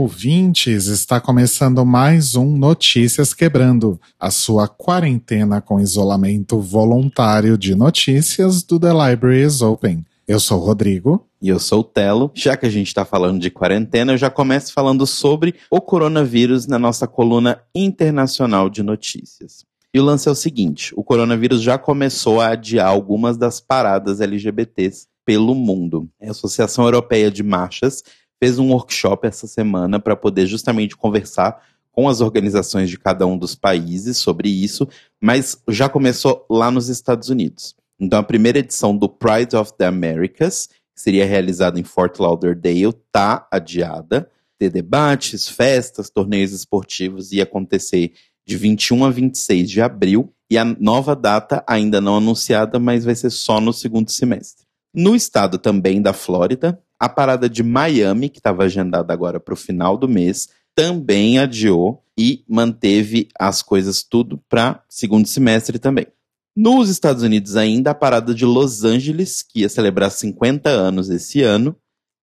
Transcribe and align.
ouvintes! 0.00 0.86
Está 0.86 1.20
começando 1.20 1.84
mais 1.84 2.34
um 2.34 2.56
Notícias 2.56 3.34
Quebrando, 3.34 4.00
a 4.18 4.30
sua 4.30 4.66
quarentena 4.66 5.60
com 5.60 5.78
isolamento 5.78 6.58
voluntário 6.58 7.58
de 7.58 7.74
notícias 7.74 8.62
do 8.62 8.80
The 8.80 8.92
Library 8.92 9.42
is 9.42 9.60
Open. 9.60 10.02
Eu 10.26 10.40
sou 10.40 10.58
o 10.58 10.64
Rodrigo. 10.64 11.26
E 11.42 11.50
eu 11.50 11.58
sou 11.58 11.80
o 11.80 11.84
Telo. 11.84 12.30
Já 12.34 12.56
que 12.56 12.64
a 12.64 12.70
gente 12.70 12.86
está 12.86 13.04
falando 13.04 13.38
de 13.38 13.50
quarentena, 13.50 14.14
eu 14.14 14.16
já 14.16 14.30
começo 14.30 14.72
falando 14.72 15.06
sobre 15.06 15.54
o 15.70 15.82
coronavírus 15.82 16.66
na 16.66 16.78
nossa 16.78 17.06
coluna 17.06 17.60
internacional 17.74 18.70
de 18.70 18.82
notícias. 18.82 19.66
E 19.92 20.00
o 20.00 20.04
lance 20.04 20.26
é 20.28 20.32
o 20.32 20.34
seguinte: 20.34 20.94
o 20.96 21.04
coronavírus 21.04 21.60
já 21.60 21.76
começou 21.76 22.40
a 22.40 22.52
adiar 22.52 22.88
algumas 22.88 23.36
das 23.36 23.60
paradas 23.60 24.22
LGBTs 24.22 25.10
pelo 25.26 25.54
mundo. 25.54 26.08
A 26.22 26.30
Associação 26.30 26.84
Europeia 26.84 27.30
de 27.30 27.42
Marchas 27.42 28.02
fez 28.42 28.58
um 28.58 28.72
workshop 28.72 29.26
essa 29.26 29.46
semana 29.46 30.00
para 30.00 30.16
poder 30.16 30.46
justamente 30.46 30.96
conversar 30.96 31.62
com 31.92 32.08
as 32.08 32.20
organizações 32.20 32.88
de 32.88 32.98
cada 32.98 33.26
um 33.26 33.36
dos 33.36 33.54
países 33.54 34.16
sobre 34.16 34.48
isso, 34.48 34.88
mas 35.20 35.60
já 35.68 35.88
começou 35.88 36.46
lá 36.48 36.70
nos 36.70 36.88
Estados 36.88 37.28
Unidos. 37.28 37.74
Então, 37.98 38.18
a 38.18 38.22
primeira 38.22 38.60
edição 38.60 38.96
do 38.96 39.08
Pride 39.08 39.54
of 39.54 39.74
the 39.76 39.84
Americas, 39.84 40.68
que 40.94 41.02
seria 41.02 41.26
realizada 41.26 41.78
em 41.78 41.84
Fort 41.84 42.18
Lauderdale, 42.18 42.88
está 42.88 43.46
adiada. 43.50 44.30
Ter 44.58 44.70
debates, 44.70 45.48
festas, 45.48 46.08
torneios 46.08 46.52
esportivos 46.52 47.32
ia 47.32 47.42
acontecer 47.42 48.12
de 48.46 48.56
21 48.56 49.04
a 49.04 49.10
26 49.10 49.70
de 49.70 49.82
abril. 49.82 50.32
E 50.50 50.56
a 50.56 50.64
nova 50.64 51.14
data 51.14 51.62
ainda 51.66 52.00
não 52.00 52.16
anunciada, 52.16 52.78
mas 52.78 53.04
vai 53.04 53.14
ser 53.14 53.30
só 53.30 53.60
no 53.60 53.72
segundo 53.72 54.10
semestre. 54.10 54.69
No 54.92 55.14
estado 55.14 55.58
também 55.58 56.02
da 56.02 56.12
Flórida, 56.12 56.80
a 56.98 57.08
parada 57.08 57.48
de 57.48 57.62
Miami, 57.62 58.28
que 58.28 58.38
estava 58.38 58.64
agendada 58.64 59.12
agora 59.12 59.38
para 59.38 59.54
o 59.54 59.56
final 59.56 59.96
do 59.96 60.08
mês, 60.08 60.48
também 60.74 61.38
adiou 61.38 62.04
e 62.18 62.44
manteve 62.48 63.28
as 63.38 63.62
coisas 63.62 64.02
tudo 64.02 64.38
para 64.48 64.82
segundo 64.88 65.26
semestre 65.26 65.78
também. 65.78 66.06
Nos 66.54 66.90
Estados 66.90 67.22
Unidos 67.22 67.56
ainda 67.56 67.92
a 67.92 67.94
parada 67.94 68.34
de 68.34 68.44
Los 68.44 68.84
Angeles, 68.84 69.42
que 69.42 69.60
ia 69.60 69.68
celebrar 69.68 70.10
50 70.10 70.68
anos 70.68 71.08
esse 71.08 71.42
ano, 71.42 71.76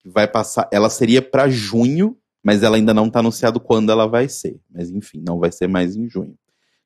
vai 0.06 0.28
passar, 0.28 0.70
ela 0.72 0.90
seria 0.90 1.22
para 1.22 1.50
junho, 1.50 2.18
mas 2.44 2.64
ela 2.64 2.76
ainda 2.76 2.94
não 2.94 3.08
está 3.08 3.20
anunciado 3.20 3.60
quando 3.60 3.92
ela 3.92 4.06
vai 4.06 4.30
ser. 4.30 4.60
Mas 4.70 4.90
enfim, 4.90 5.24
não 5.26 5.40
vai 5.40 5.52
ser 5.52 5.68
mais 5.68 5.96
em 5.96 6.08
junho. 6.08 6.36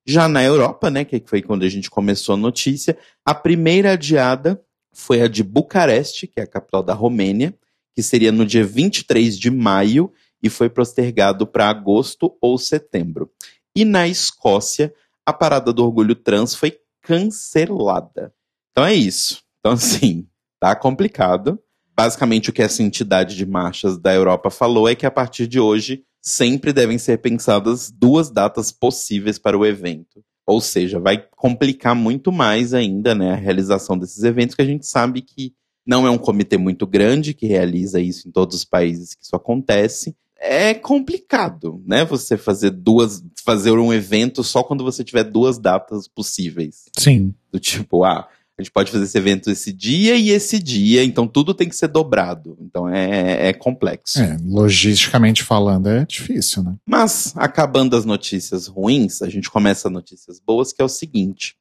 Já 0.06 0.28
na 0.28 0.44
Europa, 0.44 0.90
né, 0.90 1.04
que 1.04 1.22
foi 1.26 1.42
quando 1.42 1.64
a 1.64 1.70
gente 1.70 1.90
começou 1.90 2.36
a 2.36 2.38
notícia, 2.38 2.98
a 3.26 3.36
primeira 3.36 3.94
adiada 3.94 4.62
foi 4.94 5.22
a 5.22 5.28
de 5.28 5.44
Bucareste, 5.44 6.28
que 6.28 6.40
é 6.40 6.44
a 6.44 6.48
capital 6.48 6.84
da 6.84 6.94
Romênia, 6.94 7.54
que 7.94 8.04
seria 8.04 8.32
no 8.32 8.46
dia 8.46 8.66
23 8.66 9.38
de 9.38 9.50
maio 9.50 10.12
e 10.42 10.50
foi 10.50 10.70
postergado 10.70 11.46
para 11.46 11.70
agosto 11.70 12.36
ou 12.42 12.58
setembro. 12.58 13.32
E 13.76 13.86
na 13.86 14.08
Escócia, 14.08 14.94
a 15.26 15.32
parada 15.32 15.72
do 15.72 15.84
orgulho 15.84 16.16
trans 16.16 16.56
foi 16.56 16.80
cancelada. 17.02 18.34
Então 18.72 18.86
é 18.86 18.94
isso. 18.94 19.44
Então, 19.60 19.74
assim, 19.74 20.28
tá 20.60 20.76
complicado. 20.76 21.60
Basicamente, 21.96 22.50
o 22.50 22.54
que 22.54 22.62
essa 22.62 22.82
entidade 22.82 23.36
de 23.36 23.46
marchas 23.46 23.98
da 23.98 24.14
Europa 24.14 24.50
falou 24.50 24.88
é 24.88 24.96
que 24.96 25.06
a 25.06 25.12
partir 25.12 25.48
de 25.48 25.60
hoje 25.60 26.04
sempre 26.22 26.72
devem 26.72 26.98
ser 26.98 27.18
pensadas 27.18 27.92
duas 27.92 28.30
datas 28.30 28.72
possíveis 28.72 29.38
para 29.38 29.58
o 29.58 29.66
evento. 29.66 30.24
Ou 30.52 30.60
seja, 30.60 31.00
vai 31.00 31.24
complicar 31.38 31.96
muito 31.96 32.32
mais 32.32 32.74
ainda 32.74 33.16
né, 33.16 33.32
a 33.32 33.36
realização 33.36 33.98
desses 33.98 34.24
eventos, 34.24 34.54
que 34.54 34.62
a 34.62 34.66
gente 34.66 34.86
sabe 34.86 35.22
que 35.22 35.54
não 35.86 36.06
é 36.06 36.10
um 36.12 36.18
comitê 36.18 36.58
muito 36.58 36.86
grande 36.86 37.34
que 37.34 37.48
realiza 37.48 38.00
isso 38.02 38.28
em 38.28 38.32
todos 38.32 38.56
os 38.58 38.66
países 38.66 39.14
que 39.14 39.24
isso 39.24 39.36
acontece 39.36 40.16
é 40.42 40.74
complicado, 40.74 41.84
né? 41.86 42.04
Você 42.04 42.36
fazer 42.36 42.72
duas, 42.72 43.24
fazer 43.46 43.74
um 43.74 43.94
evento 43.94 44.44
só 44.44 44.64
quando 44.64 44.84
você 44.84 45.04
tiver 45.04 45.24
duas 45.24 45.60
datas 45.60 46.08
possíveis. 46.08 46.86
Sim. 46.98 47.36
Do 47.52 47.60
tipo, 47.60 48.04
ah, 48.04 48.28
a 48.62 48.64
gente 48.64 48.72
pode 48.72 48.92
fazer 48.92 49.06
esse 49.06 49.18
evento 49.18 49.50
esse 49.50 49.74
dia 49.74 50.16
e 50.16 50.30
esse 50.30 50.60
dia, 50.60 51.04
então 51.04 51.28
tudo 51.28 51.54
tem 51.54 51.68
que 51.68 51.76
ser 51.76 51.88
dobrado. 51.88 52.56
Então 52.62 52.88
é, 52.88 53.50
é 53.50 53.54
complexo. 53.54 54.22
É, 54.22 54.38
logisticamente 54.46 55.44
falando 55.44 55.90
é 55.90 56.06
difícil, 56.06 56.64
né? 56.64 56.76
Mas, 56.86 57.34
acabando 57.36 57.96
as 57.96 58.06
notícias 58.06 58.68
ruins, 58.68 59.22
a 59.22 59.30
gente 59.30 59.50
começa 59.50 59.90
notícias 59.90 60.40
boas, 60.40 60.72
que 60.72 60.82
é 60.82 60.86
o 60.86 60.90
seguinte. 60.90 61.56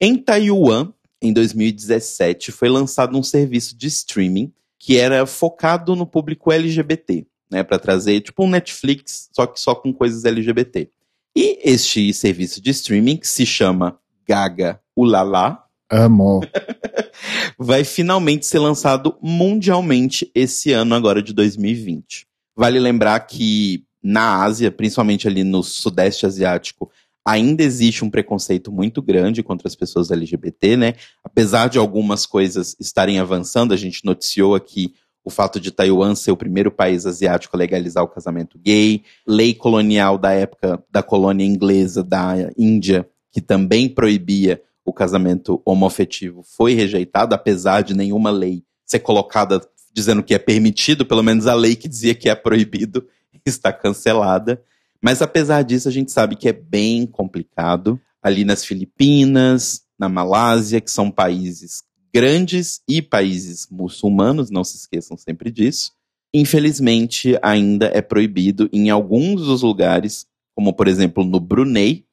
Em 0.00 0.16
Taiwan, 0.16 0.92
em 1.20 1.32
2017, 1.32 2.52
foi 2.52 2.68
lançado 2.68 3.16
um 3.18 3.22
serviço 3.22 3.76
de 3.76 3.86
streaming 3.86 4.52
que 4.78 4.96
era 4.96 5.26
focado 5.26 5.94
no 5.94 6.06
público 6.06 6.52
LGBT 6.52 7.26
né, 7.50 7.62
para 7.62 7.78
trazer 7.78 8.20
tipo 8.20 8.44
um 8.44 8.50
Netflix, 8.50 9.28
só 9.32 9.46
que 9.46 9.60
só 9.60 9.74
com 9.74 9.92
coisas 9.92 10.24
LGBT. 10.24 10.88
E 11.34 11.58
este 11.62 12.12
serviço 12.12 12.60
de 12.60 12.70
streaming, 12.70 13.16
que 13.16 13.28
se 13.28 13.44
chama 13.44 13.98
Gaga 14.26 14.80
Ulala, 14.96 15.65
Amo. 15.90 16.40
vai 17.58 17.84
finalmente 17.84 18.46
ser 18.46 18.58
lançado 18.58 19.16
mundialmente 19.22 20.30
esse 20.34 20.72
ano 20.72 20.94
agora 20.94 21.22
de 21.22 21.32
2020. 21.32 22.26
Vale 22.56 22.78
lembrar 22.78 23.20
que 23.20 23.84
na 24.02 24.42
Ásia, 24.42 24.70
principalmente 24.70 25.26
ali 25.26 25.42
no 25.42 25.62
Sudeste 25.62 26.26
Asiático, 26.26 26.90
ainda 27.26 27.62
existe 27.62 28.04
um 28.04 28.10
preconceito 28.10 28.70
muito 28.70 29.02
grande 29.02 29.42
contra 29.42 29.66
as 29.66 29.74
pessoas 29.74 30.10
LGBT, 30.10 30.76
né? 30.76 30.94
Apesar 31.24 31.68
de 31.68 31.76
algumas 31.76 32.24
coisas 32.24 32.76
estarem 32.78 33.18
avançando, 33.18 33.74
a 33.74 33.76
gente 33.76 34.04
noticiou 34.04 34.54
aqui 34.54 34.94
o 35.24 35.30
fato 35.30 35.58
de 35.58 35.72
Taiwan 35.72 36.14
ser 36.14 36.30
o 36.30 36.36
primeiro 36.36 36.70
país 36.70 37.04
asiático 37.04 37.56
a 37.56 37.58
legalizar 37.58 38.04
o 38.04 38.08
casamento 38.08 38.56
gay, 38.60 39.02
lei 39.26 39.52
colonial 39.52 40.16
da 40.16 40.30
época 40.30 40.80
da 40.88 41.02
colônia 41.02 41.44
inglesa 41.44 42.04
da 42.04 42.48
Índia, 42.56 43.08
que 43.32 43.40
também 43.40 43.88
proibia 43.88 44.62
o 44.86 44.92
casamento 44.92 45.60
homoafetivo, 45.64 46.44
foi 46.44 46.72
rejeitada, 46.72 47.34
apesar 47.34 47.82
de 47.82 47.92
nenhuma 47.92 48.30
lei 48.30 48.62
ser 48.84 49.00
colocada 49.00 49.60
dizendo 49.92 50.22
que 50.22 50.32
é 50.32 50.38
permitido, 50.38 51.04
pelo 51.04 51.22
menos 51.22 51.46
a 51.46 51.54
lei 51.54 51.74
que 51.74 51.88
dizia 51.88 52.14
que 52.14 52.28
é 52.28 52.34
proibido 52.34 53.06
está 53.44 53.72
cancelada. 53.72 54.62
Mas 55.02 55.20
apesar 55.20 55.62
disso, 55.62 55.88
a 55.88 55.92
gente 55.92 56.12
sabe 56.12 56.36
que 56.36 56.48
é 56.48 56.52
bem 56.52 57.06
complicado. 57.06 58.00
Ali 58.22 58.44
nas 58.44 58.64
Filipinas, 58.64 59.82
na 59.98 60.08
Malásia, 60.08 60.80
que 60.80 60.90
são 60.90 61.10
países 61.10 61.82
grandes 62.14 62.80
e 62.88 63.02
países 63.02 63.68
muçulmanos, 63.70 64.50
não 64.50 64.64
se 64.64 64.76
esqueçam 64.76 65.16
sempre 65.16 65.50
disso. 65.50 65.92
Infelizmente, 66.32 67.38
ainda 67.42 67.90
é 67.92 68.00
proibido 68.00 68.68
em 68.72 68.90
alguns 68.90 69.42
dos 69.42 69.62
lugares, 69.62 70.26
como 70.54 70.72
por 70.72 70.88
exemplo 70.88 71.24
no 71.24 71.38
Brunei, 71.38 72.05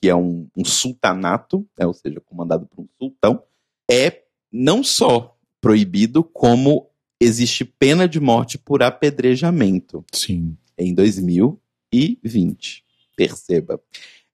que 0.00 0.08
é 0.08 0.14
um, 0.14 0.48
um 0.56 0.64
sultanato, 0.64 1.66
né, 1.78 1.86
ou 1.86 1.92
seja, 1.92 2.20
comandado 2.20 2.66
por 2.66 2.82
um 2.82 2.88
sultão, 2.98 3.42
é 3.90 4.22
não 4.50 4.82
só 4.82 5.36
proibido, 5.60 6.24
como 6.24 6.88
existe 7.20 7.64
pena 7.64 8.08
de 8.08 8.18
morte 8.18 8.56
por 8.56 8.82
apedrejamento. 8.82 10.04
Sim. 10.12 10.56
Em 10.78 10.94
2020. 10.94 12.84
Perceba. 13.14 13.80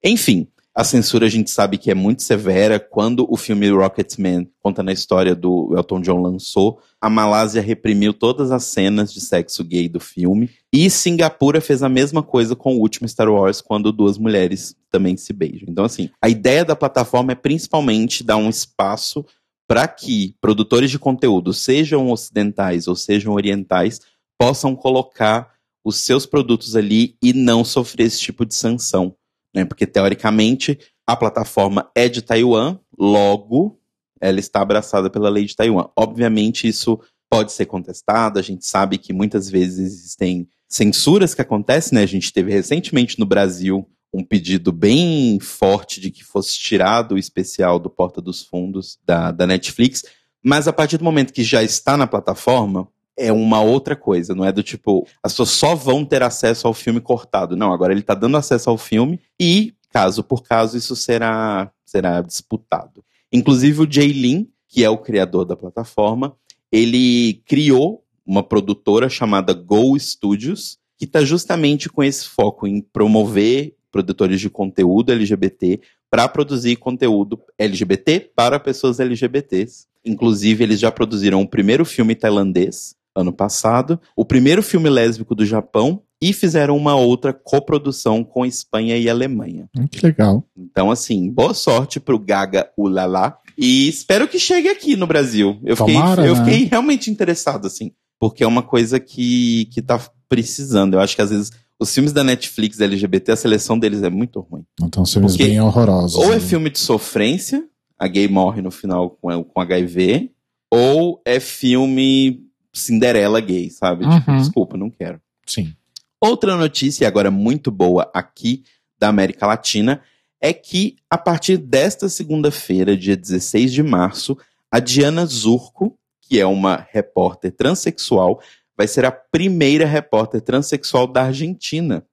Enfim, 0.03 0.47
a 0.77 0.85
censura 0.85 1.25
a 1.25 1.29
gente 1.31 1.51
sabe 1.51 1.79
que 1.79 1.91
é 1.91 1.95
muito 1.95 2.23
severa. 2.23 2.79
Quando 2.79 3.27
o 3.31 3.37
filme 3.39 3.71
Rocketman 3.71 4.47
conta 4.63 4.83
na 4.83 4.93
história 4.93 5.35
do 5.35 5.73
Elton 5.75 6.03
John 6.03 6.21
lançou, 6.21 6.79
a 7.01 7.09
Malásia 7.09 7.63
reprimiu 7.63 8.13
todas 8.13 8.51
as 8.51 8.65
cenas 8.65 9.11
de 9.11 9.23
sexo 9.23 9.65
gay 9.65 9.89
do 9.89 9.99
filme. 9.99 10.51
E 10.71 10.91
Singapura 10.91 11.63
fez 11.63 11.83
a 11.83 11.89
mesma 11.89 12.23
coisa 12.23 12.55
com 12.55 12.77
o 12.77 12.81
último 12.81 13.09
Star 13.09 13.31
Wars, 13.31 13.63
quando 13.63 13.91
duas 13.91 14.19
mulheres 14.19 14.77
também 14.91 15.17
se 15.17 15.33
beijam. 15.33 15.67
Então, 15.67 15.87
assim, 15.87 16.11
a 16.21 16.29
ideia 16.29 16.63
da 16.63 16.77
plataforma 16.77 17.33
é 17.33 17.37
principalmente 17.37 18.23
dar 18.23 18.37
um 18.37 18.51
espaço 18.51 19.25
para 19.67 19.89
que 19.89 20.35
produtores 20.43 20.91
de 20.91 20.99
conteúdo, 20.99 21.55
sejam 21.55 22.11
ocidentais 22.11 22.87
ou 22.87 22.95
sejam 22.95 23.33
orientais, 23.33 24.03
possam 24.39 24.77
colocar 24.77 25.55
os 25.83 25.97
seus 25.97 26.27
produtos 26.27 26.77
ali 26.77 27.17
e 27.23 27.33
não 27.33 27.65
sofrer 27.65 28.09
esse 28.09 28.21
tipo 28.21 28.45
de 28.45 28.55
sanção 28.55 29.17
né? 29.57 29.65
Porque 29.65 29.87
teoricamente 29.87 30.79
a 31.07 31.17
plataforma 31.17 31.91
é 31.95 32.11
de 32.11 32.21
Taiwan, 32.21 32.79
logo 32.99 33.81
ela 34.21 34.39
está 34.39 34.61
abraçada 34.61 35.09
pela 35.09 35.31
lei 35.31 35.47
de 35.47 35.57
Taiwan. 35.57 35.89
Obviamente 35.97 36.69
isso 36.69 37.01
pode 37.31 37.53
ser 37.53 37.65
contestado, 37.65 38.39
a 38.39 38.43
gente 38.43 38.67
sabe 38.67 38.99
que 38.99 39.13
muitas 39.13 39.51
vezes 39.51 39.79
existem 39.79 40.47
censuras 40.69 41.35
que 41.35 41.41
acontecem, 41.41 41.97
né? 41.97 42.03
A 42.03 42.07
gente 42.07 42.33
teve 42.33 42.53
recentemente 42.53 43.19
no 43.19 43.25
Brasil 43.25 43.89
um 44.13 44.23
pedido 44.23 44.73
bem 44.73 45.41
forte 45.41 46.01
de 46.01 46.11
que 46.11 46.23
fosse 46.23 46.59
tirado 46.59 47.15
o 47.15 47.19
especial 47.19 47.79
do 47.79 47.91
Porta 47.91 48.21
dos 48.21 48.43
Fundos 48.43 48.99
da, 49.05 49.31
da 49.31 49.47
Netflix, 49.47 50.05
mas 50.43 50.69
a 50.69 50.73
partir 50.73 50.99
do 50.99 51.05
momento 51.05 51.33
que 51.33 51.43
já 51.43 51.63
está 51.63 51.97
na 51.97 52.07
plataforma, 52.07 52.89
é 53.17 53.33
uma 53.33 53.61
outra 53.61 53.97
coisa, 53.97 54.35
não 54.35 54.45
é 54.45 54.53
do 54.53 54.63
tipo, 54.63 55.07
as 55.23 55.33
pessoas 55.33 55.51
só 55.51 55.75
vão 55.75 56.05
ter 56.05 56.23
acesso 56.23 56.67
ao 56.67 56.75
filme 56.75 57.01
cortado. 57.01 57.57
Não, 57.57 57.73
agora 57.73 57.93
ele 57.93 58.01
está 58.01 58.15
dando 58.15 58.37
acesso 58.37 58.69
ao 58.69 58.77
filme 58.77 59.21
e, 59.41 59.75
caso 59.91 60.23
por 60.23 60.43
caso, 60.43 60.77
isso 60.77 60.95
será, 60.95 61.71
será 61.85 62.21
disputado. 62.21 63.05
Inclusive 63.33 63.83
o 63.83 63.91
Jay 63.91 64.13
Lin, 64.13 64.49
que 64.69 64.85
é 64.85 64.91
o 64.91 64.99
criador 64.99 65.45
da 65.45 65.57
plataforma, 65.57 66.37
ele 66.71 67.43
criou 67.47 68.05
uma 68.25 68.43
produtora 68.43 69.09
chamada 69.09 69.55
Go 69.55 69.99
Studios, 69.99 70.79
que 70.99 71.05
está 71.05 71.25
justamente 71.25 71.89
com 71.89 72.03
esse 72.03 72.27
foco 72.27 72.67
em 72.67 72.81
promover 72.81 73.75
produtores 73.91 74.41
de 74.41 74.51
conteúdo 74.51 75.13
LGBT 75.13 75.81
para 76.11 76.29
produzir 76.29 76.77
conteúdo 76.77 77.41
LGBT 77.59 78.31
para 78.35 78.61
pessoas 78.61 79.01
LGBTs. 79.01 79.87
Inclusive, 80.05 80.63
eles 80.63 80.81
já 80.81 80.91
produziram 80.91 81.41
o 81.41 81.49
primeiro 81.49 81.85
filme 81.85 82.15
tailandês 82.15 82.95
ano 83.17 83.33
passado, 83.33 83.99
o 84.15 84.25
primeiro 84.25 84.63
filme 84.63 84.89
lésbico 84.91 85.35
do 85.35 85.45
Japão 85.45 86.03
e 86.23 86.33
fizeram 86.33 86.77
uma 86.77 86.95
outra 86.95 87.33
coprodução 87.33 88.23
com 88.23 88.47
Espanha 88.47 88.97
e 88.97 89.09
Alemanha. 89.09 89.69
Hum, 89.77 89.87
Que 89.87 90.05
legal. 90.05 90.45
Então, 90.57 90.91
assim, 90.91 91.31
boa 91.31 91.55
sorte 91.55 91.99
pro 91.99 92.19
Gaga 92.19 92.71
Ulala. 92.77 93.37
E 93.59 93.89
espero 93.89 94.29
que 94.29 94.39
chegue 94.39 94.69
aqui 94.69 94.97
no 94.97 95.07
Brasil. 95.07 95.59
Eu 95.65 95.77
fiquei, 95.77 95.95
Tomara, 95.95 96.27
eu 96.27 96.35
né? 96.35 96.45
fiquei 96.45 96.65
realmente 96.65 97.11
interessado, 97.11 97.67
assim. 97.67 97.91
Porque 98.19 98.45
é 98.45 98.47
uma 98.47 98.63
coisa 98.63 99.01
que, 99.01 99.67
que 99.73 99.83
tá 99.83 100.01
precisando. 100.29 100.95
Eu 100.95 101.01
acho 101.01 101.17
que 101.17 101.23
às 101.23 101.31
vezes 101.31 101.51
os 101.79 101.93
filmes 101.93 102.13
da 102.13 102.25
Netflix 102.25 102.81
LGBT, 102.81 103.33
a 103.33 103.37
seleção 103.37 103.79
deles 103.79 104.03
é 104.03 104.11
muito 104.11 104.41
ruim. 104.41 104.65
Então, 104.83 105.05
filmes 105.05 105.33
Porque 105.33 105.45
bem 105.45 105.61
horrorosos. 105.61 106.17
Ou 106.17 106.33
é 106.33 106.37
né? 106.37 106.41
filme 106.41 106.71
de 106.71 106.79
sofrência, 106.79 107.65
a 107.99 108.09
gay 108.09 108.27
morre 108.29 108.63
no 108.63 108.71
final 108.71 109.11
com, 109.11 109.45
com 109.45 109.61
HIV, 109.61 110.31
ou 110.71 111.21
é 111.25 111.39
filme 111.39 112.46
Cinderela 112.79 113.41
gay, 113.41 113.71
sabe? 113.71 114.09
Tipo, 114.09 114.31
Uhum. 114.31 114.39
desculpa, 114.39 114.77
não 114.77 114.91
quero. 114.91 115.21
Sim. 115.47 115.75
Outra 116.21 116.57
notícia, 116.57 117.07
agora 117.07 117.31
muito 117.31 117.71
boa 117.71 118.11
aqui 118.15 118.65
da 118.99 119.09
América 119.09 119.47
Latina, 119.47 120.01
é 120.41 120.53
que 120.53 120.97
a 121.11 121.19
partir 121.19 121.57
desta 121.59 122.09
segunda-feira, 122.09 122.97
dia 122.97 123.17
16 123.17 123.73
de 123.73 123.83
março, 123.83 124.37
a 124.71 124.79
Diana 124.81 125.25
Zurco, 125.27 125.97
que 126.23 126.41
é 126.41 126.47
uma 126.47 126.87
repórter 126.91 127.53
transexual, 127.53 128.41
vai 128.77 128.87
ser 128.87 129.05
a 129.05 129.11
primeira 129.13 129.87
repórter 129.87 130.41
transexual 130.41 131.07
da 131.07 131.25
Argentina 131.25 132.05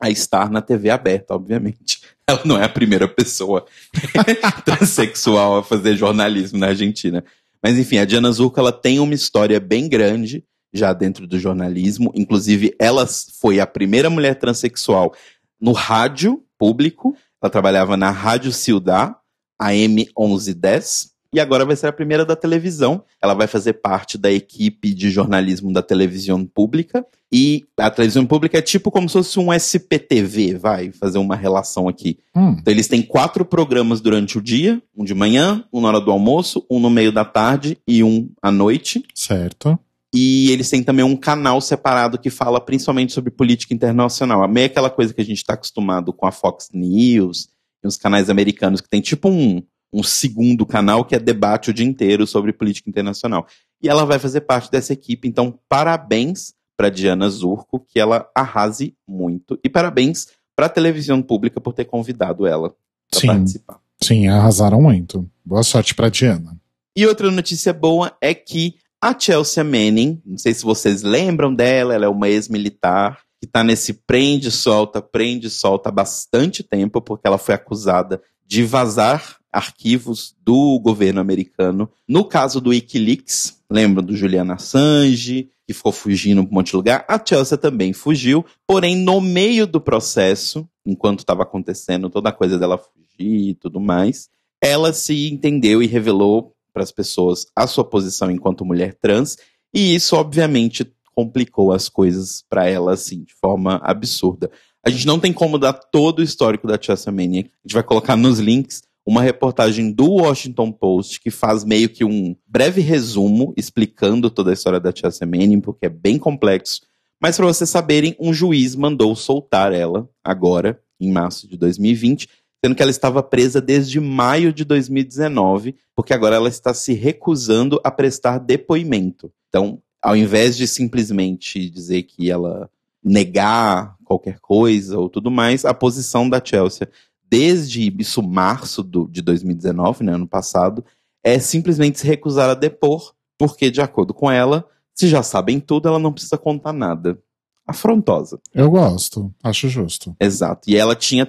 a 0.00 0.10
estar 0.10 0.50
na 0.50 0.60
TV 0.60 0.90
aberta, 0.90 1.34
obviamente. 1.34 2.00
Ela 2.26 2.42
não 2.44 2.58
é 2.58 2.64
a 2.64 2.68
primeira 2.68 3.06
pessoa 3.08 3.64
transexual 4.64 5.58
a 5.58 5.62
fazer 5.64 5.96
jornalismo 5.96 6.58
na 6.58 6.68
Argentina. 6.68 7.24
Mas 7.62 7.78
enfim, 7.78 7.98
a 7.98 8.04
Diana 8.04 8.32
Zurco 8.32 8.58
ela 8.58 8.72
tem 8.72 8.98
uma 8.98 9.14
história 9.14 9.60
bem 9.60 9.88
grande 9.88 10.44
já 10.72 10.92
dentro 10.92 11.26
do 11.26 11.38
jornalismo. 11.38 12.10
Inclusive, 12.14 12.74
ela 12.78 13.06
foi 13.06 13.60
a 13.60 13.66
primeira 13.66 14.10
mulher 14.10 14.34
transexual 14.34 15.14
no 15.60 15.72
rádio 15.72 16.44
público. 16.58 17.16
Ela 17.40 17.50
trabalhava 17.50 17.96
na 17.96 18.10
Rádio 18.10 18.52
Ciudad, 18.52 19.14
AM 19.60 20.08
1110. 20.18 21.11
E 21.34 21.40
agora 21.40 21.64
vai 21.64 21.74
ser 21.74 21.86
a 21.86 21.92
primeira 21.92 22.24
da 22.26 22.36
televisão. 22.36 23.02
Ela 23.20 23.32
vai 23.32 23.46
fazer 23.46 23.74
parte 23.74 24.18
da 24.18 24.30
equipe 24.30 24.92
de 24.92 25.10
jornalismo 25.10 25.72
da 25.72 25.82
televisão 25.82 26.44
pública. 26.44 27.04
E 27.32 27.64
a 27.78 27.90
televisão 27.90 28.26
pública 28.26 28.58
é 28.58 28.62
tipo 28.62 28.90
como 28.90 29.08
se 29.08 29.14
fosse 29.14 29.38
um 29.40 29.50
SPTV, 29.50 30.58
vai 30.58 30.92
fazer 30.92 31.16
uma 31.16 31.34
relação 31.34 31.88
aqui. 31.88 32.18
Hum, 32.36 32.56
Então 32.60 32.70
eles 32.72 32.86
têm 32.86 33.00
quatro 33.00 33.42
programas 33.42 34.02
durante 34.02 34.36
o 34.36 34.42
dia: 34.42 34.82
um 34.94 35.04
de 35.04 35.14
manhã, 35.14 35.64
um 35.72 35.80
na 35.80 35.88
hora 35.88 36.00
do 36.00 36.10
almoço, 36.10 36.66
um 36.70 36.78
no 36.78 36.90
meio 36.90 37.10
da 37.10 37.24
tarde 37.24 37.78
e 37.88 38.04
um 38.04 38.28
à 38.42 38.50
noite. 38.50 39.02
certo. 39.14 39.78
E 40.14 40.50
eles 40.50 40.68
têm 40.68 40.82
também 40.82 41.02
um 41.02 41.16
canal 41.16 41.58
separado 41.62 42.18
que 42.18 42.28
fala 42.28 42.60
principalmente 42.60 43.14
sobre 43.14 43.30
política 43.30 43.72
internacional. 43.72 44.44
É 44.44 44.48
meio 44.48 44.66
aquela 44.66 44.90
coisa 44.90 45.14
que 45.14 45.22
a 45.22 45.24
gente 45.24 45.38
está 45.38 45.54
acostumado 45.54 46.12
com 46.12 46.26
a 46.26 46.30
Fox 46.30 46.68
News 46.74 47.48
e 47.82 47.88
os 47.88 47.96
canais 47.96 48.28
americanos, 48.28 48.82
que 48.82 48.90
tem 48.90 49.00
tipo 49.00 49.30
um, 49.30 49.62
um 49.92 50.02
segundo 50.02 50.64
canal 50.64 51.04
que 51.04 51.14
é 51.14 51.18
debate 51.18 51.70
o 51.70 51.74
dia 51.74 51.86
inteiro 51.86 52.26
sobre 52.26 52.52
política 52.52 52.88
internacional. 52.88 53.46
E 53.82 53.88
ela 53.88 54.06
vai 54.06 54.18
fazer 54.18 54.42
parte 54.42 54.70
dessa 54.70 54.92
equipe. 54.92 55.28
Então, 55.28 55.58
parabéns 55.68 56.54
para 56.76 56.88
Diana 56.88 57.28
Zurco, 57.28 57.80
que 57.80 58.00
ela 58.00 58.28
arrase 58.34 58.96
muito. 59.06 59.58
E 59.62 59.68
parabéns 59.68 60.28
para 60.56 60.66
a 60.66 60.70
televisão 60.70 61.20
pública 61.20 61.60
por 61.60 61.72
ter 61.72 61.84
convidado 61.84 62.46
ela 62.46 62.74
para 63.10 63.20
Sim. 63.20 63.26
participar. 63.26 63.80
Sim, 64.02 64.28
arrasaram 64.28 64.80
muito. 64.80 65.28
Boa 65.44 65.62
sorte 65.62 65.94
pra 65.94 66.08
Diana. 66.08 66.56
E 66.96 67.06
outra 67.06 67.30
notícia 67.30 67.72
boa 67.72 68.16
é 68.20 68.34
que 68.34 68.74
a 69.00 69.18
Chelsea 69.18 69.64
Manning, 69.64 70.22
não 70.24 70.38
sei 70.38 70.54
se 70.54 70.62
vocês 70.62 71.02
lembram 71.02 71.54
dela, 71.54 71.94
ela 71.94 72.04
é 72.04 72.08
uma 72.08 72.28
ex-militar 72.28 73.20
que 73.40 73.46
tá 73.48 73.64
nesse 73.64 73.92
prende 73.92 74.50
solta, 74.50 75.02
prende 75.02 75.50
solta 75.50 75.88
há 75.88 75.92
bastante 75.92 76.62
tempo, 76.62 77.00
porque 77.00 77.26
ela 77.26 77.38
foi 77.38 77.54
acusada 77.54 78.22
de 78.52 78.64
vazar 78.64 79.38
arquivos 79.50 80.36
do 80.44 80.78
governo 80.78 81.22
americano. 81.22 81.90
No 82.06 82.22
caso 82.22 82.60
do 82.60 82.68
WikiLeaks, 82.68 83.62
lembram 83.70 84.04
do 84.04 84.14
Julian 84.14 84.52
Assange, 84.52 85.48
que 85.66 85.72
ficou 85.72 85.90
fugindo 85.90 86.44
para 86.44 86.52
um 86.52 86.54
monte 86.56 86.66
de 86.72 86.76
lugar? 86.76 87.02
A 87.08 87.18
Chelsea 87.24 87.56
também 87.56 87.94
fugiu, 87.94 88.44
porém 88.66 88.94
no 88.94 89.22
meio 89.22 89.66
do 89.66 89.80
processo, 89.80 90.68
enquanto 90.84 91.20
estava 91.20 91.44
acontecendo 91.44 92.10
toda 92.10 92.28
a 92.28 92.32
coisa 92.32 92.58
dela 92.58 92.76
fugir 92.76 93.48
e 93.48 93.54
tudo 93.54 93.80
mais, 93.80 94.28
ela 94.60 94.92
se 94.92 95.30
entendeu 95.30 95.82
e 95.82 95.86
revelou 95.86 96.52
para 96.74 96.82
as 96.82 96.92
pessoas 96.92 97.46
a 97.56 97.66
sua 97.66 97.86
posição 97.86 98.30
enquanto 98.30 98.66
mulher 98.66 98.92
trans, 99.00 99.38
e 99.72 99.94
isso 99.94 100.14
obviamente 100.14 100.92
complicou 101.14 101.72
as 101.72 101.88
coisas 101.88 102.44
para 102.50 102.68
ela 102.68 102.92
assim, 102.92 103.24
de 103.24 103.32
forma 103.32 103.80
absurda. 103.82 104.50
A 104.84 104.90
gente 104.90 105.06
não 105.06 105.20
tem 105.20 105.32
como 105.32 105.58
dar 105.58 105.72
todo 105.72 106.18
o 106.18 106.22
histórico 106.22 106.66
da 106.66 106.80
Chelsea 106.80 107.12
Manning. 107.12 107.40
A 107.40 107.68
gente 107.68 107.74
vai 107.74 107.82
colocar 107.84 108.16
nos 108.16 108.40
links 108.40 108.82
uma 109.06 109.22
reportagem 109.22 109.92
do 109.92 110.10
Washington 110.10 110.72
Post 110.72 111.20
que 111.20 111.30
faz 111.30 111.64
meio 111.64 111.88
que 111.88 112.04
um 112.04 112.36
breve 112.46 112.80
resumo 112.80 113.52
explicando 113.56 114.30
toda 114.30 114.50
a 114.50 114.54
história 114.54 114.80
da 114.80 114.92
Chelsea 114.94 115.26
Manning, 115.26 115.60
porque 115.60 115.86
é 115.86 115.88
bem 115.88 116.18
complexo. 116.18 116.80
Mas 117.20 117.36
para 117.36 117.46
vocês 117.46 117.70
saberem, 117.70 118.16
um 118.18 118.34
juiz 118.34 118.74
mandou 118.74 119.14
soltar 119.14 119.72
ela 119.72 120.08
agora, 120.24 120.80
em 121.00 121.12
março 121.12 121.48
de 121.48 121.56
2020, 121.56 122.28
sendo 122.64 122.74
que 122.74 122.82
ela 122.82 122.90
estava 122.90 123.22
presa 123.22 123.60
desde 123.60 124.00
maio 124.00 124.52
de 124.52 124.64
2019, 124.64 125.76
porque 125.94 126.12
agora 126.12 126.36
ela 126.36 126.48
está 126.48 126.74
se 126.74 126.92
recusando 126.92 127.80
a 127.84 127.90
prestar 127.90 128.38
depoimento. 128.38 129.32
Então, 129.48 129.80
ao 130.00 130.16
invés 130.16 130.56
de 130.56 130.66
simplesmente 130.66 131.70
dizer 131.70 132.02
que 132.02 132.28
ela 132.28 132.68
negar 133.02 133.96
qualquer 134.04 134.38
coisa 134.40 134.98
ou 134.98 135.08
tudo 135.08 135.30
mais, 135.30 135.64
a 135.64 135.74
posição 135.74 136.28
da 136.28 136.42
Chelsea 136.44 136.88
desde 137.32 137.90
isso 137.98 138.22
março 138.22 138.82
do, 138.82 139.08
de 139.08 139.22
2019, 139.22 140.04
né, 140.04 140.12
ano 140.12 140.28
passado, 140.28 140.84
é 141.24 141.38
simplesmente 141.38 141.98
se 141.98 142.06
recusar 142.06 142.50
a 142.50 142.54
depor, 142.54 143.14
porque 143.38 143.70
de 143.70 143.80
acordo 143.80 144.12
com 144.12 144.30
ela, 144.30 144.68
se 144.94 145.08
já 145.08 145.22
sabem 145.22 145.58
tudo, 145.58 145.88
ela 145.88 145.98
não 145.98 146.12
precisa 146.12 146.36
contar 146.36 146.74
nada. 146.74 147.18
Afrontosa. 147.66 148.38
Eu 148.52 148.70
gosto, 148.70 149.32
acho 149.42 149.66
justo. 149.70 150.14
Exato. 150.20 150.68
E 150.68 150.76
ela 150.76 150.94
tinha 150.94 151.26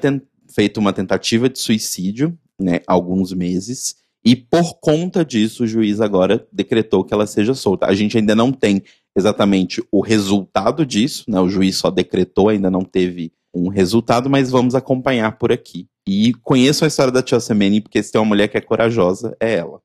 feito 0.54 0.78
uma 0.78 0.92
tentativa 0.92 1.48
de 1.48 1.58
suicídio, 1.58 2.38
né, 2.60 2.82
há 2.86 2.92
alguns 2.92 3.32
meses, 3.32 3.96
e 4.26 4.36
por 4.36 4.82
conta 4.82 5.24
disso 5.24 5.64
o 5.64 5.68
juiz 5.68 6.02
agora 6.02 6.46
decretou 6.52 7.06
que 7.06 7.14
ela 7.14 7.26
seja 7.26 7.54
solta. 7.54 7.86
A 7.86 7.96
gente 7.96 8.18
ainda 8.18 8.36
não 8.36 8.52
tem 8.52 8.84
exatamente 9.16 9.84
o 9.92 10.02
resultado 10.02 10.86
disso, 10.86 11.24
né? 11.28 11.40
O 11.40 11.50
juiz 11.50 11.78
só 11.78 11.90
decretou, 11.90 12.50
ainda 12.50 12.70
não 12.70 12.84
teve 12.84 13.32
um 13.54 13.70
resultado, 13.70 14.30
mas 14.30 14.50
vamos 14.50 14.76
acompanhar 14.76 15.38
por 15.38 15.52
aqui. 15.52 15.88
E 16.08 16.34
conheçam 16.42 16.86
a 16.86 16.88
história 16.88 17.12
da 17.12 17.26
Chelsea 17.26 17.56
Manning, 17.56 17.82
porque 17.82 18.02
se 18.02 18.12
tem 18.12 18.20
uma 18.20 18.28
mulher 18.28 18.48
que 18.48 18.58
é 18.58 18.62
corajosa, 18.62 19.36
é 19.40 19.54
ela. 19.56 19.80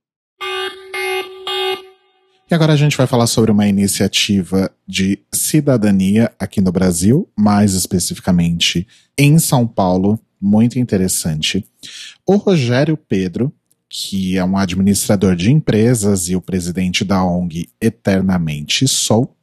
E 2.51 2.55
agora 2.55 2.73
a 2.73 2.77
gente 2.77 2.97
vai 2.97 3.07
falar 3.07 3.27
sobre 3.27 3.51
uma 3.51 3.69
iniciativa 3.69 4.71
de 4.87 5.19
cidadania 5.31 6.33
aqui 6.39 6.63
no 6.63 6.73
Brasil, 6.73 7.29
mais 7.37 7.75
especificamente 7.75 8.87
em 9.19 9.39
São 9.39 9.67
Paulo, 9.67 10.19
muito 10.41 10.79
interessante. 10.79 11.63
O 12.27 12.37
Rogério 12.37 12.97
Pedro, 12.97 13.53
que 13.88 14.37
é 14.37 14.45
um 14.45 14.57
administrador 14.57 15.35
de 15.35 15.50
empresas 15.50 16.28
e 16.28 16.37
o 16.37 16.40
presidente 16.40 17.04
da 17.04 17.25
ONG 17.25 17.68
Eternamente 17.80 18.87
Sou, 18.87 19.35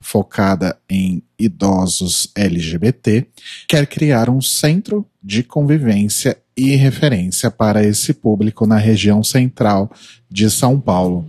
focada 0.00 0.78
em 0.88 1.22
idosos 1.38 2.30
LGBT, 2.34 3.26
quer 3.66 3.86
criar 3.86 4.28
um 4.28 4.40
centro 4.40 5.06
de 5.22 5.42
convivência 5.42 6.36
e 6.56 6.76
referência 6.76 7.50
para 7.50 7.84
esse 7.84 8.12
público 8.12 8.66
na 8.66 8.76
região 8.76 9.22
central 9.22 9.90
de 10.30 10.50
São 10.50 10.78
Paulo. 10.78 11.26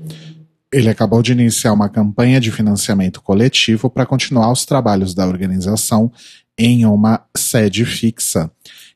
Ele 0.72 0.90
acabou 0.90 1.22
de 1.22 1.32
iniciar 1.32 1.74
uma 1.74 1.90
campanha 1.90 2.40
de 2.40 2.52
financiamento 2.52 3.22
coletivo 3.22 3.90
para 3.90 4.06
continuar 4.06 4.52
os 4.52 4.66
trabalhos 4.66 5.14
da 5.14 5.26
organização 5.26 6.12
em 6.58 6.86
uma 6.86 7.26
sede 7.36 7.86
fixa. 7.86 8.52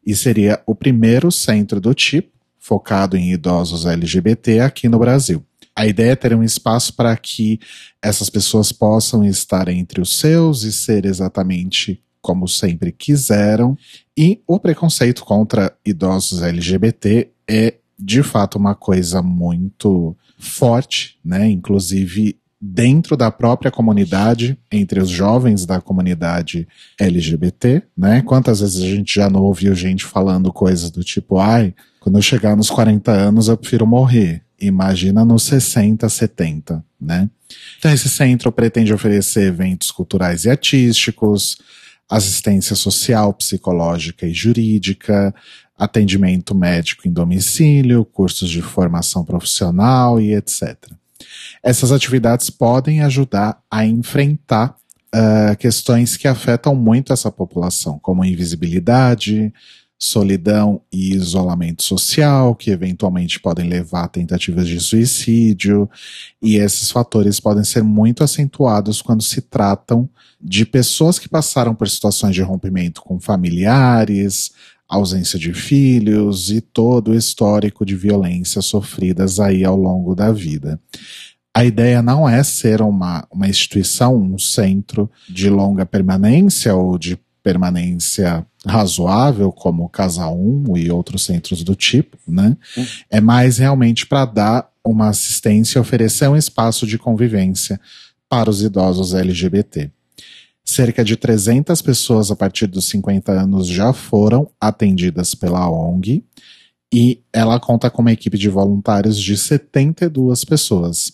E 0.06 0.16
seria 0.16 0.62
o 0.68 0.76
primeiro 0.76 1.32
centro 1.32 1.80
do 1.80 1.94
tipo 1.94 2.33
focado 2.64 3.18
em 3.18 3.34
idosos 3.34 3.86
LGBT 3.86 4.62
aqui 4.62 4.88
no 4.88 4.98
Brasil. 4.98 5.44
A 5.76 5.86
ideia 5.86 6.12
é 6.12 6.16
ter 6.16 6.34
um 6.34 6.42
espaço 6.42 6.96
para 6.96 7.16
que 7.18 7.60
essas 8.02 8.30
pessoas 8.30 8.72
possam 8.72 9.26
estar 9.26 9.68
entre 9.68 10.00
os 10.00 10.18
seus 10.18 10.64
e 10.64 10.72
ser 10.72 11.06
exatamente 11.06 12.02
como 12.22 12.48
sempre 12.48 12.94
quiseram. 12.94 13.78
E 14.18 14.42
o 14.48 14.58
preconceito 14.58 15.26
contra 15.26 15.76
idosos 15.86 16.42
LGBT 16.42 17.30
é 17.50 17.74
de 18.00 18.24
fato 18.24 18.58
uma 18.58 18.76
coisa 18.76 19.22
muito 19.22 20.16
forte, 20.40 21.20
né? 21.24 21.50
Inclusive 21.50 22.38
dentro 22.66 23.18
da 23.18 23.30
própria 23.30 23.70
comunidade, 23.70 24.58
entre 24.72 25.02
os 25.02 25.10
jovens 25.10 25.66
da 25.66 25.82
comunidade 25.82 26.66
LGBT, 26.98 27.84
né? 27.96 28.22
Quantas 28.22 28.62
vezes 28.62 28.82
a 28.82 28.88
gente 28.88 29.16
já 29.16 29.30
não 29.30 29.42
ouviu 29.42 29.76
gente 29.76 30.06
falando 30.06 30.54
coisas 30.54 30.90
do 30.90 31.04
tipo, 31.04 31.40
ai, 31.40 31.76
quando 32.00 32.18
eu 32.18 32.22
chegar 32.22 32.56
nos 32.56 32.70
40 32.70 33.12
anos 33.12 33.50
eu 33.50 33.58
prefiro 33.58 33.86
morrer. 33.86 34.44
Imagina 34.62 35.26
nos 35.26 35.44
60, 35.44 36.08
70, 36.08 36.82
né? 37.02 37.30
Então 37.80 37.92
esse 37.92 38.08
centro 38.08 38.50
pretende 38.50 38.94
oferecer 38.94 39.48
eventos 39.48 39.92
culturais 39.92 40.46
e 40.46 40.50
artísticos, 40.50 41.58
assistência 42.10 42.78
social, 42.78 43.34
psicológica 43.34 44.26
e 44.26 44.34
jurídica, 44.34 45.36
atendimento 45.78 46.56
médico 46.56 47.10
em 47.10 47.12
domicílio, 47.12 48.06
cursos 48.06 48.50
de 48.50 48.62
formação 48.62 49.26
profissional 49.26 50.22
e 50.22 50.34
etc. 50.34 50.78
Essas 51.62 51.92
atividades 51.92 52.50
podem 52.50 53.02
ajudar 53.02 53.62
a 53.70 53.86
enfrentar 53.86 54.76
uh, 55.14 55.56
questões 55.58 56.18
que 56.18 56.28
afetam 56.28 56.76
muito 56.76 57.14
essa 57.14 57.32
população, 57.32 58.00
como 58.00 58.26
invisibilidade, 58.26 59.54
solidão 60.04 60.82
e 60.92 61.14
isolamento 61.16 61.82
social, 61.82 62.56
que 62.56 62.72
eventualmente 62.72 63.40
podem 63.40 63.70
levar 63.70 64.04
a 64.04 64.08
tentativas 64.08 64.68
de 64.68 64.80
suicídio, 64.80 65.90
e 66.42 66.58
esses 66.58 66.92
fatores 66.92 67.40
podem 67.40 67.64
ser 67.64 67.84
muito 67.84 68.24
acentuados 68.24 69.02
quando 69.02 69.24
se 69.24 69.42
tratam 69.42 70.10
de 70.42 70.66
pessoas 70.66 71.18
que 71.18 71.30
passaram 71.30 71.74
por 71.74 71.90
situações 71.90 72.36
de 72.36 72.42
rompimento 72.42 73.02
com 73.02 73.20
familiares, 73.20 74.52
ausência 74.94 75.40
de 75.40 75.54
filhos 75.54 76.50
e 76.50 76.62
todo 76.62 77.12
o 77.12 77.16
histórico 77.16 77.86
de 77.86 77.96
violências 77.96 78.66
sofridas 78.66 79.40
aí 79.40 79.64
ao 79.64 79.76
longo 79.76 80.16
da 80.16 80.32
vida. 80.32 80.80
A 81.56 81.64
ideia 81.64 82.02
não 82.02 82.28
é 82.28 82.44
ser 82.44 82.82
uma, 82.82 83.28
uma 83.32 83.48
instituição, 83.48 84.16
um 84.16 84.40
centro 84.40 85.10
de 85.30 85.50
longa 85.50 85.86
permanência 85.86 86.74
ou 86.76 86.98
de 86.98 87.18
permanência 87.44 88.46
razoável, 88.66 89.52
como 89.52 89.90
Casa 89.90 90.28
1 90.28 90.78
e 90.78 90.90
outros 90.90 91.26
centros 91.26 91.64
do 91.64 91.76
tipo, 91.76 92.18
né? 92.28 92.58
Hum. 92.78 92.86
É 93.10 93.22
mais 93.22 93.58
realmente 93.58 94.06
para 94.06 94.26
dar 94.26 94.70
uma 94.84 95.10
assistência 95.10 95.78
e 95.78 95.82
oferecer 95.82 96.28
um 96.28 96.38
espaço 96.38 96.88
de 96.88 96.98
convivência 96.98 97.80
para 98.30 98.50
os 98.50 98.64
idosos 98.64 99.14
LGBT. 99.14 99.92
Cerca 100.66 101.04
de 101.04 101.18
300 101.18 101.82
pessoas 101.82 102.32
a 102.32 102.36
partir 102.36 102.68
dos 102.68 102.88
50 102.90 103.32
anos 103.32 103.68
já 103.68 103.92
foram 103.92 104.50
atendidas 104.60 105.36
pela 105.36 105.70
ONG 105.70 106.24
e 106.94 107.22
ela 107.34 107.60
conta 107.60 107.90
com 107.90 108.02
uma 108.02 108.12
equipe 108.12 108.38
de 108.38 108.50
voluntários 108.50 109.20
de 109.20 109.36
72 109.36 110.46
pessoas. 110.46 111.14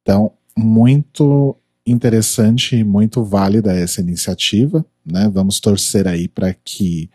Então, 0.00 0.32
muito 0.56 1.56
interessante 1.86 2.76
e 2.76 2.84
muito 2.84 3.24
válida 3.24 3.72
essa 3.72 4.00
iniciativa, 4.00 4.84
né? 5.04 5.28
Vamos 5.32 5.60
torcer 5.60 6.06
aí 6.06 6.28
para 6.28 6.54
que 6.54 7.10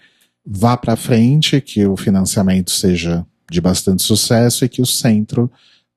vá 0.46 0.76
para 0.76 0.96
frente, 0.96 1.62
que 1.62 1.86
o 1.86 1.96
financiamento 1.96 2.72
seja 2.72 3.26
de 3.50 3.62
bastante 3.62 4.04
sucesso 4.04 4.66
e 4.66 4.70
que 4.70 4.82
o 4.82 4.86
centro 4.86 5.50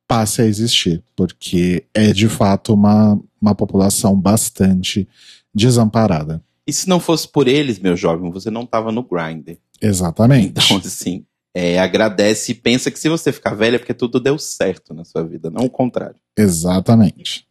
passe 0.07 0.43
a 0.43 0.47
existir, 0.47 1.03
porque 1.17 1.85
é 1.93 2.13
de 2.13 2.29
fato 2.29 2.73
uma, 2.75 3.19
uma 3.41 3.55
população 3.55 4.19
bastante 4.19 5.09
desamparada. 5.57 6.43
E 6.67 6.73
se 6.73 6.89
não 6.89 7.01
fosse 7.01 7.27
por 7.27 7.49
eles, 7.49 7.79
meu 7.79 7.97
jovem, 7.97 8.31
você 8.31 8.51
não 8.51 8.63
estava 8.63 8.93
no 8.93 9.03
grinder. 9.03 9.59
Exatamente. 9.81 10.49
Então, 10.49 10.77
assim, 10.77 11.25
é, 11.55 11.79
agradece 11.79 12.53
e 12.53 12.55
pensa 12.55 12.91
que 12.91 12.99
se 12.99 13.09
você 13.09 13.33
ficar 13.33 13.55
velha 13.55 13.77
é 13.77 13.79
porque 13.79 13.95
tudo 13.95 14.21
deu 14.21 14.39
certo 14.39 14.93
na 14.93 15.05
sua 15.05 15.25
vida, 15.25 15.51
não 15.51 15.65
o 15.65 15.71
contrário. 15.71 16.17
Exatamente. 16.37 17.47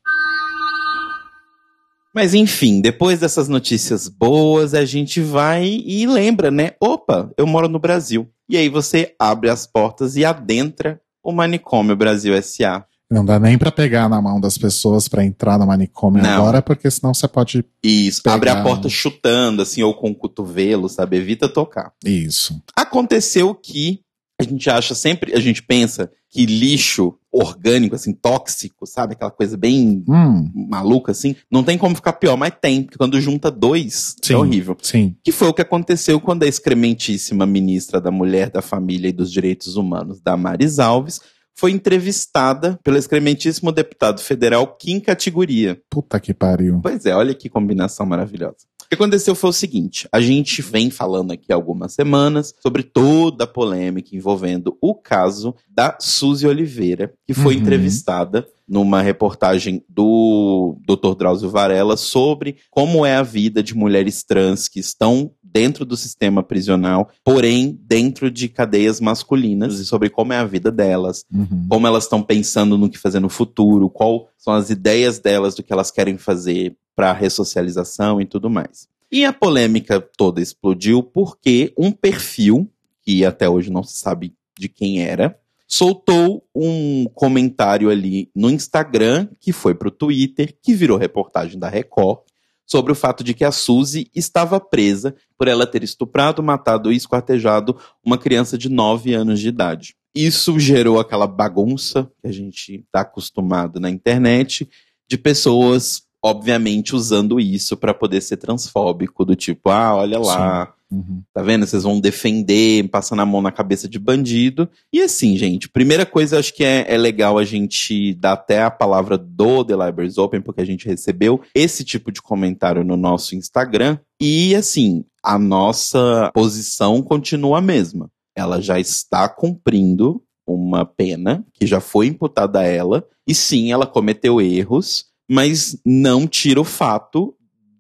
Mas 2.14 2.34
enfim, 2.34 2.80
depois 2.80 3.20
dessas 3.20 3.50
notícias 3.50 4.08
boas, 4.08 4.74
a 4.74 4.86
gente 4.86 5.20
vai 5.20 5.66
e 5.66 6.06
lembra, 6.06 6.52
né? 6.52 6.72
Opa, 6.80 7.32
eu 7.38 7.48
moro 7.48 7.68
no 7.68 7.80
Brasil. 7.80 8.30
E 8.48 8.56
aí 8.56 8.70
você 8.70 9.16
abre 9.20 9.50
as 9.50 9.66
portas 9.66 10.16
e 10.16 10.24
adentra 10.24 11.02
o 11.24 11.32
Manicômio 11.32 11.96
Brasil 11.96 12.42
SA. 12.42 12.86
Não 13.10 13.24
dá 13.24 13.40
nem 13.40 13.58
para 13.58 13.72
pegar 13.72 14.10
na 14.10 14.22
mão 14.22 14.40
das 14.40 14.58
pessoas 14.58 15.08
para 15.08 15.24
entrar 15.24 15.60
no 15.60 15.68
manicômio 15.68 16.24
Não. 16.24 16.30
agora, 16.30 16.62
porque 16.62 16.90
senão 16.90 17.14
você 17.14 17.28
pode. 17.28 17.64
Isso, 17.84 18.24
pegar... 18.24 18.36
abre 18.36 18.50
a 18.50 18.64
porta 18.64 18.90
chutando, 18.90 19.62
assim, 19.62 19.84
ou 19.84 19.94
com 19.94 20.10
o 20.10 20.16
cotovelo, 20.16 20.90
sabe? 20.90 21.18
Evita 21.18 21.48
tocar. 21.48 21.94
Isso. 22.04 22.60
Aconteceu 22.76 23.54
que 23.54 24.02
a 24.40 24.44
gente 24.44 24.70
acha 24.70 24.94
sempre, 24.94 25.34
a 25.34 25.40
gente 25.40 25.64
pensa 25.64 26.12
que 26.30 26.46
lixo 26.46 27.14
orgânico, 27.32 27.96
assim, 27.96 28.14
tóxico, 28.14 28.86
sabe? 28.86 29.14
Aquela 29.14 29.32
coisa 29.32 29.56
bem 29.56 30.04
hum. 30.08 30.52
maluca, 30.70 31.12
assim. 31.12 31.36
Não 31.50 31.64
tem 31.64 31.78
como 31.78 31.96
ficar 31.96 32.14
pior, 32.14 32.36
mas 32.36 32.54
tem, 32.60 32.84
porque 32.84 32.98
quando 32.98 33.20
junta 33.22 33.52
dois, 33.52 34.16
é 34.22 34.28
sim, 34.28 34.34
é 34.34 34.38
horrível. 34.38 34.78
Sim. 34.82 35.16
Que 35.24 35.32
foi 35.32 35.48
o 35.48 35.54
que 35.54 35.62
aconteceu 35.62 36.20
quando 36.20 36.44
a 36.44 36.48
excrementíssima 36.48 37.46
ministra 37.46 38.02
da 38.02 38.12
Mulher, 38.12 38.50
da 38.50 38.62
Família 38.62 39.10
e 39.10 39.14
dos 39.14 39.32
Direitos 39.32 39.76
Humanos, 39.76 40.20
Damares 40.20 40.80
Alves, 40.80 41.22
foi 41.56 41.72
entrevistada 41.72 42.80
pelo 42.84 42.98
excrementíssimo 42.98 43.72
deputado 43.72 44.20
federal 44.20 44.76
Kim 44.78 45.00
Categoria. 45.00 45.82
Puta 45.90 46.20
que 46.20 46.34
pariu. 46.34 46.80
Pois 46.82 47.06
é, 47.06 47.16
olha 47.16 47.34
que 47.34 47.50
combinação 47.50 48.06
maravilhosa. 48.06 48.68
O 48.86 48.88
que 48.88 48.96
aconteceu 48.96 49.34
foi 49.34 49.50
o 49.50 49.54
seguinte: 49.54 50.08
a 50.12 50.22
gente 50.22 50.62
vem 50.62 50.92
falando 50.92 51.32
aqui 51.32 51.52
há 51.52 51.56
algumas 51.56 51.94
semanas 51.94 52.54
sobre 52.62 52.84
toda 52.84 53.46
a 53.46 53.48
polêmica 53.48 54.16
envolvendo 54.16 54.78
o 54.80 54.94
caso 54.94 55.56
da 55.68 55.98
Suzy 56.00 56.46
Oliveira, 56.46 57.12
que 57.26 57.34
foi 57.34 57.56
uhum. 57.56 57.62
entrevistada 57.62 58.48
numa 58.68 59.02
reportagem 59.02 59.84
do 59.90 60.78
Dr. 60.86 61.16
Drauzio 61.18 61.50
Varela 61.50 61.98
sobre 61.98 62.58
como 62.70 63.06
é 63.06 63.16
a 63.16 63.24
vida 63.24 63.64
de 63.64 63.76
mulheres 63.76 64.24
trans 64.24 64.68
que 64.68 64.80
estão 64.80 65.32
dentro 65.56 65.86
do 65.86 65.96
sistema 65.96 66.44
prisional, 66.44 67.10
porém 67.24 67.80
dentro 67.88 68.30
de 68.30 68.50
cadeias 68.50 69.00
masculinas 69.00 69.80
e 69.80 69.86
sobre 69.86 70.10
como 70.10 70.34
é 70.34 70.38
a 70.38 70.44
vida 70.44 70.70
delas, 70.70 71.24
uhum. 71.34 71.66
como 71.70 71.88
elas 71.88 72.04
estão 72.04 72.22
pensando 72.22 72.78
no 72.78 72.90
que 72.90 72.98
fazer 72.98 73.22
no 73.22 73.30
futuro, 73.30 73.90
qual 73.90 74.28
são 74.38 74.54
as 74.54 74.70
ideias 74.70 75.18
delas 75.18 75.56
do 75.56 75.64
que 75.64 75.72
elas 75.72 75.92
querem 75.92 76.18
fazer 76.18 76.76
para 76.94 77.14
ressocialização 77.14 78.20
e 78.20 78.26
tudo 78.26 78.50
mais. 78.50 78.90
E 79.10 79.24
a 79.24 79.32
polêmica 79.32 80.02
toda 80.18 80.42
explodiu 80.42 81.02
porque 81.02 81.74
um 81.78 81.90
perfil 81.90 82.70
que 83.02 83.24
até 83.24 83.48
hoje 83.48 83.72
não 83.72 83.82
se 83.82 83.98
sabe 83.98 84.34
de 84.60 84.68
quem 84.68 85.04
era, 85.04 85.40
soltou 85.66 86.44
um 86.54 87.06
comentário 87.14 87.90
ali 87.90 88.30
no 88.36 88.50
Instagram, 88.50 89.30
que 89.40 89.54
foi 89.54 89.74
para 89.74 89.88
o 89.88 89.92
Twitter, 89.92 90.54
que 90.62 90.74
virou 90.74 90.98
reportagem 90.98 91.58
da 91.58 91.70
Record, 91.70 92.20
sobre 92.66 92.92
o 92.92 92.96
fato 92.96 93.24
de 93.24 93.34
que 93.34 93.44
a 93.44 93.52
Suzy 93.52 94.10
estava 94.14 94.60
presa 94.60 95.16
por 95.38 95.48
ela 95.48 95.68
ter 95.68 95.84
estuprado, 95.84 96.42
matado 96.42 96.92
e 96.92 96.96
esquartejado 96.96 97.78
uma 98.04 98.18
criança 98.18 98.58
de 98.58 98.70
9 98.70 99.14
anos 99.14 99.40
de 99.40 99.48
idade. 99.48 99.96
Isso 100.14 100.58
gerou 100.60 101.00
aquela 101.00 101.28
bagunça 101.28 102.10
que 102.22 102.28
a 102.28 102.32
gente 102.32 102.76
está 102.86 103.02
acostumado 103.02 103.80
na 103.80 103.90
internet 103.90 104.68
de 105.10 105.18
pessoas, 105.18 106.04
obviamente, 106.24 106.96
usando 106.96 107.40
isso 107.40 107.76
para 107.76 107.94
poder 107.94 108.22
ser 108.22 108.38
transfóbico, 108.38 109.26
do 109.26 109.36
tipo, 109.36 109.70
ah, 109.70 109.96
olha 109.96 110.18
lá, 110.18 110.74
Uhum. 110.92 111.24
Tá 111.34 111.42
vendo? 111.42 111.66
Vocês 111.66 111.84
vão 111.84 112.00
defender, 112.00 112.88
passando 112.90 113.22
a 113.22 113.26
mão 113.26 113.42
na 113.42 113.52
cabeça 113.52 113.88
de 113.88 113.98
bandido. 113.98 114.70
E 114.94 115.02
assim, 115.02 115.36
gente, 115.38 115.68
primeira 115.70 116.06
coisa, 116.06 116.40
acho 116.40 116.54
que 116.54 116.64
é, 116.64 116.86
é 116.88 116.98
legal 116.98 117.38
a 117.38 117.44
gente 117.44 118.14
dar 118.16 118.34
até 118.34 118.62
a 118.62 118.72
palavra 118.72 119.18
do 119.18 119.64
The 119.66 119.74
Libraries 119.74 120.18
Open, 120.18 120.42
porque 120.42 120.62
a 120.62 120.66
gente 120.66 120.88
recebeu 120.88 121.42
esse 121.54 121.84
tipo 121.84 122.12
de 122.12 122.22
comentário 122.22 122.84
no 122.84 122.96
nosso 122.96 123.36
Instagram. 123.36 123.98
E 124.22 124.56
assim, 124.56 125.04
a 125.24 125.40
nossa 125.40 126.32
posição 126.34 127.02
continua 127.02 127.58
a 127.58 127.62
mesma. 127.62 128.10
Ela 128.36 128.62
já 128.62 128.80
está 128.80 129.28
cumprindo 129.28 130.22
uma 130.48 130.86
pena 130.86 131.44
que 131.54 131.66
já 131.66 131.80
foi 131.80 132.08
imputada 132.08 132.60
a 132.60 132.64
ela. 132.64 133.06
E 133.28 133.34
sim, 133.34 133.72
ela 133.72 133.88
cometeu 133.88 134.40
erros, 134.40 135.06
mas 135.30 135.78
não 135.84 136.28
tira 136.28 136.62
o 136.62 136.66
fato 136.66 137.36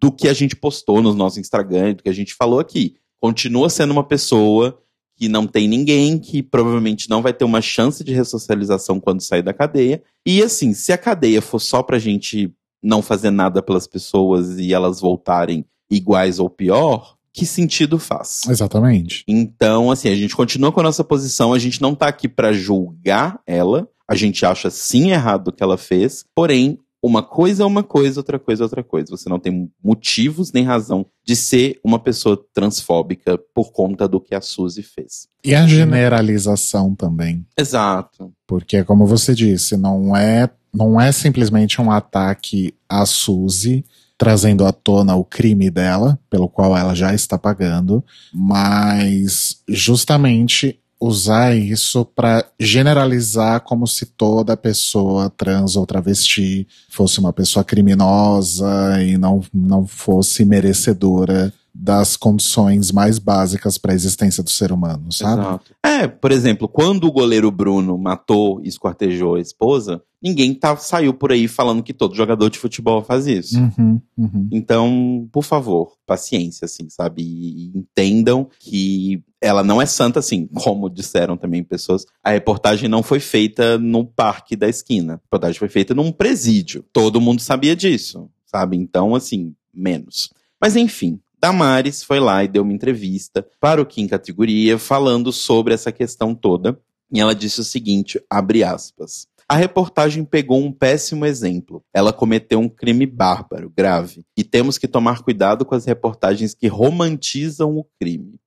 do 0.05 0.11
que 0.11 0.27
a 0.27 0.33
gente 0.33 0.55
postou 0.55 1.01
nos 1.01 1.15
nossos 1.15 1.39
Instagram, 1.39 1.95
do 1.95 2.03
que 2.03 2.09
a 2.09 2.13
gente 2.13 2.35
falou 2.35 2.59
aqui. 2.59 2.95
Continua 3.19 3.71
sendo 3.71 3.89
uma 3.89 4.03
pessoa 4.03 4.79
que 5.17 5.27
não 5.27 5.47
tem 5.47 5.67
ninguém, 5.67 6.19
que 6.19 6.43
provavelmente 6.43 7.09
não 7.09 7.23
vai 7.23 7.33
ter 7.33 7.43
uma 7.43 7.59
chance 7.59 8.03
de 8.03 8.13
ressocialização 8.13 8.99
quando 8.99 9.21
sair 9.21 9.41
da 9.41 9.51
cadeia. 9.51 10.03
E 10.23 10.43
assim, 10.43 10.75
se 10.75 10.93
a 10.93 10.97
cadeia 10.97 11.41
for 11.41 11.57
só 11.57 11.81
pra 11.81 11.97
gente 11.97 12.53
não 12.83 13.01
fazer 13.01 13.31
nada 13.31 13.63
pelas 13.63 13.87
pessoas 13.87 14.59
e 14.59 14.75
elas 14.75 14.99
voltarem 14.99 15.65
iguais 15.89 16.37
ou 16.37 16.51
pior, 16.51 17.15
que 17.33 17.43
sentido 17.43 17.97
faz? 17.97 18.41
Exatamente. 18.47 19.23
Então, 19.27 19.89
assim, 19.89 20.09
a 20.09 20.15
gente 20.15 20.35
continua 20.35 20.71
com 20.71 20.81
a 20.81 20.83
nossa 20.83 21.03
posição, 21.03 21.51
a 21.51 21.57
gente 21.57 21.81
não 21.81 21.95
tá 21.95 22.07
aqui 22.07 22.29
para 22.29 22.53
julgar 22.53 23.39
ela, 23.47 23.89
a 24.07 24.13
gente 24.13 24.45
acha 24.45 24.69
sim 24.69 25.09
errado 25.09 25.47
o 25.47 25.51
que 25.51 25.63
ela 25.63 25.77
fez, 25.77 26.23
porém, 26.35 26.77
uma 27.05 27.21
coisa 27.21 27.63
é 27.63 27.65
uma 27.65 27.83
coisa, 27.83 28.19
outra 28.19 28.39
coisa 28.39 28.63
é 28.63 28.65
outra 28.65 28.83
coisa. 28.83 29.15
Você 29.15 29.29
não 29.29 29.39
tem 29.39 29.71
motivos 29.83 30.51
nem 30.51 30.63
razão 30.63 31.05
de 31.23 31.35
ser 31.35 31.79
uma 31.83 31.99
pessoa 31.99 32.43
transfóbica 32.53 33.37
por 33.53 33.71
conta 33.71 34.07
do 34.07 34.19
que 34.19 34.33
a 34.33 34.41
Suzy 34.41 34.81
fez. 34.81 35.27
E 35.43 35.53
a 35.53 35.67
generalização 35.67 36.95
também. 36.95 37.45
Exato. 37.57 38.33
Porque, 38.47 38.83
como 38.83 39.05
você 39.05 39.35
disse, 39.35 39.77
não 39.77 40.15
é 40.15 40.49
não 40.73 40.99
é 40.99 41.09
simplesmente 41.11 41.79
um 41.79 41.89
ataque 41.89 42.73
à 42.89 43.05
Suzy, 43.05 43.85
trazendo 44.17 44.65
à 44.65 44.73
tona 44.73 45.15
o 45.15 45.23
crime 45.23 45.69
dela, 45.69 46.19
pelo 46.29 46.49
qual 46.49 46.75
ela 46.75 46.93
já 46.93 47.13
está 47.13 47.37
pagando, 47.37 48.03
mas 48.33 49.61
justamente 49.69 50.79
usar 51.05 51.55
isso 51.55 52.03
para 52.03 52.45
generalizar 52.59 53.61
como 53.61 53.87
se 53.87 54.05
toda 54.05 54.57
pessoa 54.57 55.29
trans 55.29 55.75
ou 55.75 55.85
travesti 55.85 56.67
fosse 56.89 57.19
uma 57.19 57.31
pessoa 57.31 57.63
criminosa 57.63 59.01
e 59.03 59.17
não, 59.17 59.43
não 59.53 59.85
fosse 59.85 60.43
merecedora 60.43 61.53
das 61.77 62.15
condições 62.15 62.89
mais 62.89 63.19
básicas 63.19 63.77
para 63.77 63.91
a 63.91 63.95
existência 63.95 64.41
do 64.41 64.49
ser 64.49 64.71
humano, 64.71 65.11
sabe? 65.11 65.41
Exato. 65.41 65.75
É, 65.83 66.07
por 66.07 66.31
exemplo, 66.31 66.69
quando 66.69 67.03
o 67.03 67.11
goleiro 67.11 67.51
Bruno 67.51 67.97
matou 67.97 68.61
e 68.63 68.69
esquartejou 68.69 69.35
a 69.35 69.41
esposa, 69.41 70.01
ninguém 70.23 70.53
tá, 70.53 70.77
saiu 70.77 71.13
por 71.13 71.33
aí 71.33 71.49
falando 71.49 71.83
que 71.83 71.93
todo 71.93 72.15
jogador 72.15 72.49
de 72.49 72.57
futebol 72.57 73.03
faz 73.03 73.27
isso. 73.27 73.59
Uhum, 73.59 74.01
uhum. 74.17 74.49
Então, 74.53 75.27
por 75.33 75.43
favor, 75.43 75.91
paciência, 76.07 76.63
assim, 76.63 76.89
sabe? 76.89 77.21
E 77.21 77.77
entendam 77.77 78.47
que 78.57 79.21
ela 79.41 79.61
não 79.61 79.81
é 79.81 79.85
santa, 79.85 80.19
assim, 80.19 80.47
como 80.47 80.89
disseram 80.89 81.35
também 81.35 81.61
pessoas. 81.61 82.05
A 82.23 82.31
reportagem 82.31 82.87
não 82.87 83.03
foi 83.03 83.19
feita 83.19 83.77
no 83.77 84.05
parque 84.05 84.55
da 84.55 84.69
esquina. 84.69 85.15
A 85.15 85.17
reportagem 85.17 85.59
foi 85.59 85.69
feita 85.69 85.93
num 85.93 86.11
presídio. 86.11 86.85
Todo 86.93 87.21
mundo 87.21 87.41
sabia 87.41 87.75
disso, 87.75 88.29
sabe? 88.45 88.77
Então, 88.77 89.13
assim, 89.13 89.53
menos. 89.73 90.29
Mas 90.59 90.75
enfim, 90.75 91.19
Damares 91.45 92.01
foi 92.01 92.19
lá 92.19 92.43
e 92.43 92.47
deu 92.47 92.63
uma 92.63 92.73
entrevista 92.73 93.47
para 93.59 93.79
o 93.79 93.85
Kim 93.85 94.07
Categoria 94.07 94.79
falando 94.79 95.31
sobre 95.31 95.75
essa 95.75 95.91
questão 95.91 96.33
toda. 96.33 96.75
E 97.13 97.19
ela 97.19 97.35
disse 97.35 97.61
o 97.61 97.63
seguinte, 97.63 98.19
abre 98.27 98.63
aspas. 98.63 99.27
A 99.47 99.55
reportagem 99.55 100.25
pegou 100.25 100.59
um 100.59 100.71
péssimo 100.71 101.23
exemplo. 101.23 101.83
Ela 101.93 102.11
cometeu 102.11 102.57
um 102.57 102.67
crime 102.67 103.05
bárbaro, 103.05 103.71
grave. 103.77 104.25
E 104.35 104.43
temos 104.43 104.79
que 104.79 104.87
tomar 104.87 105.21
cuidado 105.21 105.63
com 105.63 105.75
as 105.75 105.85
reportagens 105.85 106.55
que 106.55 106.65
romantizam 106.65 107.77
o 107.77 107.85
crime. 107.99 108.39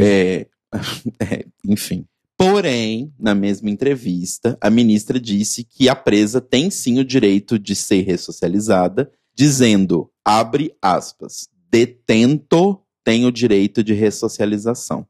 É, 0.00 0.46
é, 1.20 1.44
enfim. 1.62 2.06
Porém, 2.38 3.12
na 3.20 3.34
mesma 3.34 3.68
entrevista, 3.68 4.56
a 4.62 4.70
ministra 4.70 5.20
disse 5.20 5.62
que 5.62 5.90
a 5.90 5.94
presa 5.94 6.40
tem 6.40 6.70
sim 6.70 6.98
o 7.00 7.04
direito 7.04 7.58
de 7.58 7.76
ser 7.76 8.00
ressocializada, 8.00 9.10
dizendo, 9.34 10.10
abre 10.24 10.74
aspas, 10.80 11.50
detento 11.76 12.80
tem 13.04 13.26
o 13.26 13.30
direito 13.30 13.84
de 13.84 13.92
ressocialização. 13.92 15.06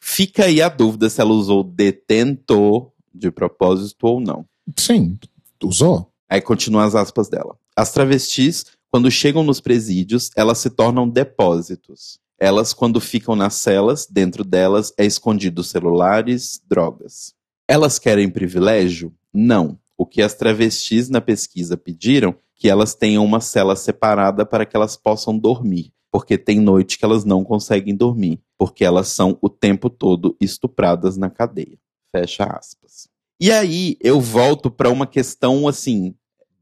Fica 0.00 0.44
aí 0.44 0.62
a 0.62 0.68
dúvida 0.68 1.10
se 1.10 1.20
ela 1.20 1.32
usou 1.32 1.64
detento 1.64 2.92
de 3.12 3.28
propósito 3.32 4.06
ou 4.06 4.20
não. 4.20 4.46
Sim, 4.78 5.18
usou. 5.60 6.12
Aí 6.28 6.40
continua 6.40 6.84
as 6.84 6.94
aspas 6.94 7.28
dela. 7.28 7.58
As 7.74 7.92
travestis, 7.92 8.66
quando 8.88 9.10
chegam 9.10 9.42
nos 9.42 9.60
presídios, 9.60 10.30
elas 10.36 10.58
se 10.58 10.70
tornam 10.70 11.08
depósitos. 11.08 12.20
Elas, 12.38 12.72
quando 12.72 13.00
ficam 13.00 13.34
nas 13.34 13.54
celas, 13.54 14.06
dentro 14.08 14.44
delas 14.44 14.92
é 14.96 15.04
escondido 15.04 15.64
celulares, 15.64 16.60
drogas. 16.68 17.34
Elas 17.66 17.98
querem 17.98 18.30
privilégio? 18.30 19.12
Não. 19.34 19.76
O 19.98 20.06
que 20.06 20.22
as 20.22 20.34
travestis 20.34 21.08
na 21.08 21.20
pesquisa 21.20 21.76
pediram 21.76 22.36
que 22.54 22.68
elas 22.68 22.94
tenham 22.94 23.24
uma 23.24 23.40
cela 23.40 23.74
separada 23.74 24.46
para 24.46 24.64
que 24.64 24.76
elas 24.76 24.96
possam 24.96 25.36
dormir, 25.38 25.92
porque 26.16 26.38
tem 26.38 26.58
noite 26.58 26.98
que 26.98 27.04
elas 27.04 27.26
não 27.26 27.44
conseguem 27.44 27.94
dormir, 27.94 28.40
porque 28.56 28.86
elas 28.86 29.08
são 29.08 29.36
o 29.42 29.50
tempo 29.50 29.90
todo 29.90 30.34
estupradas 30.40 31.18
na 31.18 31.28
cadeia. 31.28 31.78
Fecha 32.10 32.44
aspas. 32.44 33.06
E 33.38 33.52
aí 33.52 33.98
eu 34.00 34.18
volto 34.18 34.70
para 34.70 34.88
uma 34.88 35.06
questão 35.06 35.68
assim, 35.68 36.14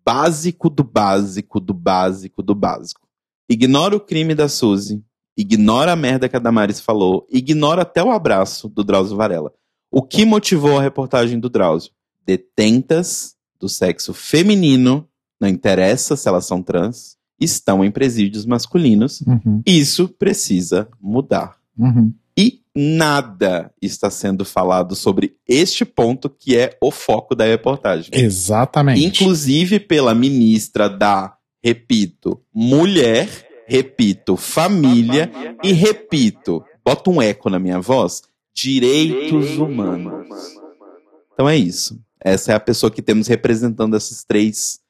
básico 0.04 0.68
do 0.68 0.82
básico 0.82 1.60
do 1.60 1.72
básico 1.72 2.42
do 2.42 2.52
básico. 2.52 3.06
Ignora 3.48 3.94
o 3.94 4.00
crime 4.00 4.34
da 4.34 4.48
Suzy, 4.48 5.00
ignora 5.36 5.92
a 5.92 5.96
merda 5.96 6.28
que 6.28 6.34
a 6.34 6.40
Damares 6.40 6.80
falou, 6.80 7.24
ignora 7.30 7.82
até 7.82 8.02
o 8.02 8.10
abraço 8.10 8.68
do 8.68 8.82
Drauzio 8.82 9.16
Varela. 9.16 9.52
O 9.88 10.02
que 10.02 10.24
motivou 10.24 10.80
a 10.80 10.82
reportagem 10.82 11.38
do 11.38 11.48
Drauzio? 11.48 11.92
Detentas 12.26 13.36
do 13.60 13.68
sexo 13.68 14.12
feminino, 14.12 15.08
não 15.40 15.48
interessa 15.48 16.16
se 16.16 16.28
elas 16.28 16.44
são 16.44 16.60
trans, 16.60 17.16
estão 17.40 17.85
em 17.85 17.90
presídios 17.90 18.47
masculinos. 18.47 19.20
Uhum. 19.23 19.62
Isso 19.66 20.09
precisa 20.09 20.88
mudar. 21.01 21.57
Uhum. 21.77 22.12
E 22.37 22.61
nada 22.75 23.73
está 23.81 24.11
sendo 24.11 24.44
falado 24.44 24.97
sobre 24.97 25.37
este 25.47 25.85
ponto 25.85 26.29
que 26.29 26.57
é 26.57 26.77
o 26.81 26.90
foco 26.90 27.35
da 27.35 27.44
reportagem. 27.44 28.11
Exatamente. 28.12 29.05
Inclusive 29.05 29.79
pela 29.79 30.14
ministra 30.14 30.88
da, 30.88 31.37
repito, 31.62 32.40
mulher, 32.53 33.29
repito, 33.66 34.37
família 34.37 35.31
e 35.62 35.73
repito, 35.73 36.64
bota 36.85 37.11
um 37.11 37.23
eco 37.23 37.49
na 37.49 37.59
minha 37.59 37.81
voz, 37.81 38.23
direitos 38.53 39.57
humanos. 39.57 40.27
Então 41.33 41.49
é 41.49 41.57
isso. 41.57 42.01
Essa 42.20 42.53
é 42.53 42.55
a 42.55 42.61
pessoa 42.61 42.90
que 42.90 43.03
temos 43.03 43.29
representando 43.29 43.94
essas 43.94 44.25
três 44.25 44.81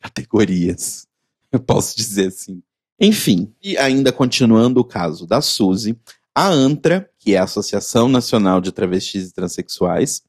categorias. 0.00 1.06
Eu 1.52 1.60
posso 1.60 1.96
dizer 1.96 2.28
assim. 2.28 2.62
Enfim, 2.98 3.52
e 3.62 3.76
ainda 3.76 4.12
continuando 4.12 4.80
o 4.80 4.84
caso 4.84 5.26
da 5.26 5.40
Suzy, 5.40 5.98
a 6.34 6.48
ANTRA, 6.48 7.08
que 7.18 7.34
é 7.34 7.38
a 7.38 7.44
Associação 7.44 8.08
Nacional 8.08 8.60
de 8.60 8.72
Travestis 8.72 9.28
e 9.28 9.34
Transsexuais, 9.34 10.22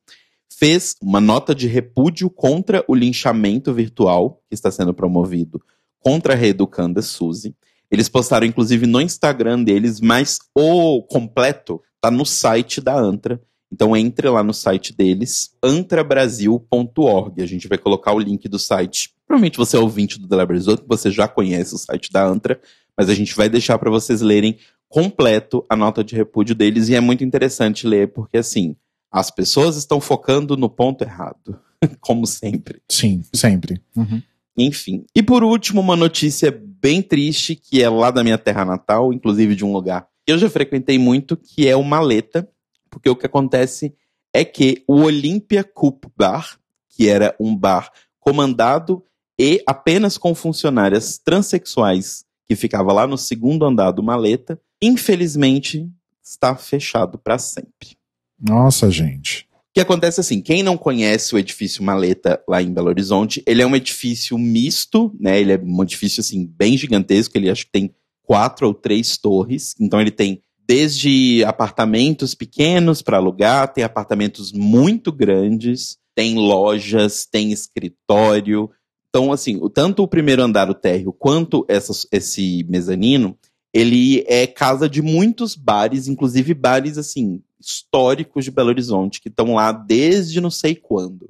fez 0.52 0.96
uma 1.02 1.22
nota 1.22 1.56
de 1.56 1.68
repúdio 1.68 2.30
contra 2.30 2.84
o 2.88 2.96
linchamento 2.96 3.74
virtual 3.74 4.42
que 4.50 4.56
está 4.56 4.70
sendo 4.70 4.94
promovido 4.94 5.62
contra 6.00 6.34
a 6.34 6.36
reeducanda 6.36 7.02
Suzy. 7.02 7.56
Eles 7.90 8.10
postaram, 8.10 8.46
inclusive, 8.46 8.86
no 8.86 9.00
Instagram 9.00 9.64
deles, 9.64 10.02
mas 10.02 10.40
o 10.56 11.04
completo 11.04 11.82
está 11.96 12.10
no 12.12 12.26
site 12.26 12.82
da 12.82 12.96
ANTRA. 12.96 13.42
Então 13.72 13.96
entre 13.96 14.30
lá 14.30 14.44
no 14.44 14.54
site 14.54 14.94
deles, 14.96 15.56
antrabrasil.org. 15.64 17.42
A 17.42 17.46
gente 17.46 17.68
vai 17.68 17.78
colocar 17.78 18.14
o 18.14 18.20
link 18.20 18.48
do 18.48 18.60
site. 18.60 19.13
Provavelmente 19.34 19.58
você 19.58 19.76
é 19.76 19.80
ouvinte 19.80 20.20
do 20.20 20.28
Delabrasil, 20.28 20.78
você 20.86 21.10
já 21.10 21.28
conhece 21.28 21.74
o 21.74 21.78
site 21.80 22.12
da 22.12 22.24
Antra, 22.24 22.62
mas 22.96 23.10
a 23.10 23.16
gente 23.16 23.36
vai 23.36 23.50
deixar 23.50 23.80
para 23.80 23.90
vocês 23.90 24.22
lerem 24.22 24.60
completo 24.88 25.66
a 25.68 25.76
nota 25.76 26.04
de 26.04 26.16
repúdio 26.16 26.54
deles 26.54 26.88
e 26.88 26.94
é 26.94 27.00
muito 27.00 27.24
interessante 27.24 27.88
ler 27.88 28.14
porque 28.14 28.38
assim, 28.38 28.76
as 29.12 29.32
pessoas 29.32 29.76
estão 29.76 30.00
focando 30.00 30.56
no 30.56 30.70
ponto 30.70 31.04
errado, 31.04 31.60
como 32.00 32.28
sempre. 32.28 32.80
Sim, 32.88 33.24
sempre. 33.34 33.82
Uhum. 33.98 34.22
Enfim. 34.56 35.04
E 35.16 35.24
por 35.24 35.44
último, 35.44 35.82
uma 35.82 35.96
notícia 35.96 36.56
bem 36.80 37.02
triste 37.02 37.56
que 37.56 37.82
é 37.82 37.90
lá 37.90 38.12
da 38.12 38.24
minha 38.24 38.38
terra 38.38 38.64
natal, 38.64 39.12
inclusive 39.12 39.56
de 39.56 39.66
um 39.66 39.74
lugar 39.74 40.08
que 40.24 40.32
eu 40.32 40.38
já 40.38 40.48
frequentei 40.48 41.00
muito, 41.00 41.36
que 41.36 41.68
é 41.68 41.76
o 41.76 41.82
Maleta, 41.82 42.48
porque 42.88 43.10
o 43.10 43.16
que 43.16 43.26
acontece 43.26 43.96
é 44.32 44.46
que 44.46 44.84
o 44.88 45.02
Olympia 45.02 45.64
Cup 45.64 46.06
Bar, 46.16 46.60
que 46.88 47.10
era 47.10 47.36
um 47.40 47.58
bar 47.58 47.92
comandado 48.20 49.04
e 49.44 49.62
apenas 49.68 50.18
com 50.18 50.34
funcionárias 50.34 51.18
transexuais 51.18 52.24
que 52.48 52.56
ficava 52.56 52.94
lá 52.94 53.06
no 53.06 53.18
segundo 53.18 53.66
andar 53.66 53.92
do 53.92 54.02
Maleta, 54.02 54.58
infelizmente 54.82 55.90
está 56.24 56.56
fechado 56.56 57.18
para 57.18 57.38
sempre. 57.38 57.98
Nossa, 58.40 58.90
gente. 58.90 59.46
O 59.54 59.74
que 59.74 59.82
acontece 59.82 60.22
assim, 60.22 60.40
quem 60.40 60.64
não 60.64 60.78
conhece 60.78 61.36
o 61.36 61.38
edifício 61.38 61.84
Maleta 61.84 62.42
lá 62.48 62.62
em 62.62 62.72
Belo 62.72 62.88
Horizonte, 62.88 63.44
ele 63.46 63.62
é 63.62 63.68
um 63.68 63.76
edifício 63.76 64.38
misto, 64.38 65.14
né? 65.20 65.42
Ele 65.42 65.52
é 65.52 65.60
um 65.62 65.84
edifício 65.84 66.22
assim 66.22 66.46
bem 66.46 66.78
gigantesco, 66.78 67.38
ele 67.38 67.50
acho 67.50 67.66
que 67.66 67.72
tem 67.72 67.94
quatro 68.22 68.68
ou 68.68 68.74
três 68.74 69.18
torres, 69.18 69.76
então 69.78 70.00
ele 70.00 70.12
tem 70.12 70.42
desde 70.66 71.44
apartamentos 71.44 72.34
pequenos 72.34 73.02
para 73.02 73.18
alugar, 73.18 73.74
tem 73.74 73.84
apartamentos 73.84 74.54
muito 74.54 75.12
grandes, 75.12 75.98
tem 76.16 76.36
lojas, 76.36 77.26
tem 77.26 77.52
escritório. 77.52 78.70
Então, 79.16 79.32
assim, 79.32 79.60
tanto 79.70 80.02
o 80.02 80.08
primeiro 80.08 80.42
andar, 80.42 80.72
o 80.72 80.74
térreo, 80.74 81.14
quanto 81.14 81.64
essa, 81.68 81.94
esse 82.12 82.66
mezanino, 82.68 83.38
ele 83.72 84.26
é 84.28 84.48
casa 84.48 84.90
de 84.90 85.04
muitos 85.04 85.56
bares, 85.56 86.08
inclusive 86.08 86.52
bares, 86.56 86.98
assim, 86.98 87.40
históricos 87.60 88.44
de 88.44 88.50
Belo 88.50 88.70
Horizonte, 88.70 89.22
que 89.22 89.30
estão 89.30 89.54
lá 89.54 89.72
desde 89.72 90.42
não 90.42 90.50
sei 90.50 90.74
quando. 90.74 91.30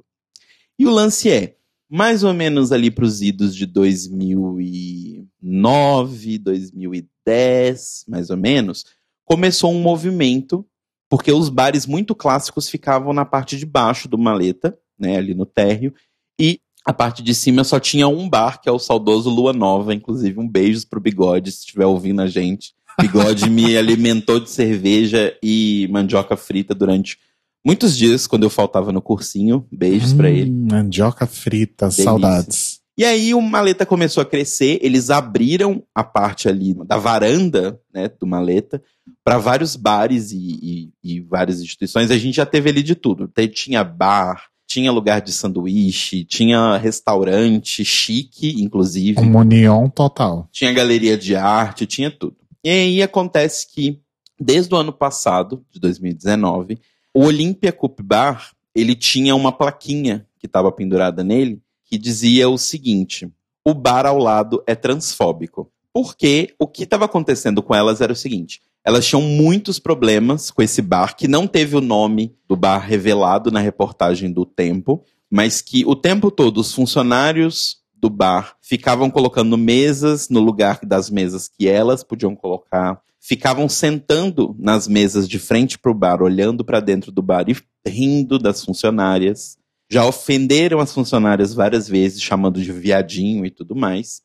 E 0.78 0.86
o 0.86 0.90
lance 0.90 1.28
é, 1.28 1.56
mais 1.86 2.24
ou 2.24 2.32
menos 2.32 2.72
ali 2.72 2.90
para 2.90 3.04
os 3.04 3.20
idos 3.20 3.54
de 3.54 3.66
2009, 3.66 6.38
2010, 6.38 8.06
mais 8.08 8.30
ou 8.30 8.38
menos, 8.38 8.86
começou 9.26 9.70
um 9.70 9.82
movimento, 9.82 10.66
porque 11.06 11.30
os 11.30 11.50
bares 11.50 11.84
muito 11.84 12.14
clássicos 12.14 12.66
ficavam 12.66 13.12
na 13.12 13.26
parte 13.26 13.58
de 13.58 13.66
baixo 13.66 14.08
do 14.08 14.16
maleta, 14.16 14.74
né, 14.98 15.18
ali 15.18 15.34
no 15.34 15.44
térreo, 15.44 15.92
e 16.40 16.62
a 16.84 16.92
parte 16.92 17.22
de 17.22 17.34
cima 17.34 17.64
só 17.64 17.80
tinha 17.80 18.06
um 18.06 18.28
bar, 18.28 18.60
que 18.60 18.68
é 18.68 18.72
o 18.72 18.78
saudoso 18.78 19.30
Lua 19.30 19.52
Nova, 19.52 19.94
inclusive 19.94 20.38
um 20.38 20.48
beijo 20.48 20.86
pro 20.88 21.00
Bigode, 21.00 21.50
se 21.50 21.60
estiver 21.60 21.86
ouvindo 21.86 22.20
a 22.20 22.26
gente. 22.26 22.74
Bigode 23.00 23.48
me 23.48 23.76
alimentou 23.78 24.38
de 24.38 24.50
cerveja 24.50 25.34
e 25.42 25.88
mandioca 25.90 26.36
frita 26.36 26.74
durante 26.74 27.18
muitos 27.64 27.96
dias 27.96 28.26
quando 28.26 28.42
eu 28.42 28.50
faltava 28.50 28.92
no 28.92 29.00
cursinho. 29.00 29.66
Beijos 29.72 30.12
hum, 30.12 30.16
pra 30.18 30.30
ele. 30.30 30.50
Mandioca 30.50 31.26
frita, 31.26 31.86
Delícia. 31.86 32.04
saudades. 32.04 32.80
E 32.96 33.04
aí 33.04 33.34
o 33.34 33.40
Maleta 33.40 33.84
começou 33.84 34.22
a 34.22 34.26
crescer, 34.26 34.78
eles 34.80 35.10
abriram 35.10 35.82
a 35.92 36.04
parte 36.04 36.48
ali 36.48 36.72
da 36.86 36.96
varanda, 36.96 37.80
né, 37.92 38.08
do 38.08 38.24
Maleta, 38.24 38.80
para 39.24 39.36
vários 39.36 39.74
bares 39.74 40.30
e, 40.30 40.38
e, 40.38 40.92
e, 41.02 41.20
várias 41.20 41.60
instituições. 41.60 42.12
A 42.12 42.16
gente 42.16 42.36
já 42.36 42.46
teve 42.46 42.70
ali 42.70 42.84
de 42.84 42.94
tudo. 42.94 43.28
Tinha 43.52 43.82
bar, 43.82 44.44
tinha 44.66 44.90
lugar 44.90 45.20
de 45.20 45.32
sanduíche, 45.32 46.24
tinha 46.24 46.76
restaurante 46.76 47.84
chique, 47.84 48.62
inclusive. 48.62 49.20
União 49.20 49.88
total. 49.88 50.48
Tinha 50.50 50.72
galeria 50.72 51.16
de 51.16 51.36
arte, 51.36 51.86
tinha 51.86 52.10
tudo. 52.10 52.36
E 52.62 52.70
aí 52.70 53.02
acontece 53.02 53.66
que, 53.72 54.00
desde 54.40 54.74
o 54.74 54.78
ano 54.78 54.92
passado, 54.92 55.64
de 55.70 55.78
2019, 55.78 56.78
o 57.12 57.24
Olympia 57.24 57.72
Cup 57.72 58.00
Bar, 58.02 58.50
ele 58.74 58.94
tinha 58.94 59.34
uma 59.36 59.52
plaquinha 59.52 60.26
que 60.38 60.46
estava 60.46 60.72
pendurada 60.72 61.22
nele, 61.22 61.62
que 61.84 61.96
dizia 61.96 62.48
o 62.48 62.58
seguinte: 62.58 63.30
o 63.64 63.72
bar 63.72 64.06
ao 64.06 64.18
lado 64.18 64.62
é 64.66 64.74
transfóbico. 64.74 65.70
Porque 65.94 66.54
o 66.58 66.66
que 66.66 66.82
estava 66.82 67.04
acontecendo 67.04 67.62
com 67.62 67.74
elas 67.74 68.00
era 68.00 68.12
o 68.12 68.16
seguinte: 68.16 68.60
elas 68.84 69.06
tinham 69.06 69.22
muitos 69.22 69.78
problemas 69.78 70.50
com 70.50 70.60
esse 70.60 70.82
bar, 70.82 71.16
que 71.16 71.28
não 71.28 71.46
teve 71.46 71.76
o 71.76 71.80
nome 71.80 72.34
do 72.48 72.56
bar 72.56 72.78
revelado 72.78 73.50
na 73.50 73.60
reportagem 73.60 74.32
do 74.32 74.44
Tempo, 74.44 75.04
mas 75.30 75.62
que 75.62 75.84
o 75.86 75.94
tempo 75.94 76.30
todo 76.30 76.58
os 76.58 76.74
funcionários 76.74 77.78
do 77.94 78.10
bar 78.10 78.56
ficavam 78.60 79.08
colocando 79.08 79.56
mesas 79.56 80.28
no 80.28 80.40
lugar 80.40 80.80
das 80.82 81.08
mesas 81.08 81.48
que 81.48 81.68
elas 81.68 82.04
podiam 82.04 82.34
colocar, 82.34 83.00
ficavam 83.20 83.68
sentando 83.68 84.54
nas 84.58 84.86
mesas 84.86 85.28
de 85.28 85.38
frente 85.38 85.78
para 85.78 85.90
o 85.90 85.94
bar, 85.94 86.20
olhando 86.20 86.64
para 86.64 86.80
dentro 86.80 87.10
do 87.10 87.22
bar 87.22 87.46
e 87.48 87.56
rindo 87.88 88.38
das 88.38 88.62
funcionárias 88.62 89.56
já 89.90 90.04
ofenderam 90.04 90.80
as 90.80 90.92
funcionárias 90.92 91.54
várias 91.54 91.88
vezes, 91.88 92.22
chamando 92.22 92.60
de 92.60 92.72
viadinho 92.72 93.44
e 93.46 93.50
tudo 93.50 93.76
mais. 93.76 94.22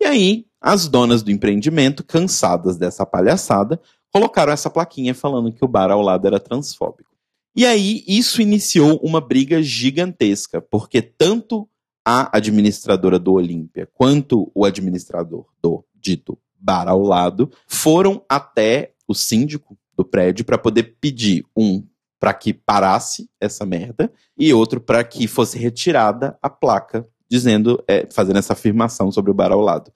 E 0.00 0.04
aí, 0.04 0.46
as 0.64 0.88
donas 0.88 1.22
do 1.22 1.30
empreendimento, 1.30 2.02
cansadas 2.02 2.78
dessa 2.78 3.04
palhaçada, 3.04 3.78
colocaram 4.10 4.50
essa 4.50 4.70
plaquinha 4.70 5.14
falando 5.14 5.52
que 5.52 5.62
o 5.62 5.68
bar 5.68 5.90
ao 5.90 6.00
lado 6.00 6.26
era 6.26 6.40
transfóbico. 6.40 7.10
E 7.54 7.66
aí, 7.66 8.02
isso 8.08 8.40
iniciou 8.40 8.98
uma 9.02 9.20
briga 9.20 9.62
gigantesca, 9.62 10.62
porque 10.62 11.02
tanto 11.02 11.68
a 12.02 12.34
administradora 12.34 13.18
do 13.18 13.34
Olímpia 13.34 13.86
quanto 13.92 14.50
o 14.54 14.64
administrador 14.64 15.44
do 15.62 15.84
dito 15.94 16.38
bar 16.58 16.88
ao 16.88 17.02
lado 17.02 17.50
foram 17.66 18.24
até 18.26 18.94
o 19.06 19.14
síndico 19.14 19.76
do 19.94 20.02
prédio 20.02 20.46
para 20.46 20.56
poder 20.56 20.96
pedir 20.98 21.44
um 21.54 21.86
para 22.18 22.32
que 22.32 22.54
parasse 22.54 23.28
essa 23.38 23.66
merda 23.66 24.10
e 24.36 24.50
outro 24.54 24.80
para 24.80 25.04
que 25.04 25.26
fosse 25.26 25.58
retirada 25.58 26.38
a 26.40 26.48
placa 26.48 27.06
dizendo, 27.28 27.84
é, 27.86 28.08
fazendo 28.10 28.38
essa 28.38 28.54
afirmação 28.54 29.12
sobre 29.12 29.30
o 29.30 29.34
bar 29.34 29.52
ao 29.52 29.60
lado. 29.60 29.92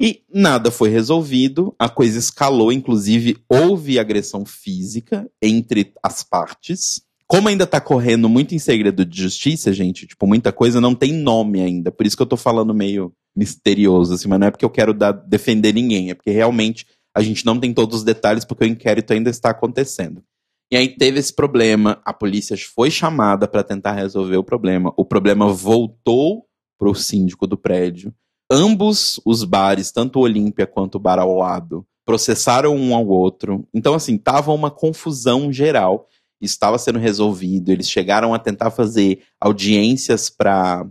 E 0.00 0.22
nada 0.32 0.70
foi 0.70 0.88
resolvido, 0.88 1.74
a 1.78 1.86
coisa 1.86 2.18
escalou, 2.18 2.72
inclusive 2.72 3.36
houve 3.46 3.98
agressão 3.98 4.46
física 4.46 5.30
entre 5.42 5.92
as 6.02 6.22
partes. 6.22 7.02
Como 7.26 7.48
ainda 7.48 7.66
tá 7.66 7.80
correndo 7.82 8.26
muito 8.26 8.54
em 8.54 8.58
segredo 8.58 9.04
de 9.04 9.20
justiça, 9.22 9.74
gente, 9.74 10.06
tipo, 10.06 10.26
muita 10.26 10.50
coisa 10.52 10.80
não 10.80 10.94
tem 10.94 11.12
nome 11.12 11.60
ainda. 11.60 11.92
Por 11.92 12.06
isso 12.06 12.16
que 12.16 12.22
eu 12.22 12.26
tô 12.26 12.36
falando 12.38 12.72
meio 12.72 13.12
misterioso, 13.36 14.14
assim, 14.14 14.26
mas 14.26 14.40
não 14.40 14.46
é 14.46 14.50
porque 14.50 14.64
eu 14.64 14.70
quero 14.70 14.94
dar, 14.94 15.12
defender 15.12 15.74
ninguém, 15.74 16.10
é 16.10 16.14
porque 16.14 16.30
realmente 16.30 16.86
a 17.14 17.20
gente 17.22 17.44
não 17.44 17.60
tem 17.60 17.74
todos 17.74 17.98
os 17.98 18.04
detalhes 18.04 18.44
porque 18.44 18.64
o 18.64 18.68
inquérito 18.68 19.12
ainda 19.12 19.28
está 19.28 19.50
acontecendo. 19.50 20.22
E 20.72 20.76
aí 20.76 20.88
teve 20.88 21.18
esse 21.18 21.34
problema, 21.34 22.00
a 22.04 22.12
polícia 22.14 22.56
foi 22.56 22.90
chamada 22.90 23.46
para 23.46 23.62
tentar 23.62 23.92
resolver 23.92 24.36
o 24.36 24.44
problema. 24.44 24.92
O 24.96 25.04
problema 25.04 25.52
voltou 25.52 26.46
pro 26.78 26.94
síndico 26.94 27.46
do 27.46 27.58
prédio. 27.58 28.14
Ambos 28.50 29.20
os 29.24 29.44
bares, 29.44 29.92
tanto 29.92 30.18
o 30.18 30.22
Olímpia 30.22 30.66
quanto 30.66 30.96
o 30.96 30.98
bar 30.98 31.20
ao 31.20 31.36
lado, 31.36 31.86
processaram 32.04 32.74
um 32.74 32.92
ao 32.94 33.06
outro. 33.06 33.64
Então, 33.72 33.94
assim, 33.94 34.18
tava 34.18 34.52
uma 34.52 34.70
confusão 34.70 35.52
geral. 35.52 36.08
Estava 36.40 36.76
sendo 36.76 36.98
resolvido. 36.98 37.70
Eles 37.70 37.88
chegaram 37.88 38.34
a 38.34 38.38
tentar 38.40 38.72
fazer 38.72 39.22
audiências 39.40 40.28
para 40.28 40.84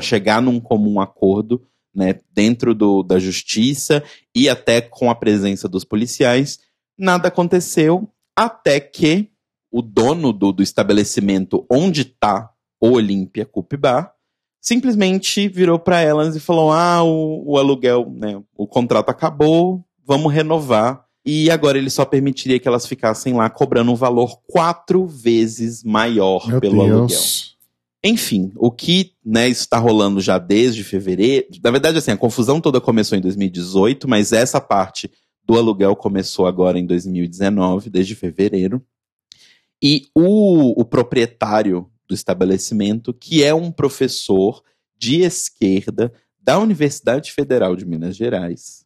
chegar 0.00 0.40
num 0.40 0.58
comum 0.58 1.00
acordo, 1.00 1.62
né, 1.94 2.18
dentro 2.32 2.74
do, 2.74 3.02
da 3.02 3.18
justiça 3.18 4.02
e 4.34 4.48
até 4.48 4.80
com 4.80 5.10
a 5.10 5.14
presença 5.14 5.68
dos 5.68 5.84
policiais. 5.84 6.60
Nada 6.98 7.28
aconteceu 7.28 8.08
até 8.34 8.80
que 8.80 9.28
o 9.70 9.82
dono 9.82 10.32
do, 10.32 10.52
do 10.52 10.62
estabelecimento 10.62 11.66
onde 11.70 12.00
está 12.02 12.50
o 12.80 12.92
Olímpia 12.92 13.44
Cup 13.44 13.74
Bar 13.74 14.14
simplesmente 14.62 15.48
virou 15.48 15.78
para 15.78 16.00
elas 16.00 16.36
e 16.36 16.40
falou: 16.40 16.70
Ah, 16.70 17.02
o, 17.02 17.42
o 17.44 17.58
aluguel, 17.58 18.10
né, 18.14 18.40
o 18.56 18.66
contrato 18.66 19.10
acabou, 19.10 19.84
vamos 20.06 20.32
renovar. 20.32 21.04
E 21.24 21.50
agora 21.50 21.78
ele 21.78 21.90
só 21.90 22.04
permitiria 22.04 22.58
que 22.58 22.66
elas 22.66 22.86
ficassem 22.86 23.34
lá 23.34 23.48
cobrando 23.50 23.92
um 23.92 23.96
valor 23.96 24.40
quatro 24.46 25.06
vezes 25.06 25.84
maior 25.84 26.48
Meu 26.48 26.60
pelo 26.60 26.84
Deus. 26.84 26.90
aluguel. 26.90 27.18
Enfim, 28.04 28.50
o 28.56 28.72
que 28.72 29.12
né, 29.24 29.48
está 29.48 29.78
rolando 29.78 30.20
já 30.20 30.36
desde 30.36 30.82
fevereiro. 30.82 31.46
Na 31.62 31.70
verdade, 31.70 31.98
assim, 31.98 32.10
a 32.10 32.16
confusão 32.16 32.60
toda 32.60 32.80
começou 32.80 33.16
em 33.16 33.20
2018, 33.20 34.08
mas 34.08 34.32
essa 34.32 34.60
parte 34.60 35.08
do 35.44 35.56
aluguel 35.56 35.94
começou 35.94 36.48
agora 36.48 36.76
em 36.76 36.86
2019, 36.86 37.88
desde 37.88 38.16
fevereiro. 38.16 38.82
E 39.80 40.06
o, 40.16 40.80
o 40.80 40.84
proprietário 40.84 41.88
do 42.08 42.14
estabelecimento, 42.14 43.12
que 43.12 43.42
é 43.42 43.54
um 43.54 43.70
professor 43.70 44.62
de 44.96 45.20
esquerda 45.20 46.12
da 46.40 46.58
Universidade 46.58 47.32
Federal 47.32 47.76
de 47.76 47.84
Minas 47.84 48.16
Gerais, 48.16 48.84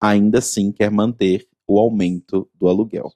ainda 0.00 0.38
assim 0.38 0.72
quer 0.72 0.90
manter 0.90 1.48
o 1.66 1.78
aumento 1.78 2.48
do 2.54 2.68
aluguel. 2.68 3.12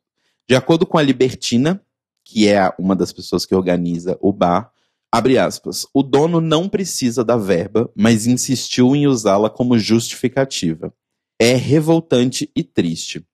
De 0.48 0.54
acordo 0.54 0.86
com 0.86 0.98
a 0.98 1.02
Libertina, 1.02 1.84
que 2.24 2.48
é 2.48 2.72
uma 2.78 2.96
das 2.96 3.12
pessoas 3.12 3.44
que 3.44 3.54
organiza 3.54 4.18
o 4.20 4.32
bar, 4.32 4.72
abre 5.12 5.38
aspas, 5.38 5.86
o 5.92 6.02
dono 6.02 6.40
não 6.40 6.68
precisa 6.68 7.24
da 7.24 7.36
verba, 7.36 7.90
mas 7.94 8.26
insistiu 8.26 8.94
em 8.94 9.06
usá-la 9.06 9.50
como 9.50 9.78
justificativa 9.78 10.92
é 11.38 11.54
revoltante 11.54 12.50
e 12.54 12.62
triste. 12.62 13.24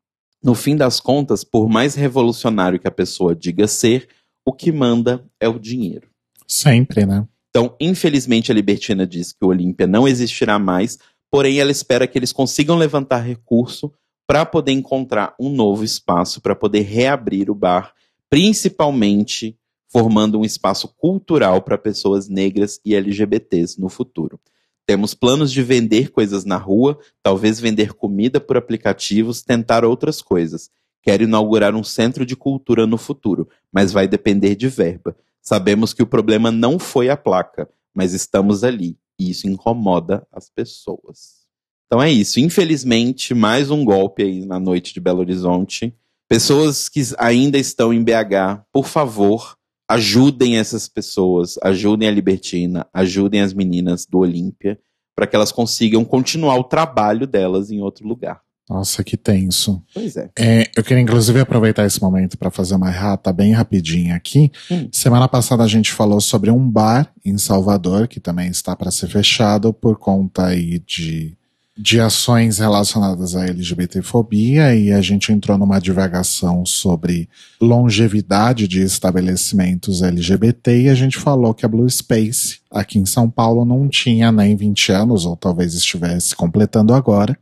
No 0.42 0.54
fim 0.54 0.74
das 0.74 1.00
contas, 1.00 1.44
por 1.44 1.68
mais 1.68 1.94
revolucionário 1.94 2.80
que 2.80 2.88
a 2.88 2.92
pessoa 2.92 3.36
diga 3.36 3.66
ser, 3.66 4.08
o 4.44 4.52
que 4.52 4.72
manda 4.72 5.24
é 5.38 5.48
o 5.48 5.58
dinheiro. 5.58 6.08
Sempre, 6.46 7.06
né? 7.06 7.26
Então, 7.50 7.74
infelizmente, 7.80 8.50
a 8.50 8.54
Libertina 8.54 9.06
diz 9.06 9.32
que 9.32 9.44
o 9.44 9.48
Olímpia 9.48 9.86
não 9.86 10.06
existirá 10.06 10.58
mais, 10.58 10.98
porém 11.30 11.58
ela 11.58 11.70
espera 11.70 12.06
que 12.06 12.18
eles 12.18 12.32
consigam 12.32 12.76
levantar 12.76 13.18
recurso 13.18 13.92
para 14.26 14.46
poder 14.46 14.72
encontrar 14.72 15.34
um 15.40 15.50
novo 15.50 15.82
espaço, 15.82 16.40
para 16.40 16.54
poder 16.54 16.82
reabrir 16.82 17.50
o 17.50 17.54
bar, 17.54 17.92
principalmente 18.28 19.58
formando 19.88 20.38
um 20.38 20.44
espaço 20.44 20.86
cultural 20.96 21.60
para 21.62 21.76
pessoas 21.76 22.28
negras 22.28 22.80
e 22.84 22.94
LGBTs 22.94 23.80
no 23.80 23.88
futuro. 23.88 24.38
Temos 24.86 25.14
planos 25.14 25.52
de 25.52 25.62
vender 25.62 26.10
coisas 26.10 26.44
na 26.44 26.56
rua, 26.56 26.98
talvez 27.22 27.58
vender 27.60 27.92
comida 27.92 28.40
por 28.40 28.56
aplicativos, 28.56 29.42
tentar 29.42 29.84
outras 29.84 30.22
coisas. 30.22 30.70
Quero 31.02 31.24
inaugurar 31.24 31.74
um 31.74 31.84
centro 31.84 32.26
de 32.26 32.36
cultura 32.36 32.86
no 32.86 32.98
futuro, 32.98 33.48
mas 33.72 33.92
vai 33.92 34.06
depender 34.06 34.54
de 34.54 34.68
verba. 34.68 35.16
Sabemos 35.42 35.92
que 35.92 36.02
o 36.02 36.06
problema 36.06 36.50
não 36.50 36.78
foi 36.78 37.08
a 37.08 37.16
placa, 37.16 37.68
mas 37.94 38.12
estamos 38.12 38.62
ali 38.62 38.98
e 39.18 39.30
isso 39.30 39.46
incomoda 39.46 40.26
as 40.32 40.48
pessoas. 40.50 41.40
Então 41.86 42.02
é 42.02 42.10
isso. 42.10 42.38
Infelizmente, 42.40 43.34
mais 43.34 43.70
um 43.70 43.84
golpe 43.84 44.22
aí 44.22 44.46
na 44.46 44.60
noite 44.60 44.94
de 44.94 45.00
Belo 45.00 45.20
Horizonte. 45.20 45.94
Pessoas 46.28 46.88
que 46.88 47.02
ainda 47.18 47.58
estão 47.58 47.92
em 47.92 48.02
BH, 48.02 48.64
por 48.72 48.86
favor, 48.86 49.56
ajudem 49.90 50.56
essas 50.56 50.86
pessoas, 50.88 51.58
ajudem 51.62 52.08
a 52.08 52.12
Libertina, 52.12 52.86
ajudem 52.94 53.40
as 53.40 53.52
meninas 53.52 54.06
do 54.06 54.18
Olímpia, 54.18 54.78
para 55.16 55.26
que 55.26 55.34
elas 55.34 55.50
consigam 55.50 56.04
continuar 56.04 56.56
o 56.56 56.64
trabalho 56.64 57.26
delas 57.26 57.72
em 57.72 57.80
outro 57.82 58.06
lugar. 58.06 58.40
Nossa, 58.70 59.02
que 59.02 59.16
tenso. 59.16 59.82
Pois 59.92 60.16
é. 60.16 60.30
é 60.38 60.70
eu 60.76 60.84
queria 60.84 61.02
inclusive 61.02 61.40
aproveitar 61.40 61.84
esse 61.84 62.00
momento 62.00 62.38
para 62.38 62.52
fazer 62.52 62.76
uma 62.76 62.88
errata 62.88 63.32
bem 63.32 63.52
rapidinha 63.52 64.14
aqui. 64.14 64.52
Hum. 64.70 64.88
Semana 64.92 65.26
passada 65.26 65.64
a 65.64 65.66
gente 65.66 65.90
falou 65.90 66.20
sobre 66.20 66.52
um 66.52 66.70
bar 66.70 67.12
em 67.24 67.36
Salvador 67.36 68.06
que 68.06 68.20
também 68.20 68.48
está 68.48 68.76
para 68.76 68.92
ser 68.92 69.08
fechado 69.08 69.72
por 69.72 69.98
conta 69.98 70.46
aí 70.46 70.78
de 70.86 71.36
de 71.82 71.98
ações 71.98 72.58
relacionadas 72.58 73.34
à 73.34 73.46
LGBTfobia 73.46 74.74
e 74.74 74.92
a 74.92 75.00
gente 75.00 75.32
entrou 75.32 75.56
numa 75.56 75.80
divagação 75.80 76.66
sobre 76.66 77.26
longevidade 77.58 78.68
de 78.68 78.82
estabelecimentos 78.82 80.02
LGBT 80.02 80.82
e 80.82 80.88
a 80.90 80.94
gente 80.94 81.16
falou 81.16 81.54
que 81.54 81.64
a 81.64 81.68
Blue 81.68 81.88
Space 81.88 82.58
aqui 82.70 82.98
em 82.98 83.06
São 83.06 83.30
Paulo 83.30 83.64
não 83.64 83.88
tinha 83.88 84.30
nem 84.30 84.54
20 84.54 84.92
anos, 84.92 85.24
ou 85.24 85.34
talvez 85.34 85.72
estivesse 85.72 86.36
completando 86.36 86.92
agora. 86.92 87.38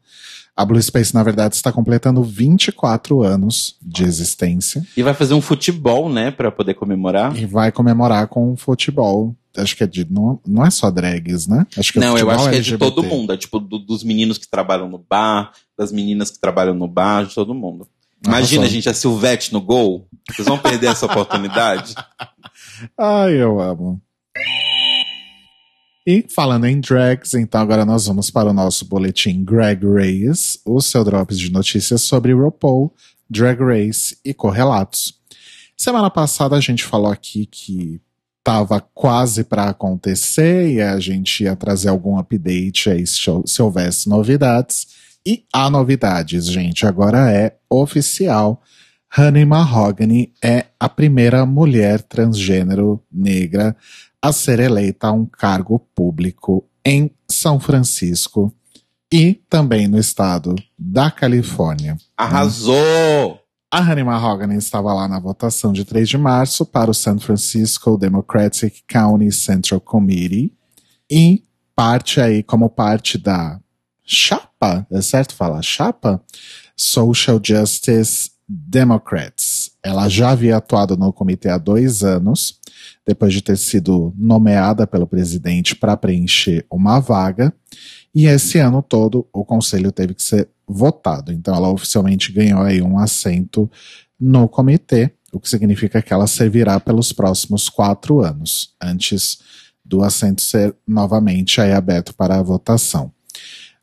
A 0.59 0.65
Blue 0.65 0.83
Space, 0.83 1.15
na 1.15 1.23
verdade, 1.23 1.55
está 1.55 1.71
completando 1.71 2.21
24 2.21 3.23
anos 3.23 3.77
de 3.81 4.03
existência. 4.03 4.85
E 4.97 5.05
vai 5.05 5.15
fazer 5.15 5.33
um 5.35 5.41
futebol, 5.41 6.13
né, 6.13 6.33
para 6.33 6.51
poder 6.51 6.75
comemorar. 6.75 7.37
E 7.37 7.47
vai 7.47 7.71
comemorar 7.71 8.27
com 8.27 8.57
futebol. 8.57 9.37
Acho 9.57 9.77
que 9.77 9.85
é 9.85 9.87
de. 9.87 10.05
Não, 10.11 10.41
não 10.45 10.67
é 10.67 10.71
só 10.71 10.91
drags, 10.91 11.47
né? 11.47 11.65
Acho 11.77 11.93
que 11.93 12.01
não, 12.01 12.19
eu 12.19 12.29
acho 12.29 12.51
que 12.51 12.57
é 12.57 12.61
de 12.61 12.77
todo 12.77 13.05
mundo. 13.05 13.33
É 13.33 13.37
tipo 13.37 13.61
do, 13.61 13.79
dos 13.79 14.03
meninos 14.03 14.37
que 14.37 14.51
trabalham 14.51 14.89
no 14.89 14.99
bar, 14.99 15.53
das 15.79 15.93
meninas 15.93 16.29
que 16.29 16.41
trabalham 16.41 16.75
no 16.75 16.89
bar, 16.89 17.25
de 17.25 17.37
todo 17.37 17.55
mundo. 17.55 17.87
Imagina, 18.27 18.63
Nossa. 18.63 18.75
gente, 18.75 18.89
a 18.89 18.95
Silvete 18.95 19.53
no 19.53 19.61
gol. 19.61 20.09
Vocês 20.29 20.49
vão 20.49 20.59
perder 20.59 20.89
essa 20.89 21.07
oportunidade. 21.07 21.95
Ai, 22.99 23.35
eu 23.41 23.61
amo. 23.61 24.03
E 26.11 26.25
falando 26.27 26.65
em 26.65 26.81
drags, 26.81 27.35
então 27.35 27.61
agora 27.61 27.85
nós 27.85 28.07
vamos 28.07 28.31
para 28.31 28.49
o 28.49 28.53
nosso 28.55 28.87
boletim 28.87 29.45
Drag 29.45 29.85
Race, 29.85 30.59
o 30.65 30.81
seu 30.81 31.05
drops 31.05 31.39
de 31.39 31.53
notícias 31.53 32.01
sobre 32.01 32.33
RuPaul, 32.33 32.95
Drag 33.29 33.61
Race 33.61 34.17
e 34.25 34.33
correlatos. 34.33 35.13
Semana 35.77 36.09
passada 36.09 36.57
a 36.57 36.61
gente 36.61 36.83
falou 36.83 37.13
aqui 37.13 37.45
que 37.45 38.01
estava 38.39 38.81
quase 38.81 39.45
para 39.45 39.65
acontecer 39.65 40.73
e 40.73 40.81
a 40.81 40.99
gente 40.99 41.45
ia 41.45 41.55
trazer 41.55 41.91
algum 41.91 42.17
update 42.17 42.89
aí 42.89 43.05
se 43.07 43.61
houvesse 43.61 44.09
novidades. 44.09 44.87
E 45.27 45.45
há 45.53 45.69
novidades, 45.69 46.47
gente. 46.47 46.87
Agora 46.87 47.31
é 47.31 47.55
oficial. 47.69 48.63
Honey 49.17 49.45
Mahogany 49.45 50.33
é 50.43 50.67
a 50.79 50.89
primeira 50.89 51.47
mulher 51.47 52.03
transgênero 52.03 53.03
negra 53.11 53.77
a 54.21 54.33
ser 54.33 54.61
eleita 54.61 55.09
a 55.09 55.13
um 55.13 55.25
cargo 55.25 55.79
público 55.95 56.69
em 56.85 57.11
São 57.31 57.59
Francisco 57.59 58.53
e 59.13 59.35
também 59.49 59.89
no 59.89 59.99
estado 59.99 60.55
da 60.79 61.11
Califórnia. 61.11 61.97
Arrasou! 62.17 63.41
A 63.71 63.81
Honey 63.81 64.05
Mahogany 64.05 64.57
estava 64.57 64.93
lá 64.93 65.09
na 65.09 65.19
votação 65.19 65.73
de 65.73 65.85
3 65.85 66.09
de 66.09 66.19
março 66.19 66.65
para 66.65 66.91
o 66.91 66.95
San 66.95 67.19
Francisco 67.19 67.99
Democratic 67.99 68.83
County 68.87 69.31
Central 69.33 69.81
Committee 69.81 70.53
e 71.11 71.43
parte 71.75 72.21
aí 72.21 72.43
como 72.43 72.69
parte 72.69 73.19
da 73.19 73.61
chapa, 74.05 74.87
é 74.91 75.01
certo 75.03 75.35
falar 75.35 75.63
chapa? 75.63 76.23
Social 76.75 77.41
Justice 77.43 78.31
Democrats. 78.49 79.73
Ela 79.83 80.09
já 80.09 80.31
havia 80.31 80.57
atuado 80.57 80.97
no 80.97 81.13
comitê 81.13 81.51
há 81.51 81.59
dois 81.59 82.03
anos, 82.03 82.59
depois 83.07 83.33
de 83.33 83.43
ter 83.43 83.59
sido 83.59 84.15
nomeada 84.17 84.87
pelo 84.87 85.07
presidente 85.07 85.77
para 85.77 85.97
preencher 85.97 86.65
uma 86.71 86.99
vaga, 86.99 87.53
e 88.15 88.27
esse 88.27 88.59
ano 88.59 88.83
todo 88.83 89.29
o 89.33 89.45
conselho 89.45 89.93
teve 89.93 90.15
que 90.15 90.23
ser 90.23 90.49
votado. 90.67 91.33
Então 91.33 91.55
ela 91.55 91.71
oficialmente 91.71 92.33
ganhou 92.33 92.63
aí 92.63 92.81
um 92.81 92.99
assento 92.99 93.71
no 94.19 94.49
comitê, 94.49 95.13
o 95.33 95.39
que 95.39 95.49
significa 95.49 96.01
que 96.01 96.13
ela 96.13 96.27
servirá 96.27 96.81
pelos 96.81 97.13
próximos 97.13 97.69
quatro 97.69 98.21
anos, 98.21 98.75
antes 98.81 99.39
do 99.85 100.03
assento 100.03 100.43
ser 100.43 100.75
novamente 100.87 101.61
aí 101.61 101.73
aberto 101.73 102.15
para 102.15 102.39
a 102.39 102.43
votação. 102.43 103.13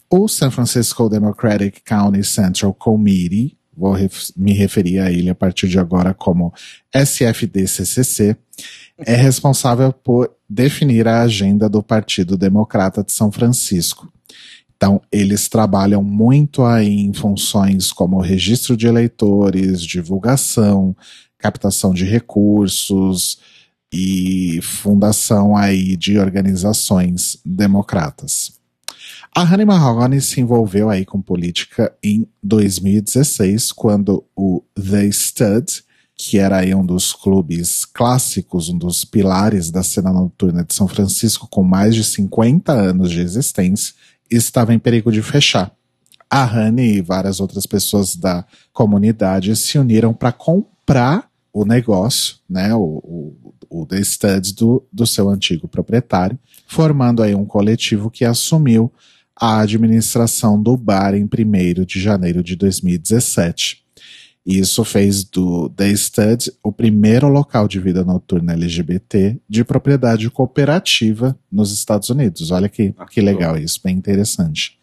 O 0.09 0.27
San 0.27 0.51
Francisco 0.51 1.09
Democratic 1.09 1.81
County 1.83 2.23
Central 2.23 2.73
Committee 2.73 3.57
vou 3.77 3.93
ref 3.93 4.29
me 4.35 4.53
referir 4.53 4.99
a 4.99 5.11
ele 5.11 5.29
a 5.29 5.35
partir 5.35 5.67
de 5.67 5.79
agora 5.79 6.13
como 6.13 6.53
SFDCCC, 6.93 8.37
é 8.97 9.15
responsável 9.15 9.91
por 9.91 10.31
definir 10.49 11.07
a 11.07 11.21
agenda 11.21 11.67
do 11.67 11.83
Partido 11.83 12.37
Democrata 12.37 13.03
de 13.03 13.11
São 13.11 13.31
Francisco. 13.31 14.11
Então, 14.75 15.01
eles 15.11 15.47
trabalham 15.47 16.03
muito 16.03 16.63
aí 16.63 16.99
em 16.99 17.13
funções 17.13 17.91
como 17.91 18.21
registro 18.21 18.75
de 18.75 18.87
eleitores, 18.87 19.81
divulgação, 19.81 20.95
captação 21.37 21.93
de 21.93 22.03
recursos 22.03 23.39
e 23.91 24.59
fundação 24.61 25.55
aí 25.55 25.95
de 25.95 26.17
organizações 26.19 27.39
democratas. 27.45 28.59
A 29.37 29.43
Honey 29.43 29.65
Mahogany 29.65 30.21
se 30.21 30.39
envolveu 30.39 30.89
aí 30.89 31.03
com 31.03 31.21
política 31.21 31.93
em 32.01 32.25
2016, 32.41 33.73
quando 33.73 34.23
o 34.33 34.63
The 34.73 35.11
Stud, 35.11 35.83
que 36.15 36.39
era 36.39 36.59
aí 36.59 36.73
um 36.73 36.85
dos 36.85 37.11
clubes 37.11 37.83
clássicos, 37.83 38.69
um 38.69 38.77
dos 38.77 39.03
pilares 39.03 39.69
da 39.69 39.83
cena 39.83 40.13
noturna 40.13 40.63
de 40.63 40.73
São 40.73 40.87
Francisco, 40.87 41.49
com 41.51 41.63
mais 41.63 41.93
de 41.93 42.05
50 42.05 42.71
anos 42.71 43.11
de 43.11 43.19
existência, 43.19 43.93
estava 44.31 44.73
em 44.73 44.79
perigo 44.79 45.11
de 45.11 45.21
fechar. 45.21 45.69
A 46.29 46.45
Honey 46.45 46.99
e 46.99 47.01
várias 47.01 47.41
outras 47.41 47.65
pessoas 47.65 48.15
da 48.15 48.45
comunidade 48.71 49.53
se 49.57 49.77
uniram 49.77 50.13
para 50.13 50.31
comprar 50.31 51.29
o 51.51 51.65
negócio, 51.65 52.37
né, 52.49 52.73
o, 52.73 52.79
o, 52.79 53.53
o 53.81 53.85
The 53.85 54.01
Studs 54.01 54.53
do, 54.53 54.87
do 54.93 55.05
seu 55.05 55.29
antigo 55.29 55.67
proprietário, 55.67 56.39
formando 56.65 57.21
aí 57.21 57.35
um 57.35 57.45
coletivo 57.45 58.09
que 58.09 58.23
assumiu 58.23 58.89
a 59.39 59.59
administração 59.61 60.61
do 60.61 60.77
bar 60.77 61.13
em 61.13 61.23
1 61.23 61.85
de 61.85 61.99
janeiro 61.99 62.43
de 62.43 62.55
2017. 62.55 63.83
Isso 64.45 64.85
fez 64.85 65.23
do 65.23 65.69
The 65.69 65.95
Stud 65.95 66.51
o 66.61 66.71
primeiro 66.71 67.27
local 67.27 67.67
de 67.67 67.79
vida 67.79 68.03
noturna 68.03 68.53
LGBT 68.53 69.39
de 69.49 69.63
propriedade 69.63 70.29
cooperativa 70.29 71.37
nos 71.51 71.71
Estados 71.71 72.09
Unidos. 72.09 72.51
Olha 72.51 72.69
que, 72.69 72.93
ah, 72.95 73.05
que 73.05 73.21
legal 73.21 73.57
isso, 73.57 73.81
bem 73.83 73.97
interessante. 73.97 74.77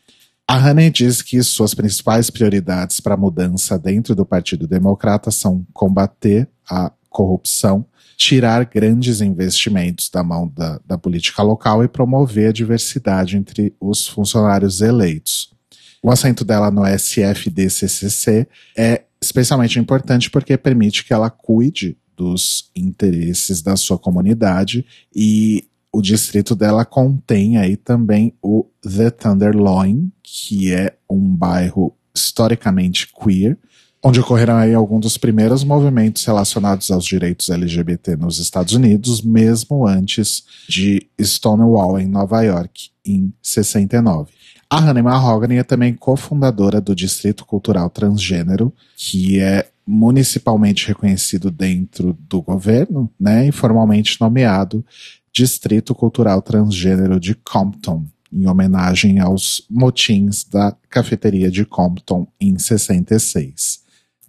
A 0.49 0.59
Honey 0.59 0.91
diz 0.91 1.23
que 1.23 1.41
suas 1.45 1.75
principais 1.75 2.29
prioridades 2.29 2.99
para 2.99 3.15
a 3.15 3.17
mudança 3.17 3.79
dentro 3.79 4.17
do 4.17 4.27
Partido 4.27 4.67
Democrata 4.67 5.31
são 5.31 5.65
combater 5.73 6.49
a 6.69 6.91
corrupção, 7.09 7.87
tirar 8.23 8.65
grandes 8.67 9.21
investimentos 9.21 10.09
da 10.09 10.23
mão 10.23 10.47
da, 10.55 10.81
da 10.87 10.97
política 10.97 11.43
local 11.43 11.83
e 11.83 11.89
promover 11.89 12.51
a 12.51 12.53
diversidade 12.53 13.37
entre 13.37 13.75
os 13.81 14.07
funcionários 14.07 14.81
eleitos. 14.81 15.53
O 16.01 16.09
assento 16.09 16.45
dela 16.45 16.71
no 16.71 16.87
SFDCCC 16.87 18.47
é 18.79 19.03
especialmente 19.21 19.81
importante 19.81 20.31
porque 20.31 20.57
permite 20.57 21.05
que 21.05 21.13
ela 21.13 21.31
cuide 21.31 21.99
dos 22.17 22.71
interesses 22.77 23.61
da 23.61 23.75
sua 23.75 23.99
comunidade 23.99 24.87
e 25.13 25.69
o 25.93 26.01
distrito 26.01 26.55
dela 26.55 26.85
contém 26.85 27.57
aí 27.57 27.77
também 27.77 28.35
o 28.41 28.67
The 28.83 29.11
Tenderloin, 29.11 30.13
que 30.23 30.73
é 30.73 30.97
um 31.11 31.21
bairro 31.35 31.93
historicamente 32.15 33.09
queer, 33.13 33.59
onde 34.03 34.21
ocorreram 34.21 34.57
aí 34.57 34.75
alguns 34.75 35.01
dos 35.01 35.17
primeiros 35.17 35.63
movimentos 35.63 36.25
relacionados 36.25 36.91
aos 36.91 37.05
direitos 37.05 37.49
LGBT 37.49 38.17
nos 38.17 38.39
Estados 38.39 38.75
Unidos, 38.75 39.23
mesmo 39.23 39.87
antes 39.87 40.45
de 40.69 41.07
Stonewall 41.21 42.01
em 42.01 42.09
Nova 42.09 42.43
York, 42.43 42.91
em 43.05 43.33
69. 43.41 44.33
A 44.69 44.79
Honey 44.81 45.03
Mahogany 45.03 45.57
é 45.57 45.63
também 45.63 45.95
cofundadora 45.95 46.81
do 46.81 46.97
Distrito 46.97 47.45
Cultural 47.45 47.91
Transgênero, 47.91 48.73
que 48.97 49.39
é 49.39 49.69
municipalmente 49.87 50.89
reconhecido 50.89 51.51
dentro 51.51 52.17
do 52.29 52.41
governo, 52.41 53.11
né, 53.21 53.49
e 53.49 53.53
formalmente 53.53 54.21
nomeado 54.21 54.85
Distrito 55.33 55.95
Cultural 55.95 56.41
Transgênero 56.41 57.21
de 57.21 57.35
Compton, 57.35 58.07
em 58.33 58.47
homenagem 58.47 59.21
aos 59.21 59.67
motins 59.71 60.45
da 60.45 60.75
cafeteria 60.89 61.51
de 61.51 61.65
Compton 61.65 62.27
em 62.41 62.59
66. 62.59 63.82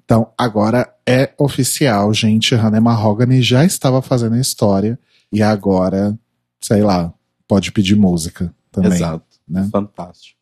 Então, 0.03 0.31
agora 0.37 0.93
é 1.07 1.33
oficial, 1.37 2.13
gente. 2.13 2.55
Hannah 2.55 2.81
Mahogany 2.81 3.41
já 3.41 3.65
estava 3.65 4.01
fazendo 4.01 4.37
história 4.37 4.99
e 5.31 5.41
agora, 5.41 6.17
sei 6.61 6.83
lá, 6.83 7.13
pode 7.47 7.71
pedir 7.71 7.95
música 7.95 8.53
também. 8.71 8.93
Exato. 8.93 9.25
Né? 9.47 9.67
Fantástico. 9.71 10.39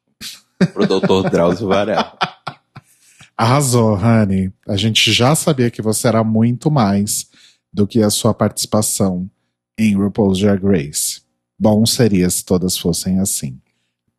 Pro 0.74 0.86
Dr. 0.86 1.30
Drauzio 1.30 1.68
Varela. 1.68 2.18
Arrasou, 3.38 3.96
Honey. 3.96 4.52
A 4.68 4.78
gente 4.78 5.12
já 5.12 5.36
sabia 5.36 5.72
que 5.72 5.82
você 5.82 6.08
era 6.08 6.24
muito 6.24 6.70
mais 6.70 7.28
do 7.74 7.88
que 7.88 8.02
a 8.02 8.10
sua 8.10 8.34
participação 8.34 9.30
em 9.78 9.96
RuPaul's 9.96 10.40
Drag 10.40 10.64
Race. 10.64 11.22
Bom 11.58 11.86
seria 11.86 12.30
se 12.30 12.44
todas 12.44 12.78
fossem 12.78 13.20
assim. 13.20 13.61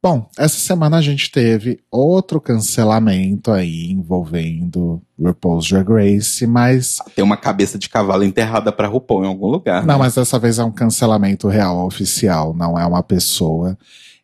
Bom, 0.02 0.28
essa 0.36 0.58
semana 0.58 0.96
a 0.96 1.00
gente 1.00 1.30
teve 1.30 1.78
outro 1.88 2.40
cancelamento 2.40 3.52
aí 3.52 3.92
envolvendo 3.92 5.00
RuPaul's 5.16 5.68
Drag 5.68 5.88
Race, 5.88 6.44
mas. 6.44 6.96
Tem 7.14 7.24
uma 7.24 7.36
cabeça 7.36 7.78
de 7.78 7.88
cavalo 7.88 8.24
enterrada 8.24 8.72
para 8.72 8.88
RuPaul 8.88 9.24
em 9.24 9.28
algum 9.28 9.46
lugar. 9.46 9.86
Não, 9.86 9.94
né? 9.94 10.00
mas 10.00 10.16
dessa 10.16 10.40
vez 10.40 10.58
é 10.58 10.64
um 10.64 10.72
cancelamento 10.72 11.46
real, 11.46 11.86
oficial, 11.86 12.52
não 12.52 12.76
é 12.76 12.84
uma 12.84 13.00
pessoa. 13.00 13.78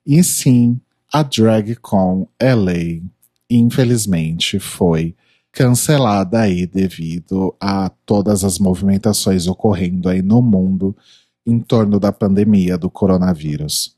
E 0.04 0.20
sim, 0.24 0.80
a 1.12 1.22
DragCon 1.22 2.26
LA, 2.42 3.00
infelizmente, 3.48 4.58
foi 4.58 5.14
cancelada 5.52 6.40
aí 6.40 6.66
devido 6.66 7.54
a 7.60 7.88
todas 8.04 8.42
as 8.42 8.58
movimentações 8.58 9.46
ocorrendo 9.46 10.08
aí 10.08 10.22
no 10.22 10.42
mundo 10.42 10.96
em 11.46 11.60
torno 11.60 12.00
da 12.00 12.10
pandemia 12.10 12.76
do 12.76 12.90
coronavírus. 12.90 13.97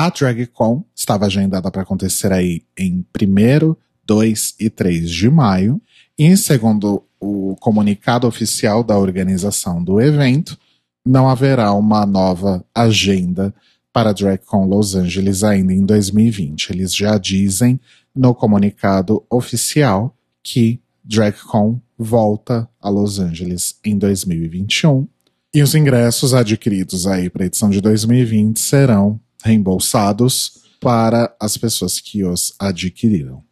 A 0.00 0.10
DragCon 0.10 0.84
estava 0.94 1.26
agendada 1.26 1.72
para 1.72 1.82
acontecer 1.82 2.30
aí 2.30 2.62
em 2.78 3.04
1 3.20 3.74
2 4.06 4.54
e 4.60 4.70
3 4.70 5.10
de 5.10 5.28
maio. 5.28 5.82
E 6.16 6.36
segundo 6.36 7.02
o 7.18 7.56
comunicado 7.56 8.24
oficial 8.24 8.84
da 8.84 8.96
organização 8.96 9.82
do 9.82 10.00
evento, 10.00 10.56
não 11.04 11.28
haverá 11.28 11.72
uma 11.72 12.06
nova 12.06 12.64
agenda 12.72 13.52
para 13.92 14.10
a 14.10 14.12
DragCon 14.12 14.66
Los 14.66 14.94
Angeles 14.94 15.42
ainda 15.42 15.72
em 15.72 15.84
2020. 15.84 16.70
Eles 16.70 16.94
já 16.94 17.18
dizem 17.18 17.80
no 18.14 18.32
comunicado 18.36 19.24
oficial 19.28 20.16
que 20.44 20.80
DragCon 21.02 21.80
volta 21.98 22.68
a 22.80 22.88
Los 22.88 23.18
Angeles 23.18 23.80
em 23.84 23.98
2021 23.98 25.08
e 25.52 25.60
os 25.60 25.74
ingressos 25.74 26.34
adquiridos 26.34 27.04
aí 27.04 27.28
para 27.28 27.42
a 27.42 27.46
edição 27.46 27.68
de 27.68 27.80
2020 27.80 28.60
serão 28.60 29.18
reembolsados 29.44 30.62
para 30.80 31.34
as 31.40 31.56
pessoas 31.56 32.00
que 32.00 32.24
os 32.24 32.54
adquiriram. 32.58 33.42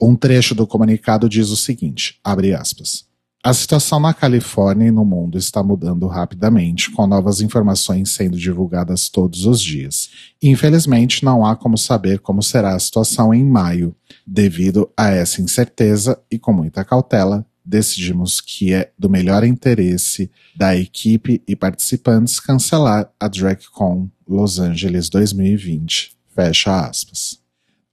Um 0.00 0.14
trecho 0.14 0.54
do 0.54 0.66
comunicado 0.66 1.28
diz 1.28 1.48
o 1.48 1.56
seguinte, 1.56 2.18
abre 2.22 2.52
aspas. 2.54 3.06
A 3.46 3.54
situação 3.54 4.00
na 4.00 4.12
Califórnia 4.12 4.88
e 4.88 4.90
no 4.90 5.04
mundo 5.04 5.38
está 5.38 5.62
mudando 5.62 6.08
rapidamente, 6.08 6.90
com 6.90 7.06
novas 7.06 7.40
informações 7.40 8.10
sendo 8.10 8.36
divulgadas 8.36 9.08
todos 9.08 9.46
os 9.46 9.62
dias. 9.62 10.10
Infelizmente, 10.42 11.24
não 11.24 11.46
há 11.46 11.54
como 11.54 11.78
saber 11.78 12.18
como 12.18 12.42
será 12.42 12.74
a 12.74 12.78
situação 12.80 13.32
em 13.32 13.44
maio. 13.44 13.94
Devido 14.26 14.90
a 14.96 15.10
essa 15.10 15.40
incerteza 15.40 16.20
e 16.28 16.40
com 16.40 16.52
muita 16.52 16.84
cautela, 16.84 17.46
decidimos 17.66 18.40
que 18.40 18.72
é 18.72 18.92
do 18.96 19.10
melhor 19.10 19.42
interesse 19.42 20.30
da 20.54 20.76
equipe 20.76 21.42
e 21.46 21.56
participantes 21.56 22.38
cancelar 22.38 23.10
a 23.18 23.28
DragCon 23.28 24.08
Los 24.26 24.58
Angeles 24.58 25.08
2020. 25.08 26.16
Fecha 26.34 26.86
aspas. 26.86 27.40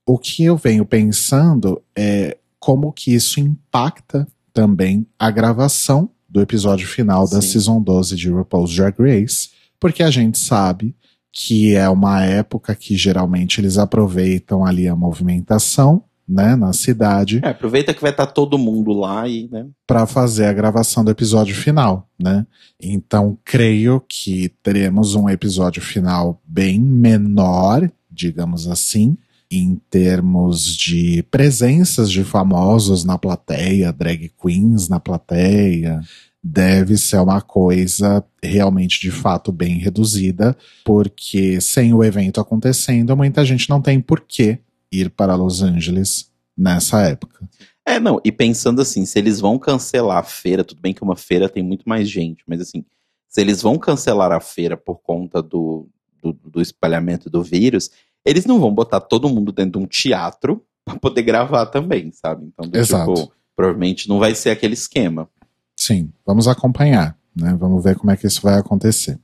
O 0.06 0.18
que 0.18 0.44
eu 0.44 0.56
venho 0.56 0.84
pensando 0.86 1.82
é 1.96 2.36
como 2.58 2.92
que 2.92 3.14
isso 3.14 3.40
impacta 3.40 4.26
também 4.52 5.06
a 5.18 5.30
gravação 5.30 6.10
do 6.28 6.40
episódio 6.40 6.86
final 6.86 7.26
Sim. 7.26 7.34
da 7.34 7.42
Season 7.42 7.82
12 7.82 8.16
de 8.16 8.30
RuPaul's 8.30 8.74
Drag 8.74 8.94
Race, 8.98 9.50
porque 9.80 10.02
a 10.02 10.10
gente 10.10 10.38
sabe 10.38 10.94
que 11.32 11.74
é 11.74 11.88
uma 11.88 12.24
época 12.24 12.74
que 12.74 12.96
geralmente 12.96 13.60
eles 13.60 13.76
aproveitam 13.76 14.64
ali 14.64 14.86
a 14.86 14.94
movimentação, 14.94 16.04
né, 16.28 16.56
na 16.56 16.72
cidade. 16.72 17.40
É, 17.42 17.48
aproveita 17.48 17.92
que 17.92 18.00
vai 18.00 18.10
estar 18.10 18.26
tá 18.26 18.32
todo 18.32 18.58
mundo 18.58 18.92
lá 18.92 19.28
e, 19.28 19.48
né, 19.50 19.66
para 19.86 20.06
fazer 20.06 20.46
a 20.46 20.52
gravação 20.52 21.04
do 21.04 21.10
episódio 21.10 21.54
final, 21.54 22.08
né? 22.18 22.46
Então, 22.80 23.38
creio 23.44 24.02
que 24.08 24.48
teremos 24.62 25.14
um 25.14 25.28
episódio 25.28 25.82
final 25.82 26.40
bem 26.46 26.80
menor, 26.80 27.90
digamos 28.10 28.66
assim, 28.66 29.16
em 29.50 29.80
termos 29.90 30.76
de 30.76 31.22
presenças 31.30 32.10
de 32.10 32.24
famosos 32.24 33.04
na 33.04 33.18
plateia, 33.18 33.92
drag 33.92 34.32
queens 34.40 34.88
na 34.88 34.98
plateia, 34.98 36.00
deve 36.42 36.98
ser 36.98 37.18
uma 37.18 37.40
coisa 37.40 38.22
realmente 38.42 39.00
de 39.00 39.10
fato 39.10 39.50
bem 39.50 39.78
reduzida, 39.78 40.56
porque 40.84 41.60
sem 41.60 41.94
o 41.94 42.04
evento 42.04 42.40
acontecendo, 42.40 43.16
muita 43.16 43.44
gente 43.44 43.70
não 43.70 43.80
tem 43.80 43.98
por 44.00 44.20
que 44.20 44.58
ir 44.90 45.10
para 45.10 45.34
Los 45.34 45.62
Angeles 45.62 46.30
nessa 46.56 47.02
época. 47.02 47.48
É, 47.86 48.00
não, 48.00 48.20
e 48.24 48.32
pensando 48.32 48.80
assim, 48.80 49.04
se 49.04 49.18
eles 49.18 49.40
vão 49.40 49.58
cancelar 49.58 50.18
a 50.18 50.22
feira, 50.22 50.64
tudo 50.64 50.80
bem 50.80 50.94
que 50.94 51.02
uma 51.02 51.16
feira 51.16 51.48
tem 51.48 51.62
muito 51.62 51.86
mais 51.88 52.08
gente, 52.08 52.42
mas 52.46 52.60
assim, 52.60 52.84
se 53.28 53.40
eles 53.40 53.60
vão 53.60 53.78
cancelar 53.78 54.32
a 54.32 54.40
feira 54.40 54.76
por 54.76 55.00
conta 55.02 55.42
do, 55.42 55.88
do, 56.22 56.32
do 56.32 56.62
espalhamento 56.62 57.28
do 57.28 57.42
vírus, 57.42 57.90
eles 58.24 58.46
não 58.46 58.58
vão 58.58 58.72
botar 58.72 59.00
todo 59.00 59.28
mundo 59.28 59.52
dentro 59.52 59.78
de 59.78 59.84
um 59.84 59.86
teatro 59.86 60.64
para 60.84 60.98
poder 60.98 61.22
gravar 61.22 61.66
também, 61.66 62.10
sabe? 62.12 62.46
Então, 62.46 62.70
Exato. 62.72 63.12
tipo, 63.12 63.32
provavelmente 63.54 64.08
não 64.08 64.18
vai 64.18 64.34
ser 64.34 64.50
aquele 64.50 64.74
esquema. 64.74 65.28
Sim, 65.76 66.10
vamos 66.24 66.48
acompanhar, 66.48 67.18
né? 67.36 67.54
Vamos 67.58 67.82
ver 67.82 67.96
como 67.96 68.10
é 68.10 68.16
que 68.16 68.26
isso 68.26 68.40
vai 68.40 68.58
acontecer. 68.58 69.18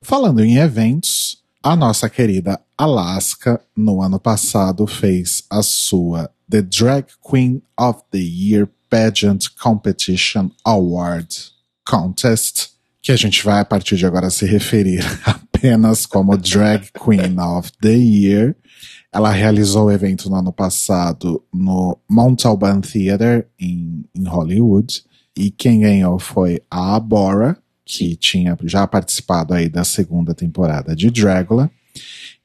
Falando 0.00 0.42
em 0.42 0.56
eventos, 0.56 1.41
a 1.62 1.76
nossa 1.76 2.10
querida 2.10 2.60
Alaska, 2.76 3.60
no 3.76 4.02
ano 4.02 4.18
passado, 4.18 4.86
fez 4.86 5.44
a 5.48 5.62
sua 5.62 6.28
The 6.50 6.62
Drag 6.62 7.06
Queen 7.22 7.62
of 7.78 8.02
the 8.10 8.18
Year 8.18 8.68
Pageant 8.90 9.46
Competition 9.62 10.50
Award 10.64 11.28
Contest, 11.88 12.70
que 13.00 13.12
a 13.12 13.16
gente 13.16 13.44
vai 13.44 13.60
a 13.60 13.64
partir 13.64 13.96
de 13.96 14.04
agora 14.04 14.28
se 14.28 14.44
referir 14.44 15.04
apenas 15.24 16.04
como 16.04 16.36
Drag 16.36 16.90
Queen 16.92 17.38
of 17.38 17.70
the 17.80 17.94
Year. 17.94 18.56
Ela 19.12 19.30
realizou 19.30 19.86
o 19.86 19.92
evento 19.92 20.28
no 20.28 20.36
ano 20.36 20.52
passado 20.52 21.44
no 21.54 21.96
Montalban 22.10 22.80
Theater, 22.80 23.46
em, 23.58 24.04
em 24.14 24.24
Hollywood. 24.24 25.04
E 25.36 25.50
quem 25.50 25.80
ganhou 25.80 26.18
foi 26.18 26.60
a 26.70 26.96
Abora, 26.96 27.56
que 27.84 28.16
tinha 28.16 28.56
já 28.64 28.86
participado 28.86 29.54
aí 29.54 29.68
da 29.68 29.84
segunda 29.84 30.34
temporada 30.34 30.94
de 30.94 31.10
Dragula. 31.10 31.70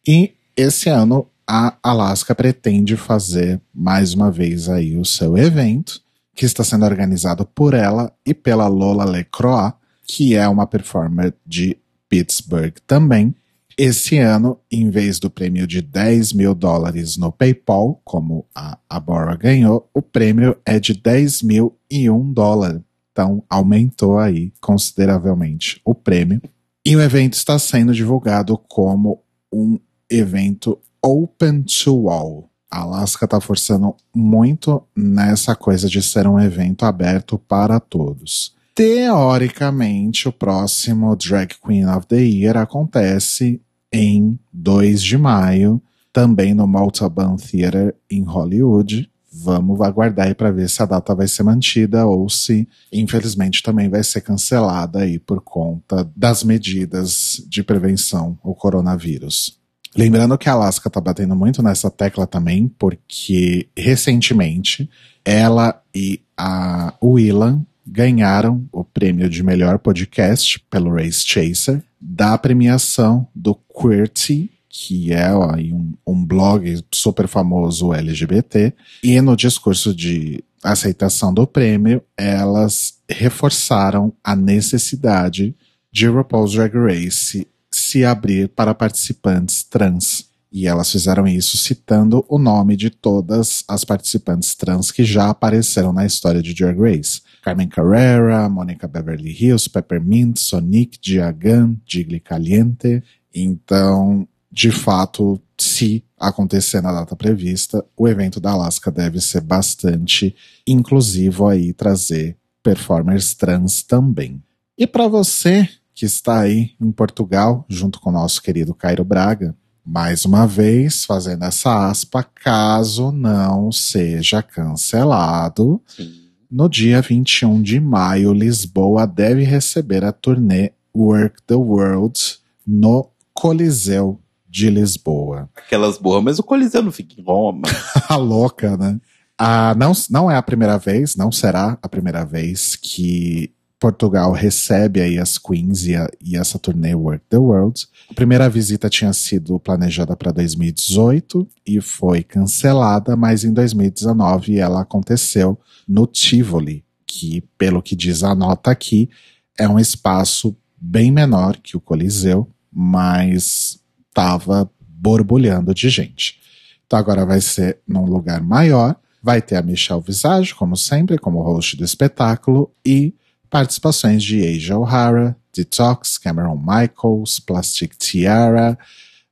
E 0.07 0.33
esse 0.55 0.89
ano 0.89 1.27
a 1.47 1.77
Alaska 1.81 2.35
pretende 2.35 2.97
fazer 2.97 3.61
mais 3.73 4.13
uma 4.13 4.29
vez 4.29 4.67
aí 4.67 4.97
o 4.97 5.05
seu 5.05 5.37
evento, 5.37 6.01
que 6.35 6.45
está 6.45 6.63
sendo 6.63 6.85
organizado 6.85 7.45
por 7.45 7.73
ela 7.73 8.11
e 8.25 8.33
pela 8.33 8.67
Lola 8.67 9.05
LeCroix, 9.05 9.73
que 10.05 10.35
é 10.35 10.47
uma 10.47 10.67
performer 10.67 11.33
de 11.45 11.77
Pittsburgh 12.09 12.75
também. 12.85 13.33
Esse 13.77 14.17
ano, 14.17 14.59
em 14.71 14.89
vez 14.89 15.19
do 15.19 15.29
prêmio 15.29 15.67
de 15.67 15.81
10 15.81 16.33
mil 16.33 16.55
dólares 16.55 17.15
no 17.15 17.31
PayPal, 17.31 18.01
como 18.03 18.45
a 18.53 18.77
Abora 18.89 19.35
ganhou, 19.35 19.89
o 19.93 20.01
prêmio 20.01 20.57
é 20.65 20.79
de 20.79 20.95
10 20.95 21.43
mil 21.43 21.77
e 21.89 22.09
um 22.09 22.33
dólar. 22.33 22.81
Então, 23.17 23.43
aumentou 23.49 24.19
aí 24.19 24.53
consideravelmente 24.61 25.81
o 25.83 25.95
prêmio. 25.95 26.39
E 26.85 26.95
o 26.95 27.01
evento 27.01 27.33
está 27.33 27.57
sendo 27.57 27.91
divulgado 27.91 28.55
como 28.69 29.23
um 29.51 29.79
evento 30.07 30.77
open 31.03 31.63
to 31.63 32.09
all. 32.09 32.47
A 32.69 32.81
Alaska 32.81 33.25
está 33.25 33.41
forçando 33.41 33.95
muito 34.13 34.83
nessa 34.95 35.55
coisa 35.55 35.89
de 35.89 35.99
ser 36.03 36.27
um 36.27 36.39
evento 36.39 36.85
aberto 36.85 37.39
para 37.39 37.79
todos. 37.79 38.53
Teoricamente, 38.75 40.29
o 40.29 40.31
próximo 40.31 41.15
Drag 41.15 41.55
Queen 41.65 41.87
of 41.87 42.05
the 42.05 42.21
Year 42.21 42.55
acontece 42.55 43.59
em 43.91 44.37
2 44.53 45.01
de 45.01 45.17
maio, 45.17 45.81
também 46.13 46.53
no 46.53 46.67
Maltaban 46.67 47.35
Theater 47.37 47.95
em 48.11 48.21
Hollywood. 48.21 49.09
Vamos 49.43 49.81
aguardar 49.81 50.27
aí 50.27 50.35
para 50.35 50.51
ver 50.51 50.69
se 50.69 50.81
a 50.81 50.85
data 50.85 51.13
vai 51.13 51.27
ser 51.27 51.43
mantida 51.43 52.05
ou 52.05 52.29
se, 52.29 52.67
infelizmente, 52.91 53.61
também 53.61 53.89
vai 53.89 54.03
ser 54.03 54.21
cancelada 54.21 54.99
aí 54.99 55.19
por 55.19 55.41
conta 55.41 56.09
das 56.15 56.43
medidas 56.43 57.43
de 57.47 57.63
prevenção 57.63 58.37
ao 58.43 58.55
coronavírus. 58.55 59.57
Lembrando 59.95 60.37
que 60.37 60.49
a 60.49 60.53
Alaska 60.53 60.89
tá 60.89 61.01
batendo 61.01 61.35
muito 61.35 61.63
nessa 61.63 61.89
tecla 61.89 62.27
também, 62.27 62.67
porque 62.67 63.67
recentemente 63.75 64.89
ela 65.25 65.81
e 65.93 66.21
a 66.37 66.93
Willan 67.03 67.65
ganharam 67.85 68.67
o 68.71 68.83
prêmio 68.83 69.29
de 69.29 69.41
melhor 69.41 69.79
podcast 69.79 70.59
pelo 70.69 70.93
Race 70.93 71.23
Chaser 71.25 71.81
da 71.99 72.37
premiação 72.37 73.27
do 73.33 73.55
QWERTY, 73.55 74.51
que 74.69 75.13
é 75.13 75.33
ó, 75.33 75.55
um, 75.55 75.93
um 76.05 76.25
blog 76.25 76.83
super 76.91 77.27
famoso 77.27 77.93
LGBT, 77.93 78.73
e 79.03 79.19
no 79.21 79.35
discurso 79.35 79.93
de 79.93 80.43
aceitação 80.63 81.33
do 81.33 81.47
prêmio, 81.47 82.01
elas 82.15 82.95
reforçaram 83.09 84.13
a 84.23 84.35
necessidade 84.35 85.55
de 85.91 86.07
RuPaul's 86.07 86.53
Drag 86.53 86.73
Race 86.75 87.47
se 87.71 88.03
abrir 88.03 88.49
para 88.49 88.73
participantes 88.73 89.63
trans. 89.63 90.27
E 90.51 90.65
elas 90.65 90.91
fizeram 90.91 91.27
isso 91.27 91.57
citando 91.57 92.25
o 92.27 92.39
nome 92.39 92.75
de 92.75 92.89
todas 92.89 93.63
as 93.67 93.83
participantes 93.83 94.55
trans 94.55 94.91
que 94.91 95.03
já 95.03 95.29
apareceram 95.29 95.91
na 95.91 96.05
história 96.05 96.41
de 96.41 96.53
Drag 96.53 96.79
Race. 96.79 97.21
Carmen 97.43 97.67
Carrera, 97.67 98.47
Monica 98.49 98.87
Beverly 98.87 99.31
Hills, 99.31 99.69
Peppermint, 99.69 100.37
Sonic, 100.37 100.97
Diagan, 100.99 101.75
Gigli 101.85 102.19
Caliente. 102.19 103.03
Então, 103.33 104.27
de 104.57 104.71
fato, 104.71 105.39
se 105.55 106.03
acontecer 106.19 106.81
na 106.81 106.91
data 106.91 107.15
prevista, 107.15 107.85
o 107.95 108.07
evento 108.07 108.39
da 108.39 108.53
Alaska 108.53 108.89
deve 108.89 109.21
ser 109.21 109.41
bastante 109.41 110.35
inclusivo 110.65 111.45
aí, 111.45 111.73
trazer 111.73 112.35
performers 112.63 113.35
trans 113.35 113.83
também. 113.83 114.41
E 114.75 114.87
para 114.87 115.07
você 115.07 115.69
que 115.93 116.07
está 116.07 116.39
aí 116.39 116.71
em 116.81 116.91
Portugal, 116.91 117.67
junto 117.69 117.99
com 117.99 118.09
o 118.09 118.13
nosso 118.13 118.41
querido 118.41 118.73
Cairo 118.73 119.03
Braga, 119.03 119.55
mais 119.85 120.25
uma 120.25 120.47
vez 120.47 121.05
fazendo 121.05 121.45
essa 121.45 121.87
aspa, 121.87 122.23
caso 122.23 123.11
não 123.11 123.71
seja 123.71 124.41
cancelado. 124.41 125.79
Sim 125.85 126.25
no 126.49 126.69
dia 126.69 127.01
21 127.01 127.61
de 127.61 127.77
maio, 127.77 128.31
Lisboa 128.31 129.05
deve 129.05 129.43
receber 129.43 130.05
a 130.05 130.13
turnê 130.13 130.71
Work 130.95 131.43
the 131.45 131.55
World 131.55 132.39
no 132.65 133.11
Coliseu 133.33 134.17
de 134.57 134.71
Lisboa. 134.71 135.47
Aquelas 135.55 135.99
boas, 135.99 136.23
mas 136.23 136.39
o 136.39 136.43
Coliseu 136.43 136.81
não 136.81 136.91
fica 136.91 137.19
em 137.19 137.23
Roma. 137.23 137.67
a 138.09 138.15
louca, 138.15 138.75
né? 138.75 138.99
Ah, 139.37 139.75
não, 139.77 139.91
não 140.09 140.31
é 140.31 140.35
a 140.35 140.41
primeira 140.41 140.79
vez, 140.79 141.15
não 141.15 141.31
será 141.31 141.77
a 141.79 141.87
primeira 141.87 142.25
vez 142.25 142.75
que 142.75 143.53
Portugal 143.79 144.31
recebe 144.31 144.99
aí 144.99 145.19
as 145.19 145.37
Queens 145.37 145.85
e, 145.85 145.95
a, 145.95 146.09
e 146.19 146.35
essa 146.35 146.57
turnê 146.57 146.95
Work 146.95 147.23
the 147.29 147.37
World. 147.37 147.85
A 148.09 148.15
primeira 148.15 148.49
visita 148.49 148.89
tinha 148.89 149.13
sido 149.13 149.59
planejada 149.59 150.15
para 150.15 150.31
2018 150.31 151.47
e 151.63 151.79
foi 151.79 152.23
cancelada, 152.23 153.15
mas 153.15 153.43
em 153.43 153.53
2019 153.53 154.57
ela 154.57 154.81
aconteceu 154.81 155.59
no 155.87 156.07
Tivoli, 156.07 156.83
que, 157.05 157.43
pelo 157.59 157.83
que 157.83 157.95
diz 157.95 158.23
a 158.23 158.33
nota 158.33 158.71
aqui, 158.71 159.07
é 159.55 159.69
um 159.69 159.77
espaço 159.77 160.57
bem 160.75 161.11
menor 161.11 161.57
que 161.57 161.77
o 161.77 161.79
Coliseu, 161.79 162.49
mas 162.73 163.79
estava 164.17 164.67
borbulhando 164.79 165.75
de 165.75 165.89
gente. 165.89 166.39
Então 166.85 166.97
agora 166.97 167.23
vai 167.23 167.39
ser 167.39 167.77
num 167.87 168.05
lugar 168.05 168.41
maior, 168.41 168.95
vai 169.21 169.41
ter 169.41 169.57
a 169.57 169.61
Michelle 169.61 170.01
Visage, 170.01 170.55
como 170.55 170.75
sempre, 170.75 171.19
como 171.19 171.43
host 171.43 171.77
do 171.77 171.83
espetáculo, 171.83 172.71
e 172.83 173.13
participações 173.47 174.23
de 174.23 174.41
Asia 174.41 174.77
O'Hara, 174.77 175.37
Detox, 175.53 176.17
Cameron 176.17 176.57
Michaels, 176.57 177.39
Plastic 177.39 177.95
Tiara, 177.95 178.77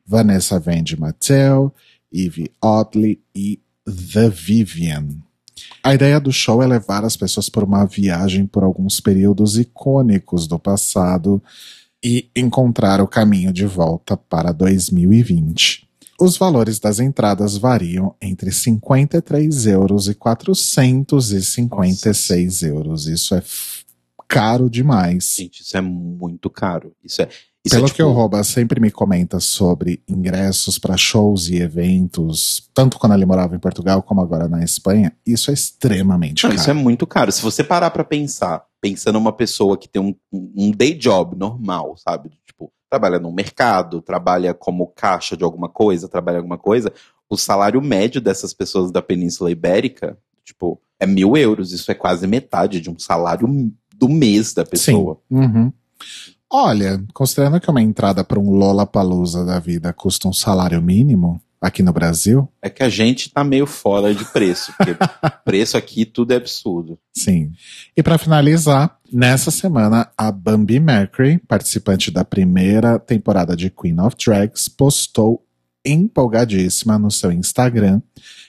Vanessa 0.06 0.60
Vendi 0.60 1.00
Mateo, 1.00 1.74
Eve 2.14 2.52
Oddly 2.62 3.20
e 3.34 3.60
The 3.86 4.30
Vivian. 4.30 5.08
A 5.84 5.96
ideia 5.96 6.20
do 6.20 6.32
show 6.32 6.62
é 6.62 6.68
levar 6.68 7.04
as 7.04 7.18
pessoas 7.18 7.50
por 7.50 7.64
uma 7.64 7.86
viagem 7.86 8.46
por 8.46 8.64
alguns 8.64 9.00
períodos 9.00 9.58
icônicos 9.58 10.48
do 10.48 10.60
passado 10.60 11.42
e 12.04 12.30
encontrar 12.36 13.02
o 13.02 13.08
caminho 13.08 13.52
de 13.52 13.66
volta 13.66 14.16
para 14.16 14.52
2020. 14.52 15.88
Os 16.20 16.38
valores 16.38 16.78
das 16.80 17.00
entradas 17.00 17.58
variam 17.58 18.14
entre 18.22 18.52
53 18.52 19.66
euros 19.68 20.08
e 20.08 20.14
456 20.14 22.46
Nossa. 22.46 22.68
euros. 22.68 23.08
Isso 23.08 23.34
é 23.36 23.42
caro 24.28 24.70
demais. 24.70 25.36
Gente, 25.38 25.62
isso 25.62 25.78
é 25.78 25.82
muito 25.82 26.50
caro. 26.50 26.94
Isso 27.04 27.22
é. 27.22 27.30
Isso 27.66 27.74
Pelo 27.74 27.86
é, 27.86 27.88
tipo... 27.88 27.98
que 27.98 28.04
o 28.04 28.12
Roba 28.12 28.44
sempre 28.44 28.80
me 28.80 28.92
comenta 28.92 29.40
sobre 29.40 30.00
ingressos 30.08 30.78
para 30.78 30.96
shows 30.96 31.50
e 31.50 31.56
eventos, 31.56 32.70
tanto 32.76 33.00
quando 33.00 33.16
ele 33.16 33.26
morava 33.26 33.56
em 33.56 33.60
Portugal 33.60 34.04
como 34.04 34.22
agora 34.22 34.48
na 34.48 34.64
Espanha, 34.64 35.12
isso 35.26 35.50
é 35.50 35.54
extremamente 35.56 36.44
Não, 36.44 36.52
caro. 36.52 36.62
Isso 36.62 36.70
é 36.70 36.74
muito 36.74 37.08
caro. 37.08 37.32
Se 37.32 37.42
você 37.42 37.64
parar 37.64 37.90
para 37.90 38.04
pensar, 38.04 38.64
pensando 38.86 39.18
uma 39.18 39.34
pessoa 39.34 39.76
que 39.76 39.90
tem 39.90 40.00
um, 40.00 40.16
um 40.32 40.70
day 40.70 40.94
job 40.94 41.36
normal, 41.36 41.98
sabe? 41.98 42.30
Tipo, 42.46 42.72
trabalha 42.88 43.18
no 43.18 43.32
mercado, 43.32 44.00
trabalha 44.00 44.54
como 44.54 44.86
caixa 44.86 45.36
de 45.36 45.44
alguma 45.44 45.68
coisa, 45.68 46.08
trabalha 46.08 46.38
alguma 46.38 46.60
coisa, 46.60 46.94
o 47.28 47.36
salário 47.36 47.82
médio 47.82 48.22
dessas 48.22 48.54
pessoas 48.54 48.92
da 48.92 49.02
Península 49.02 49.50
Ibérica, 49.50 50.16
tipo, 50.44 50.80
é 51.00 51.08
mil 51.08 51.36
euros. 51.36 51.72
Isso 51.72 51.90
é 51.90 51.96
quase 51.96 52.28
metade 52.28 52.80
de 52.80 52.92
um 52.92 53.00
salário 53.00 53.48
do 53.96 54.08
mês 54.08 54.54
da 54.54 54.64
pessoa. 54.64 55.20
Sim. 55.28 55.36
Uhum. 55.36 55.74
Olha, 56.48 57.04
considerando 57.12 57.60
que 57.60 57.72
uma 57.72 57.82
entrada 57.82 58.24
para 58.24 58.40
um 58.40 58.52
Lola 58.52 58.86
Palusa 58.86 59.44
da 59.44 59.60
vida 59.60 59.92
custa 59.94 60.28
um 60.28 60.34
salário 60.34 60.80
mínimo 60.80 61.42
aqui 61.62 61.82
no 61.82 61.94
Brasil. 61.94 62.50
É 62.62 62.70
que 62.70 62.84
a 62.84 62.90
gente 62.90 63.32
tá 63.32 63.44
meio 63.44 63.66
fora 63.66 64.14
de 64.14 64.26
preço, 64.26 64.74
porque 64.78 64.96
preço 65.46 65.78
aqui 65.78 66.06
tudo 66.06 66.34
é 66.34 66.38
absurdo. 66.38 66.98
Sim. 67.16 67.52
E 67.96 68.04
para 68.04 68.18
finalizar, 68.18 68.98
nessa 69.12 69.52
semana 69.52 70.10
a 70.18 70.32
Bambi 70.32 70.80
Mercury, 70.80 71.40
participante 71.48 72.12
da 72.12 72.26
primeira 72.26 73.00
temporada 73.00 73.56
de 73.56 73.70
Queen 73.70 74.00
of 74.00 74.16
Drags, 74.18 74.68
postou 74.68 75.45
empolgadíssima 75.86 76.98
no 76.98 77.12
seu 77.12 77.32
Instagram 77.32 78.02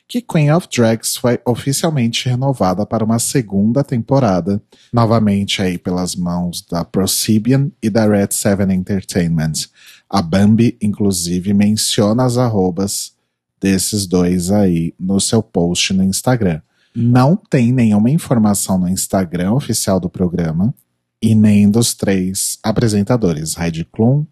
que 0.09 0.23
Queen 0.23 0.53
of 0.53 0.69
Drags 0.75 1.17
foi 1.17 1.41
oficialmente 1.45 2.29
renovada 2.29 2.87
para 2.87 3.05
uma 3.05 3.19
segunda 3.19 3.83
temporada, 3.83 4.63
novamente 4.93 5.61
aí 5.61 5.79
pelas 5.79 6.15
mãos 6.15 6.65
da 6.71 6.85
Prosibian 6.85 7.71
e 7.83 7.91
da 7.91 8.07
Red 8.07 8.29
Seven 8.31 8.73
Entertainment. 8.73 9.69
A 10.09 10.23
Bambi, 10.23 10.79
inclusive, 10.81 11.53
menciona 11.53 12.25
as 12.25 12.37
arrobas 12.37 13.15
desses 13.61 14.07
dois 14.07 14.51
aí 14.53 14.95
no 14.99 15.21
seu 15.21 15.43
post 15.43 15.93
no 15.93 16.05
Instagram. 16.05 16.61
Não 16.95 17.37
tem 17.37 17.73
nenhuma 17.73 18.11
informação 18.11 18.79
no 18.79 18.89
Instagram 18.89 19.53
oficial 19.53 19.99
do 19.99 20.09
programa 20.09 20.73
e 21.21 21.35
nem 21.35 21.69
dos 21.69 21.95
três 21.95 22.59
apresentadores, 22.63 23.57
Heidi 23.59 23.85
Klum, 23.85 24.25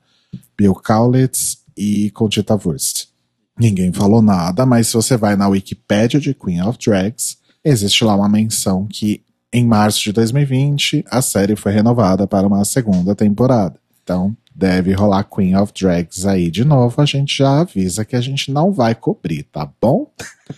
Bill 0.56 0.74
Kaulitz 0.74 1.63
e 1.76 2.10
Conchita 2.10 2.54
Wurst. 2.54 3.06
Ninguém 3.58 3.92
falou 3.92 4.20
nada, 4.20 4.66
mas 4.66 4.88
se 4.88 4.94
você 4.94 5.16
vai 5.16 5.36
na 5.36 5.48
Wikipedia 5.48 6.18
de 6.18 6.34
Queen 6.34 6.62
of 6.62 6.78
Drags, 6.78 7.38
existe 7.64 8.04
lá 8.04 8.16
uma 8.16 8.28
menção 8.28 8.86
que 8.86 9.22
em 9.52 9.64
março 9.64 10.02
de 10.02 10.12
2020 10.12 11.04
a 11.08 11.22
série 11.22 11.54
foi 11.54 11.72
renovada 11.72 12.26
para 12.26 12.46
uma 12.46 12.64
segunda 12.64 13.14
temporada. 13.14 13.78
Então, 14.02 14.36
deve 14.54 14.92
rolar 14.92 15.24
Queen 15.24 15.56
of 15.56 15.72
Drags 15.72 16.26
aí 16.26 16.50
de 16.50 16.64
novo. 16.64 17.00
A 17.00 17.06
gente 17.06 17.38
já 17.38 17.60
avisa 17.60 18.04
que 18.04 18.16
a 18.16 18.20
gente 18.20 18.52
não 18.52 18.72
vai 18.72 18.94
cobrir, 18.94 19.44
tá 19.44 19.68
bom? 19.80 20.10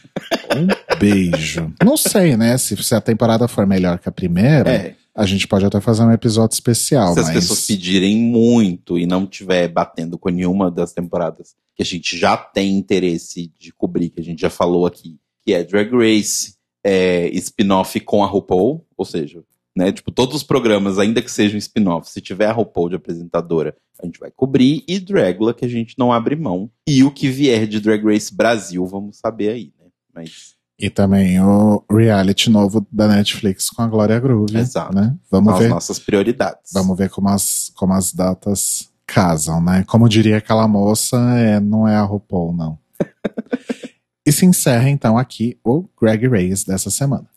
um 0.56 0.96
beijo. 0.98 1.72
Não 1.84 1.96
sei, 1.96 2.36
né? 2.36 2.56
Se, 2.58 2.76
se 2.82 2.94
a 2.94 3.00
temporada 3.00 3.46
for 3.46 3.66
melhor 3.66 3.98
que 3.98 4.08
a 4.08 4.12
primeira. 4.12 4.70
É. 4.70 4.94
A 5.16 5.24
gente 5.24 5.48
pode 5.48 5.64
até 5.64 5.80
fazer 5.80 6.02
um 6.02 6.12
episódio 6.12 6.54
especial. 6.54 7.14
Se 7.14 7.20
mas... 7.20 7.28
as 7.28 7.34
pessoas 7.34 7.66
pedirem 7.66 8.18
muito 8.18 8.98
e 8.98 9.06
não 9.06 9.26
tiver 9.26 9.66
batendo 9.66 10.18
com 10.18 10.28
nenhuma 10.28 10.70
das 10.70 10.92
temporadas 10.92 11.56
que 11.74 11.82
a 11.82 11.86
gente 11.86 12.18
já 12.18 12.36
tem 12.36 12.76
interesse 12.76 13.50
de 13.58 13.72
cobrir, 13.72 14.10
que 14.10 14.20
a 14.20 14.24
gente 14.24 14.40
já 14.40 14.50
falou 14.50 14.84
aqui, 14.86 15.18
que 15.42 15.54
é 15.54 15.64
Drag 15.64 15.90
Race, 15.90 16.54
é, 16.84 17.28
spin-off 17.34 17.98
com 18.00 18.22
a 18.22 18.26
RuPaul, 18.26 18.86
ou 18.96 19.04
seja, 19.04 19.42
né, 19.76 19.92
tipo, 19.92 20.10
todos 20.10 20.36
os 20.36 20.42
programas, 20.42 20.98
ainda 20.98 21.20
que 21.20 21.30
sejam 21.30 21.58
spin-off, 21.58 22.10
se 22.10 22.20
tiver 22.20 22.46
a 22.46 22.52
RuPaul 22.52 22.88
de 22.88 22.96
apresentadora, 22.96 23.76
a 24.00 24.06
gente 24.06 24.18
vai 24.18 24.30
cobrir, 24.30 24.82
e 24.88 24.98
Dragula, 24.98 25.52
que 25.52 25.64
a 25.64 25.68
gente 25.68 25.94
não 25.98 26.12
abre 26.12 26.34
mão. 26.34 26.70
E 26.86 27.04
o 27.04 27.10
que 27.10 27.28
vier 27.28 27.66
de 27.66 27.80
Drag 27.80 28.02
Race 28.02 28.34
Brasil, 28.34 28.86
vamos 28.86 29.18
saber 29.18 29.50
aí, 29.50 29.72
né? 29.78 29.86
Mas 30.14 30.55
e 30.78 30.90
também 30.90 31.40
o 31.40 31.82
reality 31.90 32.50
novo 32.50 32.86
da 32.92 33.08
Netflix 33.08 33.70
com 33.70 33.82
a 33.82 33.86
Glória 33.86 34.18
Groove. 34.20 34.58
Exato. 34.58 34.94
Né? 34.94 35.16
Vamos 35.30 35.54
as 35.54 35.58
ver. 35.60 35.68
nossas 35.68 35.98
prioridades. 35.98 36.70
Vamos 36.72 36.96
ver 36.96 37.08
como 37.08 37.28
as, 37.28 37.72
como 37.74 37.94
as 37.94 38.12
datas 38.12 38.90
casam, 39.06 39.62
né? 39.62 39.84
Como 39.86 40.08
diria 40.08 40.36
aquela 40.36 40.68
moça, 40.68 41.16
é, 41.38 41.60
não 41.60 41.88
é 41.88 41.96
a 41.96 42.02
RuPaul, 42.02 42.54
não. 42.54 42.78
e 44.26 44.32
se 44.32 44.44
encerra 44.44 44.90
então 44.90 45.16
aqui 45.16 45.58
o 45.64 45.88
Greg 46.00 46.28
Reyes 46.28 46.64
dessa 46.64 46.90
semana. 46.90 47.28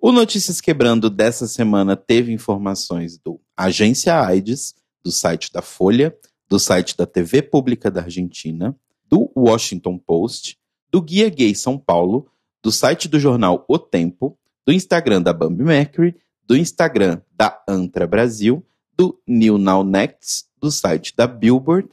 O 0.00 0.10
Notícias 0.10 0.60
Quebrando 0.60 1.08
dessa 1.08 1.46
semana 1.46 1.96
teve 1.96 2.32
informações 2.32 3.18
do 3.18 3.40
Agência 3.56 4.20
AIDS, 4.20 4.74
do 5.04 5.12
site 5.12 5.52
da 5.52 5.62
Folha, 5.62 6.14
do 6.48 6.58
site 6.58 6.96
da 6.96 7.06
TV 7.06 7.42
Pública 7.42 7.90
da 7.90 8.02
Argentina, 8.02 8.74
do 9.08 9.30
Washington 9.36 9.98
Post, 9.98 10.58
do 10.90 11.00
Guia 11.00 11.28
Gay 11.28 11.54
São 11.54 11.78
Paulo, 11.78 12.28
do 12.62 12.72
site 12.72 13.08
do 13.08 13.20
jornal 13.20 13.64
O 13.68 13.78
Tempo, 13.78 14.38
do 14.66 14.72
Instagram 14.72 15.22
da 15.22 15.32
Bambi 15.32 15.62
Mercury, 15.62 16.16
do 16.44 16.56
Instagram 16.56 17.20
da 17.32 17.62
Antra 17.68 18.06
Brasil, 18.06 18.64
do 18.96 19.20
New 19.26 19.58
Now 19.58 19.84
Next, 19.84 20.46
do 20.60 20.70
site 20.70 21.14
da 21.16 21.26
Billboard, 21.26 21.88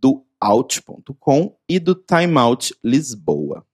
do 0.00 0.24
Out.com 0.40 1.56
e 1.68 1.78
do 1.78 1.94
Time 1.94 2.36
Out 2.38 2.74
Lisboa. 2.82 3.64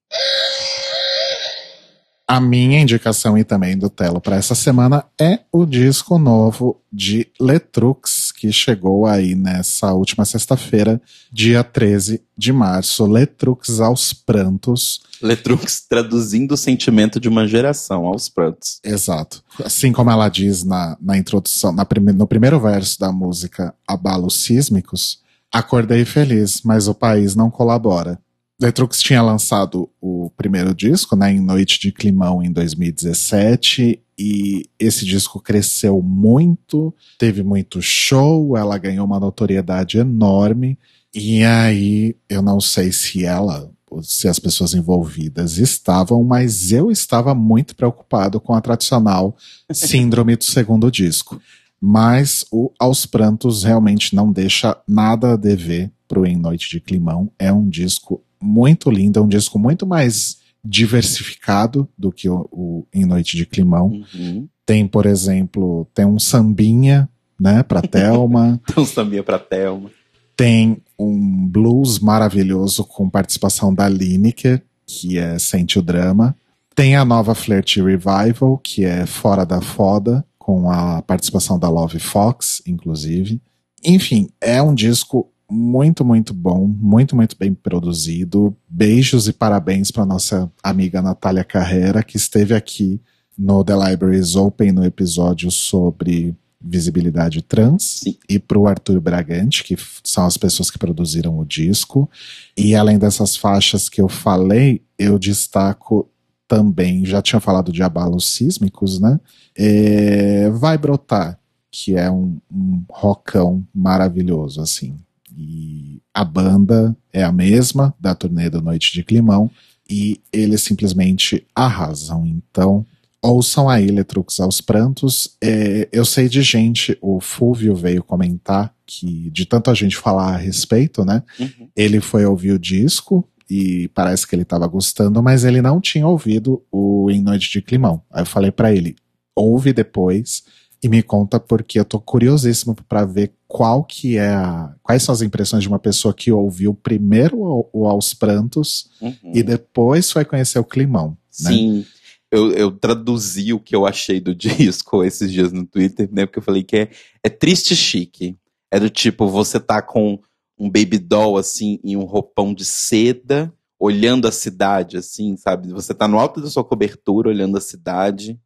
A 2.34 2.40
minha 2.40 2.80
indicação 2.80 3.38
e 3.38 3.44
também 3.44 3.78
do 3.78 3.88
Telo 3.88 4.20
para 4.20 4.34
essa 4.34 4.56
semana 4.56 5.04
é 5.16 5.38
o 5.52 5.64
disco 5.64 6.18
novo 6.18 6.80
de 6.92 7.28
Letrux, 7.40 8.32
que 8.32 8.52
chegou 8.52 9.06
aí 9.06 9.36
nessa 9.36 9.92
última 9.92 10.24
sexta-feira, 10.24 11.00
dia 11.32 11.62
13 11.62 12.20
de 12.36 12.52
março. 12.52 13.06
Letrux 13.06 13.78
aos 13.78 14.12
prantos. 14.12 15.02
Letrux 15.22 15.86
traduzindo 15.88 16.54
o 16.54 16.56
sentimento 16.56 17.20
de 17.20 17.28
uma 17.28 17.46
geração 17.46 18.04
aos 18.04 18.28
prantos. 18.28 18.80
Exato. 18.82 19.40
Assim 19.64 19.92
como 19.92 20.10
ela 20.10 20.28
diz 20.28 20.64
na, 20.64 20.98
na 21.00 21.16
introdução, 21.16 21.70
na 21.70 21.84
prime, 21.84 22.12
no 22.12 22.26
primeiro 22.26 22.58
verso 22.58 22.98
da 22.98 23.12
música 23.12 23.72
Abalos 23.86 24.42
Sísmicos, 24.42 25.20
acordei 25.52 26.04
feliz, 26.04 26.62
mas 26.64 26.88
o 26.88 26.94
país 26.94 27.36
não 27.36 27.48
colabora. 27.48 28.18
Letrux 28.60 29.00
tinha 29.00 29.20
lançado 29.20 29.90
o 30.00 30.30
primeiro 30.36 30.74
disco, 30.74 31.16
né, 31.16 31.32
em 31.32 31.40
Noite 31.40 31.80
de 31.80 31.90
Climão, 31.90 32.42
em 32.42 32.52
2017, 32.52 34.00
e 34.16 34.70
esse 34.78 35.04
disco 35.04 35.40
cresceu 35.40 36.00
muito, 36.00 36.94
teve 37.18 37.42
muito 37.42 37.82
show, 37.82 38.56
ela 38.56 38.78
ganhou 38.78 39.04
uma 39.04 39.18
notoriedade 39.18 39.98
enorme, 39.98 40.78
e 41.12 41.42
aí 41.42 42.16
eu 42.28 42.42
não 42.42 42.60
sei 42.60 42.92
se 42.92 43.24
ela, 43.24 43.70
se 44.02 44.28
as 44.28 44.38
pessoas 44.38 44.72
envolvidas 44.72 45.58
estavam, 45.58 46.22
mas 46.22 46.70
eu 46.70 46.90
estava 46.90 47.34
muito 47.34 47.74
preocupado 47.74 48.40
com 48.40 48.54
a 48.54 48.60
tradicional 48.60 49.36
síndrome 49.72 50.36
do 50.36 50.44
segundo 50.44 50.90
disco. 50.90 51.40
Mas 51.80 52.46
o 52.50 52.72
Aos 52.78 53.04
Prantos 53.04 53.62
realmente 53.62 54.14
não 54.14 54.32
deixa 54.32 54.76
nada 54.88 55.34
a 55.34 55.36
dever 55.36 55.92
pro 56.08 56.24
Em 56.24 56.36
Noite 56.36 56.70
de 56.70 56.80
Climão. 56.80 57.30
É 57.38 57.52
um 57.52 57.68
disco 57.68 58.22
muito 58.40 58.90
lindo, 58.90 59.18
é 59.18 59.22
um 59.22 59.28
disco 59.28 59.58
muito 59.58 59.86
mais 59.86 60.38
diversificado 60.64 61.88
do 61.96 62.10
que 62.10 62.28
o, 62.28 62.48
o 62.50 62.86
Em 62.92 63.04
Noite 63.04 63.36
de 63.36 63.44
Climão. 63.44 64.02
Uhum. 64.14 64.48
Tem, 64.64 64.86
por 64.86 65.04
exemplo, 65.04 65.86
tem 65.94 66.06
um 66.06 66.18
sambinha, 66.18 67.08
né, 67.38 67.62
pra 67.62 67.82
Thelma. 67.86 68.60
Tem 68.66 68.82
um 68.82 68.86
sambinha 68.86 69.22
pra 69.22 69.38
Thelma. 69.38 69.90
tem 70.36 70.78
um 70.98 71.46
blues 71.48 71.98
maravilhoso 71.98 72.84
com 72.84 73.10
participação 73.10 73.74
da 73.74 73.88
Lineker, 73.88 74.62
que 74.86 75.18
é 75.18 75.38
Sente 75.38 75.78
o 75.78 75.82
Drama. 75.82 76.36
Tem 76.74 76.96
a 76.96 77.04
nova 77.04 77.34
Flirt 77.34 77.76
Revival, 77.76 78.58
que 78.58 78.84
é 78.84 79.06
Fora 79.06 79.44
da 79.44 79.60
Foda, 79.60 80.24
com 80.38 80.70
a 80.70 81.02
participação 81.02 81.58
da 81.58 81.68
Love 81.68 81.98
Fox, 81.98 82.62
inclusive. 82.66 83.40
Enfim, 83.84 84.28
é 84.40 84.62
um 84.62 84.74
disco 84.74 85.30
muito, 85.54 86.04
muito 86.04 86.34
bom, 86.34 86.66
muito, 86.66 87.14
muito 87.14 87.36
bem 87.38 87.54
produzido. 87.54 88.56
Beijos 88.68 89.28
e 89.28 89.32
parabéns 89.32 89.90
para 89.90 90.04
nossa 90.04 90.50
amiga 90.62 91.00
Natália 91.00 91.44
Carrera, 91.44 92.02
que 92.02 92.16
esteve 92.16 92.54
aqui 92.54 93.00
no 93.38 93.64
The 93.64 93.74
Libraries 93.74 94.34
Open 94.34 94.72
no 94.72 94.84
episódio 94.84 95.50
sobre 95.50 96.36
visibilidade 96.60 97.42
trans, 97.42 98.00
Sim. 98.02 98.16
e 98.28 98.38
para 98.38 98.58
o 98.58 98.66
Arthur 98.66 98.98
Bragante, 99.00 99.62
que 99.62 99.76
são 100.02 100.24
as 100.24 100.36
pessoas 100.36 100.70
que 100.70 100.78
produziram 100.78 101.38
o 101.38 101.44
disco. 101.44 102.10
E 102.56 102.74
além 102.74 102.98
dessas 102.98 103.36
faixas 103.36 103.88
que 103.88 104.00
eu 104.00 104.08
falei, 104.08 104.82
eu 104.98 105.18
destaco 105.18 106.08
também, 106.48 107.04
já 107.04 107.20
tinha 107.20 107.40
falado 107.40 107.70
de 107.70 107.82
abalos 107.82 108.32
sísmicos, 108.34 108.98
né? 108.98 109.20
É, 109.56 110.50
Vai 110.50 110.78
Brotar, 110.78 111.38
que 111.70 111.96
é 111.96 112.10
um, 112.10 112.38
um 112.50 112.82
rockão 112.90 113.66
maravilhoso, 113.74 114.60
assim. 114.60 114.96
E 115.36 116.00
a 116.12 116.24
banda 116.24 116.96
é 117.12 117.22
a 117.22 117.32
mesma 117.32 117.94
da 117.98 118.14
turnê 118.14 118.48
da 118.48 118.60
Noite 118.60 118.92
de 118.92 119.02
Climão 119.02 119.50
e 119.88 120.20
eles 120.32 120.62
simplesmente 120.62 121.46
arrasam. 121.54 122.26
Então, 122.26 122.86
ouçam 123.22 123.68
aí 123.68 123.86
Letrux 123.86 124.38
aos 124.40 124.60
prantos. 124.60 125.36
É, 125.42 125.88
eu 125.92 126.04
sei 126.04 126.28
de 126.28 126.42
gente, 126.42 126.96
o 127.00 127.20
Fúvio 127.20 127.74
veio 127.74 128.02
comentar 128.02 128.74
que 128.86 129.30
de 129.30 129.46
tanta 129.46 129.74
gente 129.74 129.96
falar 129.96 130.34
a 130.34 130.36
respeito, 130.36 131.04
né? 131.04 131.22
Uhum. 131.40 131.68
Ele 131.74 132.00
foi 132.00 132.24
ouvir 132.26 132.52
o 132.52 132.58
disco 132.58 133.26
e 133.48 133.88
parece 133.94 134.26
que 134.26 134.34
ele 134.34 134.42
estava 134.42 134.66
gostando, 134.66 135.22
mas 135.22 135.44
ele 135.44 135.62
não 135.62 135.80
tinha 135.80 136.06
ouvido 136.06 136.62
o 136.70 137.10
Em 137.10 137.22
Noite 137.22 137.50
de 137.50 137.62
Climão. 137.62 138.02
Aí 138.10 138.22
eu 138.22 138.26
falei 138.26 138.50
pra 138.50 138.74
ele, 138.74 138.94
ouve 139.34 139.72
depois 139.72 140.44
e 140.84 140.88
me 140.88 141.02
conta 141.02 141.40
porque 141.40 141.80
eu 141.80 141.84
tô 141.84 141.98
curiosíssimo 141.98 142.76
pra 142.86 143.06
ver 143.06 143.32
qual 143.48 143.82
que 143.82 144.18
é 144.18 144.28
a, 144.28 144.74
quais 144.82 145.02
são 145.02 145.14
as 145.14 145.22
impressões 145.22 145.62
de 145.62 145.68
uma 145.68 145.78
pessoa 145.78 146.12
que 146.12 146.30
ouviu 146.30 146.74
primeiro 146.74 147.38
o, 147.40 147.70
o 147.72 147.86
Aos 147.86 148.12
Prantos 148.12 148.90
Uhum. 149.00 149.32
e 149.34 149.42
depois 149.42 150.10
foi 150.10 150.26
conhecer 150.26 150.58
o 150.58 150.64
Climão. 150.64 151.16
Né? 151.40 151.50
Sim. 151.50 151.86
Eu, 152.30 152.52
eu 152.52 152.70
traduzi 152.70 153.54
o 153.54 153.58
que 153.60 153.74
eu 153.74 153.86
achei 153.86 154.20
do 154.20 154.34
disco 154.36 155.02
esses 155.02 155.32
dias 155.32 155.52
no 155.52 155.64
Twitter, 155.64 156.06
né? 156.12 156.26
Porque 156.26 156.38
eu 156.38 156.42
falei 156.42 156.62
que 156.62 156.76
é, 156.76 156.90
é 157.22 157.30
triste 157.30 157.74
chique. 157.74 158.36
É 158.70 158.78
do 158.78 158.90
tipo, 158.90 159.26
você 159.26 159.58
tá 159.58 159.80
com 159.80 160.18
um 160.58 160.68
baby 160.68 160.98
doll, 160.98 161.38
assim, 161.38 161.80
em 161.82 161.96
um 161.96 162.04
roupão 162.04 162.52
de 162.52 162.64
seda, 162.66 163.50
olhando 163.80 164.28
a 164.28 164.32
cidade, 164.32 164.98
assim, 164.98 165.34
sabe? 165.38 165.72
Você 165.72 165.94
tá 165.94 166.06
no 166.06 166.18
alto 166.18 166.42
da 166.42 166.50
sua 166.50 166.64
cobertura, 166.64 167.30
olhando 167.30 167.56
a 167.56 167.60
cidade, 167.60 168.38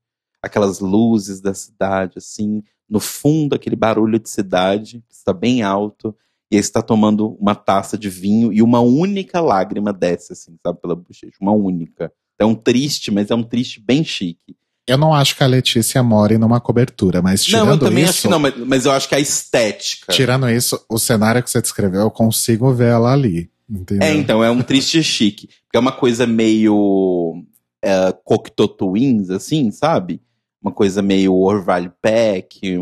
aquelas 0.42 0.80
luzes 0.80 1.40
da 1.40 1.54
cidade, 1.54 2.14
assim, 2.18 2.62
no 2.88 3.00
fundo, 3.00 3.54
aquele 3.54 3.76
barulho 3.76 4.18
de 4.18 4.28
cidade, 4.28 5.02
está 5.10 5.32
bem 5.32 5.62
alto, 5.62 6.14
e 6.50 6.56
aí 6.56 6.62
você 6.62 6.72
tá 6.72 6.80
tomando 6.80 7.36
uma 7.40 7.54
taça 7.54 7.98
de 7.98 8.08
vinho 8.08 8.52
e 8.52 8.62
uma 8.62 8.80
única 8.80 9.40
lágrima 9.40 9.92
desce, 9.92 10.32
assim, 10.32 10.56
sabe, 10.64 10.80
pela 10.80 10.96
bochecha, 10.96 11.36
uma 11.40 11.52
única. 11.52 12.10
É 12.38 12.44
um 12.44 12.54
triste, 12.54 13.10
mas 13.10 13.30
é 13.30 13.34
um 13.34 13.42
triste 13.42 13.80
bem 13.80 14.02
chique. 14.02 14.56
Eu 14.86 14.96
não 14.96 15.12
acho 15.12 15.36
que 15.36 15.44
a 15.44 15.46
Letícia 15.46 16.02
more 16.02 16.38
numa 16.38 16.60
cobertura, 16.60 17.20
mas 17.20 17.44
tirando 17.44 17.66
não, 17.66 17.72
eu 17.74 17.78
também 17.78 18.04
isso, 18.04 18.10
acho 18.10 18.22
que 18.22 18.28
não, 18.28 18.38
mas, 18.38 18.56
mas 18.56 18.86
eu 18.86 18.92
acho 18.92 19.06
que 19.06 19.14
a 19.14 19.20
estética. 19.20 20.10
tirando 20.12 20.48
isso, 20.48 20.82
o 20.88 20.98
cenário 20.98 21.42
que 21.42 21.50
você 21.50 21.60
descreveu, 21.60 22.00
eu 22.00 22.10
consigo 22.10 22.72
ver 22.72 22.92
ela 22.92 23.12
ali. 23.12 23.50
Entendeu? 23.68 24.08
É, 24.08 24.14
então, 24.14 24.42
é 24.42 24.50
um 24.50 24.62
triste 24.62 25.02
chique. 25.02 25.46
Porque 25.64 25.76
é 25.76 25.78
uma 25.78 25.92
coisa 25.92 26.26
meio 26.26 27.44
é, 27.84 28.12
Cocteau 28.24 28.66
Twins, 28.66 29.28
assim, 29.28 29.70
sabe? 29.70 30.22
Uma 30.68 30.74
coisa 30.74 31.00
meio 31.00 31.34
Orville 31.34 31.90
Peck. 32.02 32.78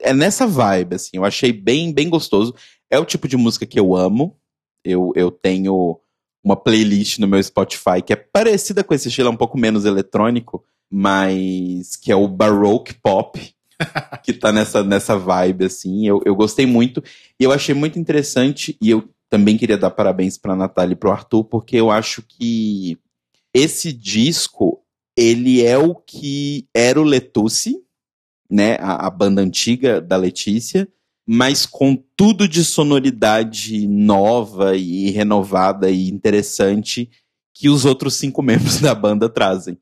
É 0.00 0.12
nessa 0.12 0.46
vibe, 0.46 0.96
assim. 0.96 1.12
Eu 1.14 1.24
achei 1.24 1.52
bem, 1.52 1.90
bem 1.90 2.10
gostoso. 2.10 2.54
É 2.90 2.98
o 2.98 3.04
tipo 3.04 3.26
de 3.26 3.36
música 3.36 3.64
que 3.64 3.80
eu 3.80 3.96
amo. 3.96 4.36
Eu, 4.84 5.12
eu 5.16 5.30
tenho 5.30 5.98
uma 6.44 6.54
playlist 6.56 7.18
no 7.18 7.26
meu 7.26 7.42
Spotify 7.42 8.02
que 8.04 8.12
é 8.12 8.16
parecida 8.16 8.84
com 8.84 8.94
esse 8.94 9.08
estilo, 9.08 9.28
é 9.28 9.32
um 9.32 9.36
pouco 9.36 9.58
menos 9.58 9.84
eletrônico, 9.84 10.64
mas 10.90 11.96
que 11.96 12.12
é 12.12 12.16
o 12.16 12.28
Baroque 12.28 12.94
Pop. 12.94 13.40
que 14.22 14.34
tá 14.34 14.52
nessa, 14.52 14.84
nessa 14.84 15.16
vibe, 15.16 15.64
assim. 15.64 16.06
Eu, 16.06 16.20
eu 16.26 16.34
gostei 16.34 16.66
muito. 16.66 17.02
E 17.38 17.44
eu 17.44 17.52
achei 17.52 17.74
muito 17.74 17.98
interessante, 17.98 18.76
e 18.82 18.90
eu 18.90 19.08
também 19.30 19.56
queria 19.56 19.78
dar 19.78 19.90
parabéns 19.90 20.36
pra 20.36 20.54
Natália 20.54 20.92
e 20.92 20.96
pro 20.96 21.10
Arthur, 21.10 21.44
porque 21.44 21.76
eu 21.76 21.90
acho 21.90 22.22
que 22.22 22.98
esse 23.54 23.92
disco, 23.92 24.79
ele 25.20 25.62
é 25.62 25.76
o 25.76 25.94
que 25.94 26.66
era 26.74 26.98
o 26.98 27.04
Letucci, 27.04 27.76
né? 28.50 28.76
A, 28.80 29.06
a 29.06 29.10
banda 29.10 29.42
antiga 29.42 30.00
da 30.00 30.16
Letícia, 30.16 30.88
mas 31.28 31.66
com 31.66 31.94
tudo 32.16 32.48
de 32.48 32.64
sonoridade 32.64 33.86
nova 33.86 34.74
e 34.76 35.10
renovada 35.10 35.90
e 35.90 36.08
interessante 36.08 37.10
que 37.54 37.68
os 37.68 37.84
outros 37.84 38.14
cinco 38.14 38.40
membros 38.42 38.80
da 38.80 38.94
banda 38.94 39.28
trazem. 39.28 39.76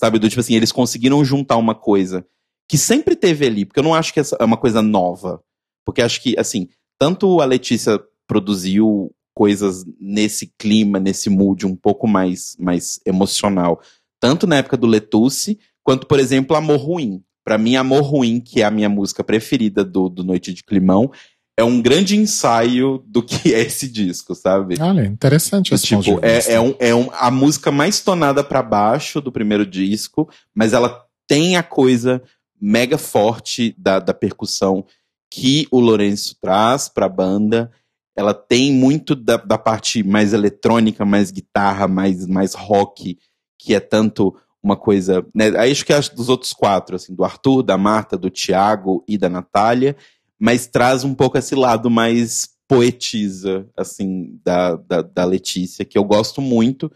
Sabe? 0.00 0.18
Do 0.18 0.28
tipo 0.28 0.40
assim, 0.40 0.54
eles 0.54 0.72
conseguiram 0.72 1.22
juntar 1.22 1.58
uma 1.58 1.74
coisa 1.74 2.26
que 2.66 2.78
sempre 2.78 3.14
teve 3.14 3.46
ali, 3.46 3.64
porque 3.66 3.80
eu 3.80 3.84
não 3.84 3.94
acho 3.94 4.12
que 4.12 4.20
é 4.20 4.44
uma 4.44 4.56
coisa 4.56 4.80
nova. 4.80 5.42
Porque 5.84 6.02
acho 6.02 6.22
que, 6.22 6.38
assim, 6.38 6.68
tanto 6.98 7.40
a 7.40 7.44
Letícia 7.44 8.00
produziu 8.26 9.14
coisas 9.34 9.84
nesse 10.00 10.52
clima, 10.58 10.98
nesse 10.98 11.30
mood 11.30 11.66
um 11.66 11.76
pouco 11.76 12.06
mais, 12.06 12.56
mais 12.58 13.00
emocional, 13.06 13.80
tanto 14.20 14.46
na 14.46 14.56
época 14.56 14.76
do 14.76 14.86
Letusse, 14.86 15.58
quanto, 15.82 16.06
por 16.06 16.18
exemplo, 16.18 16.56
Amor 16.56 16.78
Ruim. 16.78 17.22
Pra 17.44 17.56
mim, 17.56 17.76
Amor 17.76 18.02
Ruim, 18.02 18.40
que 18.40 18.60
é 18.60 18.64
a 18.64 18.70
minha 18.70 18.88
música 18.88 19.24
preferida 19.24 19.84
do, 19.84 20.08
do 20.08 20.22
Noite 20.22 20.52
de 20.52 20.62
Climão, 20.62 21.10
é 21.58 21.64
um 21.64 21.82
grande 21.82 22.16
ensaio 22.16 23.02
do 23.04 23.20
que 23.20 23.52
é 23.52 23.62
esse 23.62 23.88
disco, 23.88 24.32
sabe? 24.34 24.76
Olha, 24.80 25.04
interessante 25.04 25.74
esse 25.74 25.86
Tipo, 25.86 26.20
é, 26.22 26.52
é, 26.52 26.60
um, 26.60 26.74
é 26.78 26.94
um, 26.94 27.08
a 27.12 27.32
música 27.32 27.72
mais 27.72 28.00
tonada 28.00 28.44
pra 28.44 28.62
baixo 28.62 29.20
do 29.20 29.32
primeiro 29.32 29.66
disco, 29.66 30.30
mas 30.54 30.72
ela 30.72 31.04
tem 31.26 31.56
a 31.56 31.62
coisa 31.62 32.22
mega 32.60 32.96
forte 32.96 33.74
da, 33.76 33.98
da 33.98 34.14
percussão 34.14 34.84
que 35.30 35.66
o 35.70 35.80
Lourenço 35.80 36.36
traz 36.40 36.88
pra 36.88 37.08
banda. 37.08 37.70
Ela 38.16 38.34
tem 38.34 38.72
muito 38.72 39.16
da, 39.16 39.36
da 39.36 39.58
parte 39.58 40.02
mais 40.02 40.32
eletrônica, 40.32 41.04
mais 41.04 41.30
guitarra, 41.30 41.88
mais, 41.88 42.26
mais 42.26 42.54
rock, 42.54 43.18
que 43.58 43.74
é 43.74 43.80
tanto 43.80 44.34
uma 44.62 44.76
coisa. 44.76 45.26
Né? 45.34 45.48
Aí 45.58 45.70
acho 45.70 45.84
que 45.84 45.92
é 45.92 46.00
dos 46.00 46.28
outros 46.28 46.52
quatro, 46.52 46.96
assim, 46.96 47.14
do 47.14 47.24
Arthur, 47.24 47.62
da 47.62 47.76
Marta, 47.78 48.16
do 48.16 48.30
Tiago 48.30 49.04
e 49.08 49.16
da 49.18 49.28
Natália, 49.28 49.96
mas 50.38 50.66
traz 50.66 51.04
um 51.04 51.14
pouco 51.14 51.36
esse 51.38 51.54
lado 51.54 51.90
mais 51.90 52.48
poetisa, 52.68 53.66
assim, 53.76 54.38
da, 54.44 54.76
da, 54.76 55.02
da 55.02 55.24
Letícia, 55.24 55.84
que 55.84 55.96
eu 55.96 56.04
gosto 56.04 56.40
muito. 56.40 56.90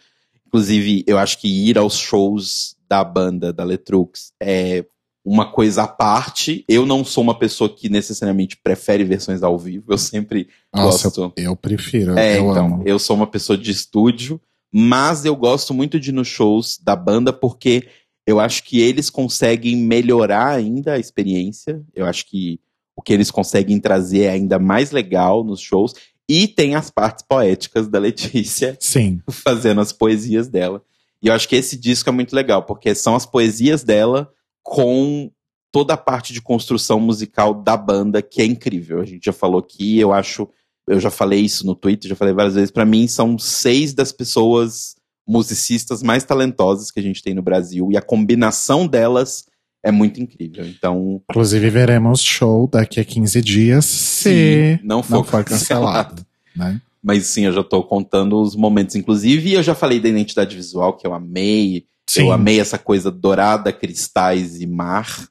Inclusive, 0.46 1.02
eu 1.06 1.18
acho 1.18 1.38
que 1.40 1.48
ir 1.48 1.78
aos 1.78 1.96
shows 1.96 2.76
da 2.88 3.02
banda, 3.02 3.52
da 3.52 3.64
Letrux, 3.64 4.32
é 4.40 4.84
uma 5.24 5.50
coisa 5.50 5.84
à 5.84 5.88
parte. 5.88 6.62
Eu 6.68 6.84
não 6.84 7.02
sou 7.04 7.22
uma 7.24 7.38
pessoa 7.38 7.70
que 7.74 7.88
necessariamente 7.88 8.56
prefere 8.62 9.02
versões 9.02 9.42
ao 9.42 9.58
vivo, 9.58 9.86
eu 9.92 9.96
sempre 9.98 10.48
Nossa, 10.74 11.04
gosto. 11.08 11.32
eu, 11.38 11.44
eu 11.44 11.56
prefiro, 11.56 12.18
É, 12.18 12.38
eu 12.38 12.50
então, 12.50 12.66
amo. 12.66 12.82
eu 12.84 12.98
sou 12.98 13.16
uma 13.16 13.26
pessoa 13.26 13.56
de 13.56 13.70
estúdio, 13.70 14.38
mas 14.72 15.24
eu 15.24 15.36
gosto 15.36 15.74
muito 15.74 16.00
de 16.00 16.10
ir 16.10 16.12
nos 16.12 16.28
shows 16.28 16.78
da 16.82 16.96
banda 16.96 17.32
porque 17.32 17.88
eu 18.26 18.40
acho 18.40 18.64
que 18.64 18.80
eles 18.80 19.10
conseguem 19.10 19.76
melhorar 19.76 20.48
ainda 20.48 20.94
a 20.94 20.98
experiência. 20.98 21.82
Eu 21.94 22.06
acho 22.06 22.26
que 22.26 22.60
o 22.96 23.02
que 23.02 23.12
eles 23.12 23.30
conseguem 23.30 23.80
trazer 23.80 24.22
é 24.22 24.30
ainda 24.30 24.58
mais 24.58 24.90
legal 24.90 25.44
nos 25.44 25.60
shows. 25.60 25.92
E 26.28 26.46
tem 26.46 26.74
as 26.74 26.88
partes 26.88 27.24
poéticas 27.28 27.88
da 27.88 27.98
Letícia 27.98 28.76
Sim, 28.80 29.20
fazendo 29.28 29.80
as 29.80 29.92
poesias 29.92 30.48
dela. 30.48 30.82
E 31.22 31.28
eu 31.28 31.34
acho 31.34 31.48
que 31.48 31.56
esse 31.56 31.76
disco 31.76 32.08
é 32.08 32.12
muito 32.12 32.34
legal, 32.34 32.62
porque 32.62 32.94
são 32.94 33.14
as 33.14 33.26
poesias 33.26 33.84
dela 33.84 34.30
com 34.62 35.30
toda 35.70 35.94
a 35.94 35.96
parte 35.96 36.32
de 36.32 36.40
construção 36.40 37.00
musical 37.00 37.54
da 37.54 37.76
banda, 37.76 38.22
que 38.22 38.42
é 38.42 38.44
incrível. 38.44 39.00
A 39.00 39.04
gente 39.04 39.24
já 39.24 39.32
falou 39.32 39.58
aqui, 39.58 39.98
eu 39.98 40.12
acho. 40.12 40.48
Eu 40.92 41.00
já 41.00 41.10
falei 41.10 41.40
isso 41.40 41.66
no 41.66 41.74
Twitter, 41.74 42.08
já 42.08 42.16
falei 42.16 42.34
várias 42.34 42.54
vezes. 42.54 42.70
Pra 42.70 42.84
mim, 42.84 43.06
são 43.08 43.38
seis 43.38 43.94
das 43.94 44.12
pessoas 44.12 44.94
musicistas 45.26 46.02
mais 46.02 46.24
talentosas 46.24 46.90
que 46.90 47.00
a 47.00 47.02
gente 47.02 47.22
tem 47.22 47.34
no 47.34 47.42
Brasil. 47.42 47.88
E 47.90 47.96
a 47.96 48.02
combinação 48.02 48.86
delas 48.86 49.44
é 49.82 49.90
muito 49.90 50.20
incrível. 50.20 50.66
Então, 50.66 51.20
inclusive 51.28 51.68
veremos 51.70 52.20
show 52.20 52.68
daqui 52.68 53.00
a 53.00 53.04
15 53.04 53.42
dias 53.42 53.84
se 53.84 54.78
não 54.82 54.96
não 54.98 55.02
for, 55.02 55.24
for 55.24 55.44
cancelado, 55.44 56.24
né? 56.54 56.80
Mas 57.02 57.26
sim, 57.26 57.46
eu 57.46 57.52
já 57.52 57.64
tô 57.64 57.82
contando 57.82 58.40
os 58.40 58.54
momentos, 58.54 58.94
inclusive, 58.94 59.50
e 59.50 59.54
eu 59.54 59.62
já 59.62 59.74
falei 59.74 59.98
da 59.98 60.08
identidade 60.08 60.54
visual, 60.54 60.96
que 60.96 61.04
eu 61.04 61.12
amei. 61.12 61.84
Sim. 62.08 62.22
Eu 62.22 62.32
amei 62.32 62.60
essa 62.60 62.78
coisa 62.78 63.10
dourada, 63.10 63.72
cristais 63.72 64.60
e 64.60 64.66
mar. 64.66 65.26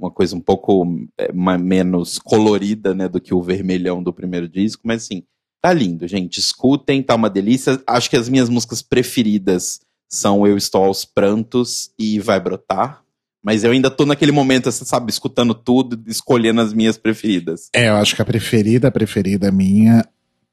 Uma 0.00 0.10
coisa 0.10 0.34
um 0.34 0.40
pouco 0.40 0.86
é, 1.18 1.32
ma- 1.32 1.58
menos 1.58 2.18
colorida, 2.18 2.94
né, 2.94 3.08
do 3.08 3.20
que 3.20 3.34
o 3.34 3.42
vermelhão 3.42 4.02
do 4.02 4.12
primeiro 4.12 4.48
disco. 4.48 4.82
Mas 4.84 5.02
assim, 5.04 5.22
tá 5.62 5.72
lindo, 5.72 6.08
gente. 6.08 6.38
Escutem, 6.38 7.02
tá 7.02 7.14
uma 7.14 7.28
delícia. 7.28 7.80
Acho 7.86 8.08
que 8.08 8.16
as 8.16 8.28
minhas 8.28 8.48
músicas 8.48 8.82
preferidas 8.82 9.80
são 10.08 10.46
Eu 10.46 10.56
Estou 10.56 10.84
aos 10.84 11.04
Prantos 11.04 11.90
e 11.98 12.18
Vai 12.18 12.40
Brotar. 12.40 13.02
Mas 13.42 13.64
eu 13.64 13.70
ainda 13.70 13.90
tô 13.90 14.04
naquele 14.04 14.32
momento, 14.32 14.70
sabe, 14.70 15.10
escutando 15.10 15.54
tudo, 15.54 15.98
escolhendo 16.06 16.60
as 16.60 16.74
minhas 16.74 16.98
preferidas. 16.98 17.70
É, 17.74 17.88
eu 17.88 17.96
acho 17.96 18.14
que 18.14 18.20
a 18.20 18.24
preferida, 18.24 18.88
a 18.88 18.90
preferida 18.90 19.50
minha, 19.50 20.04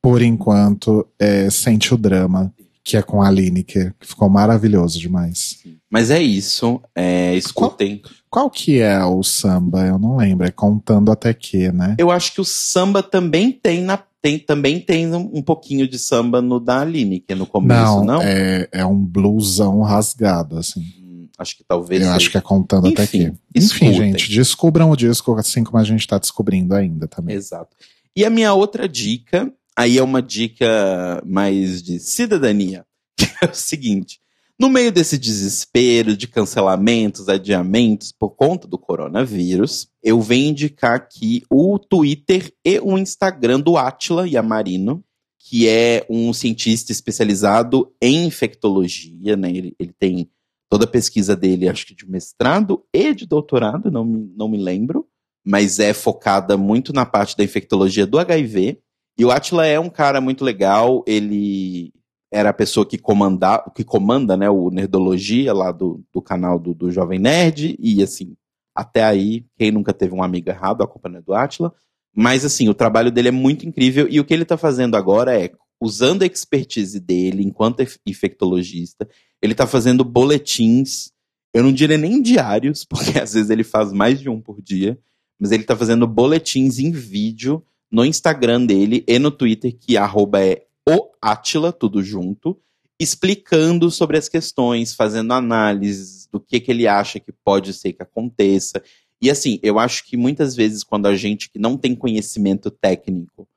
por 0.02 0.22
enquanto, 0.22 1.06
é 1.20 1.50
Sente 1.50 1.93
o 1.93 1.98
Drama, 1.98 2.54
que 2.88 2.95
é 2.95 3.01
com 3.01 3.21
a 3.21 3.29
Lineker, 3.29 3.93
que 3.99 4.07
ficou 4.07 4.29
maravilhoso 4.29 4.97
demais. 4.97 5.57
Mas 5.91 6.09
é 6.09 6.23
isso. 6.23 6.81
é, 6.95 7.35
escutem. 7.35 8.01
Qual 8.29 8.49
que 8.49 8.79
é 8.79 9.03
o 9.03 9.21
samba? 9.23 9.85
Eu 9.85 9.99
não 9.99 10.15
lembro. 10.15 10.47
É 10.47 10.51
Contando 10.51 11.11
Até 11.11 11.33
Que, 11.33 11.69
né? 11.69 11.97
Eu 11.99 12.09
acho 12.09 12.33
que 12.33 12.39
o 12.39 12.45
samba 12.45 13.03
também 13.03 13.51
tem 13.51 13.81
na 13.81 13.97
tem 14.21 14.39
também 14.39 14.79
tem 14.79 15.13
um, 15.13 15.41
pouquinho 15.41 15.88
de 15.88 15.99
samba 15.99 16.41
no 16.41 16.61
da 16.61 16.79
Aline, 16.79 17.19
que 17.19 17.33
é 17.33 17.35
no 17.35 17.45
começo, 17.45 17.97
não, 17.97 18.03
não? 18.05 18.21
É, 18.21 18.67
é 18.71 18.85
um 18.85 18.97
blusão 18.97 19.81
rasgado, 19.81 20.57
assim. 20.57 20.79
Hum, 20.79 21.27
acho 21.38 21.57
que 21.57 21.63
talvez 21.67 22.01
Eu 22.01 22.07
seja. 22.07 22.17
acho 22.17 22.31
que 22.31 22.38
é 22.38 22.41
Contando 22.41 22.88
Até 22.88 23.03
Enfim, 23.03 23.38
Que. 23.53 23.59
escutem. 23.59 23.89
Enfim, 23.89 23.97
gente, 23.97 24.31
descubram 24.31 24.89
o 24.91 24.95
disco 24.95 25.35
assim 25.35 25.63
como 25.63 25.77
a 25.77 25.83
gente 25.83 26.07
tá 26.07 26.17
descobrindo 26.17 26.73
ainda 26.73 27.05
também. 27.05 27.35
Exato. 27.35 27.75
E 28.15 28.25
a 28.25 28.29
minha 28.29 28.53
outra 28.53 28.89
dica, 28.89 29.53
aí 29.78 29.97
é 29.97 30.03
uma 30.03 30.21
dica 30.21 31.21
mais 31.25 31.84
de 31.84 31.99
cidadania, 31.99 32.86
que 33.15 33.25
é 33.41 33.49
o 33.49 33.53
seguinte: 33.53 34.19
no 34.59 34.69
meio 34.69 34.91
desse 34.91 35.17
desespero 35.17 36.17
de 36.17 36.28
cancelamentos, 36.28 37.30
adiamentos 37.30 38.11
por 38.11 38.32
conta 38.32 38.67
do 38.67 38.78
coronavírus, 38.78 39.88
eu 40.01 40.19
venho 40.19 40.49
indicar 40.49 40.95
aqui 40.95 41.43
o 41.49 41.78
Twitter 41.78 42.51
e 42.65 42.80
o 42.80 42.97
Instagram 42.97 43.59
do 43.59 43.78
Atila 43.78 44.28
Yamarino, 44.28 45.03
que 45.39 45.67
é 45.67 46.05
um 46.09 46.34
cientista 46.34 46.91
especializado 46.91 47.93
em 48.01 48.25
infectologia, 48.25 49.38
né? 49.38 49.49
Ele, 49.49 49.75
ele 49.80 49.93
tem 49.97 50.30
toda 50.69 50.86
a 50.86 50.89
pesquisa 50.89 51.36
dele, 51.36 51.69
acho 51.69 51.86
que 51.86 51.95
de 51.95 52.09
mestrado 52.09 52.84
e 52.93 53.13
de 53.13 53.25
doutorado, 53.25 53.89
não 53.91 54.03
me, 54.03 54.30
não 54.36 54.49
me 54.49 54.57
lembro 54.57 55.07
mas 55.49 55.80
é 55.80 55.93
focada 55.93 56.57
muito 56.57 56.91
na 56.91 57.05
parte 57.05 57.38
da 57.38 57.41
infectologia 57.41 58.05
do 58.05 58.19
HIV. 58.19 58.82
E 59.18 59.26
o 59.26 59.32
Atila 59.32 59.65
é 59.65 59.80
um 59.80 59.89
cara 59.89 60.22
muito 60.22 60.45
legal, 60.45 61.03
ele 61.07 61.91
era 62.32 62.49
a 62.49 62.53
pessoa 62.53 62.86
que, 62.86 62.97
comanda, 62.97 63.63
que 63.76 63.84
comanda 63.84 64.38
né, 64.38 64.49
o 64.49 64.70
Nerdologia 64.70 65.53
lá 65.53 65.72
do, 65.72 66.03
do 66.13 66.22
canal 66.22 66.59
do, 66.59 66.74
do 66.74 66.91
Jovem 66.91 67.18
Nerd, 67.20 67.76
e 67.80 68.03
assim, 68.03 68.36
até 68.76 69.03
aí, 69.03 69.45
quem 69.57 69.72
nunca 69.72 69.91
teve 69.91 70.13
um 70.13 70.22
amigo 70.22 70.49
errado, 70.49 70.84
a 70.84 71.09
não 71.09 71.18
é 71.18 71.22
do 71.22 71.34
Atila. 71.34 71.74
Mas 72.15 72.45
assim, 72.45 72.70
o 72.70 72.74
trabalho 72.74 73.11
dele 73.11 73.30
é 73.30 73.32
muito 73.32 73.68
incrível, 73.68 74.07
e 74.09 74.20
o 74.20 74.26
que 74.26 74.34
ele 74.34 74.43
está 74.43 74.57
fazendo 74.57 74.95
agora 74.95 75.39
é, 75.39 75.51
usando 75.82 76.24
a 76.24 76.26
expertise 76.28 76.99
dele 76.99 77.43
enquanto 77.43 77.82
inf- 77.82 77.97
infectologista, 78.05 79.07
ele 79.41 79.53
está 79.53 79.65
fazendo 79.65 80.03
boletins, 80.03 81.11
eu 81.53 81.63
não 81.63 81.72
diria 81.72 81.97
nem 81.97 82.22
diários, 82.22 82.84
porque 82.89 83.18
às 83.18 83.34
vezes 83.34 83.49
ele 83.49 83.63
faz 83.63 83.91
mais 83.91 84.20
de 84.20 84.30
um 84.30 84.39
por 84.39 84.61
dia, 84.61 84.99
mas 85.39 85.51
ele 85.51 85.63
tá 85.63 85.76
fazendo 85.76 86.05
boletins 86.05 86.78
em 86.78 86.91
vídeo 86.91 87.63
no 87.91 88.05
Instagram 88.05 88.65
dele 88.65 89.03
e 89.07 89.17
no 89.19 89.31
Twitter, 89.31 89.75
que 89.77 89.97
arroba 89.97 90.41
é 90.41 90.65
o 90.88 91.11
Atila, 91.21 91.71
tudo 91.71 92.01
junto, 92.01 92.59
explicando 92.99 93.91
sobre 93.91 94.17
as 94.17 94.27
questões, 94.27 94.93
fazendo 94.93 95.33
análises 95.33 96.27
do 96.27 96.39
que, 96.39 96.59
que 96.59 96.71
ele 96.71 96.88
acha 96.88 97.19
que 97.19 97.31
pode 97.31 97.73
ser 97.73 97.93
que 97.93 98.03
aconteça. 98.03 98.81
E 99.21 99.29
assim, 99.29 99.59
eu 99.61 99.79
acho 99.79 100.05
que 100.05 100.17
muitas 100.17 100.55
vezes 100.55 100.83
quando 100.83 101.07
a 101.07 101.15
gente 101.15 101.49
que 101.49 101.59
não 101.59 101.77
tem 101.77 101.95
conhecimento 101.95 102.71
técnico 102.71 103.47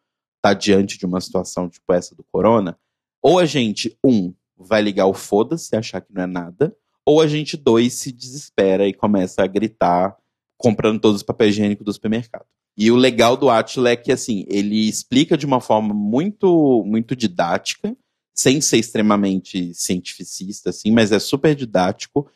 tá 0.43 0.55
diante 0.55 0.99
de 0.99 1.07
uma 1.07 1.21
situação 1.21 1.69
tipo 1.69 1.93
essa 1.93 2.15
do 2.15 2.25
corona, 2.25 2.79
ou 3.23 3.39
a 3.39 3.45
gente, 3.45 3.97
um, 4.05 4.33
vai 4.57 4.81
ligar 4.81 5.07
o 5.07 5.15
foda-se, 5.15 5.77
achar 5.77 6.01
que 6.01 6.13
não 6.13 6.23
é 6.23 6.27
nada, 6.27 6.75
ou 7.05 7.21
a 7.21 7.27
gente, 7.27 7.57
dois, 7.57 7.95
se 7.95 8.13
desespera 8.13 8.87
e 8.87 8.93
começa 8.93 9.43
a 9.43 9.47
gritar 9.47 10.17
comprando 10.57 11.01
todos 11.01 11.17
os 11.17 11.23
papéis 11.23 11.55
higiênicos 11.55 11.85
do 11.85 11.93
supermercado. 11.93 12.47
E 12.77 12.91
o 12.91 12.97
legal 12.97 13.37
do 13.37 13.51
Atila 13.51 13.91
é 13.91 13.97
que, 13.97 14.13
assim, 14.13 14.45
ele 14.49 14.89
explica 14.89 15.37
de 15.37 15.45
uma 15.45 15.61
forma 15.61 15.93
muito, 15.95 16.83
muito 16.87 17.15
didática, 17.15 17.97
sem 18.35 18.61
ser 18.61 18.79
extremamente 18.79 19.75
cientificista, 19.75 20.71
assim, 20.71 20.91
mas 20.91 21.13
é 21.13 21.19
super 21.19 21.55
didático. 21.55 22.27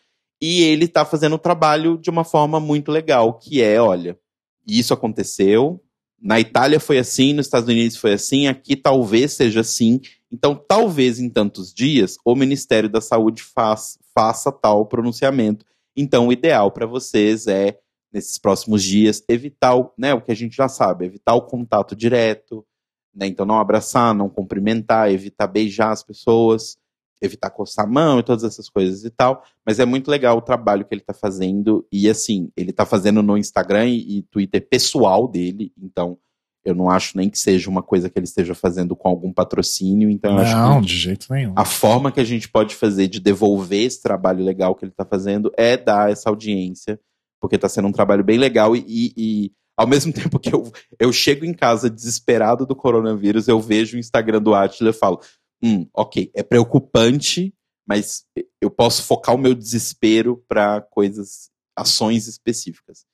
E 0.41 0.63
ele 0.63 0.87
tá 0.87 1.05
fazendo 1.05 1.35
o 1.35 1.39
trabalho 1.39 1.97
de 1.97 2.11
uma 2.11 2.25
forma 2.25 2.61
muito 2.61 2.93
legal, 2.93 3.39
que 3.39 3.63
é, 3.63 3.81
olha, 3.81 4.19
isso 4.67 4.93
aconteceu, 4.93 5.81
na 6.25 6.41
Itália 6.41 6.81
foi 6.81 6.99
assim, 6.99 7.35
nos 7.35 7.45
Estados 7.45 7.69
Unidos 7.69 7.99
foi 7.99 8.15
assim, 8.15 8.47
aqui 8.47 8.75
talvez 8.75 9.35
seja 9.35 9.61
assim. 9.61 10.01
Então, 10.33 10.55
talvez 10.55 11.21
em 11.21 11.29
tantos 11.29 11.73
dias, 11.73 12.17
o 12.25 12.35
Ministério 12.35 12.89
da 12.89 13.01
Saúde 13.01 13.43
faz, 13.43 13.99
faça 14.15 14.51
tal 14.51 14.87
pronunciamento. 14.87 15.67
Então, 15.95 16.29
o 16.29 16.33
ideal 16.33 16.71
para 16.71 16.87
vocês 16.87 17.47
é 17.47 17.79
nesses 18.15 18.39
próximos 18.39 18.83
dias, 18.85 19.25
evitar 19.29 19.75
o, 19.75 19.91
né, 19.99 20.15
o 20.15 20.21
que 20.21 20.31
a 20.31 20.37
gente 20.37 20.55
já 20.55 20.69
sabe, 20.69 21.05
evitar 21.05 21.35
o 21.35 21.43
contato 21.43 21.97
direto, 21.97 22.65
né, 23.13 23.27
então 23.27 23.45
não 23.45 23.59
abraçar, 23.59 24.15
não 24.15 24.29
cumprimentar, 24.29 25.11
evitar 25.11 25.49
beijar 25.49 25.91
as 25.91 26.05
pessoas, 26.05 26.79
evitar 27.21 27.51
coçar 27.51 27.85
a 27.85 27.89
mão 27.89 28.21
e 28.21 28.23
todas 28.23 28.45
essas 28.45 28.69
coisas 28.69 29.05
e 29.05 29.11
tal, 29.11 29.43
mas 29.67 29.81
é 29.81 29.85
muito 29.85 30.11
legal 30.11 30.39
o 30.39 30.43
trabalho 30.43 30.85
que 30.85 30.95
ele 30.95 31.01
está 31.01 31.13
fazendo, 31.13 31.85
e 31.91 32.09
assim, 32.09 32.51
ele 32.57 32.71
está 32.71 32.87
fazendo 32.87 33.21
no 33.21 33.37
Instagram 33.37 33.87
e, 33.89 34.19
e 34.19 34.23
Twitter 34.23 34.65
pessoal 34.69 35.27
dele, 35.27 35.73
então 35.77 36.17
eu 36.65 36.75
não 36.75 36.89
acho 36.89 37.17
nem 37.17 37.29
que 37.29 37.39
seja 37.39 37.69
uma 37.69 37.83
coisa 37.83 38.09
que 38.09 38.19
ele 38.19 38.25
esteja 38.25 38.55
fazendo 38.55 38.97
com 38.97 39.09
algum 39.09 39.33
patrocínio, 39.33 40.09
então 40.09 40.33
eu 40.33 40.39
acho 40.39 40.57
Não, 40.57 40.81
de 40.81 40.97
jeito 40.97 41.27
nenhum. 41.31 41.53
a 41.57 41.65
forma 41.65 42.13
que 42.13 42.21
a 42.21 42.25
gente 42.25 42.49
pode 42.49 42.75
fazer 42.75 43.09
de 43.09 43.21
devolver 43.21 43.83
esse 43.83 44.01
trabalho 44.01 44.45
legal 44.45 44.75
que 44.75 44.85
ele 44.85 44.93
está 44.93 45.05
fazendo 45.05 45.53
é 45.57 45.77
dar 45.77 46.11
essa 46.11 46.31
audiência, 46.31 46.99
porque 47.45 47.57
está 47.57 47.69
sendo 47.69 47.89
um 47.89 47.93
trabalho 47.93 48.25
bem 48.25 48.39
legal 48.39 48.75
e, 48.75 48.79
e- 48.89 49.13
e, 49.19 49.53
ao 49.77 49.87
mesmo 49.87 50.11
tempo 50.15 50.39
que 50.39 50.49
eu, 50.49 50.73
eu 50.99 51.13
chego 51.13 51.45
em 51.45 51.53
casa 51.53 51.91
desesperado 51.91 52.65
do 52.65 52.75
coronavírus, 52.75 53.49
eu 53.49 53.61
vejo 53.61 53.99
o 53.99 54.01
Instagram 54.01 54.41
do 54.41 54.55
Atila 54.55 54.89
e 54.89 54.95
falo, 54.95 55.21
hum, 55.63 55.87
ok, 55.93 56.31
é 56.35 56.43
preocupante, 56.43 57.53
mas 57.87 58.25
eu 58.63 58.71
posso 58.71 59.03
focar 59.03 59.35
o 59.35 59.39
meu 59.39 59.55
desespero 59.55 60.43
para 60.49 60.81
coisas, 60.81 61.51
ações 61.77 62.27
específicas. 62.29 63.05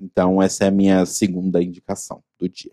Então 0.00 0.40
essa 0.40 0.66
é 0.66 0.68
a 0.68 0.70
minha 0.70 1.04
segunda 1.04 1.60
indicação 1.60 2.22
do 2.38 2.48
dia. 2.48 2.70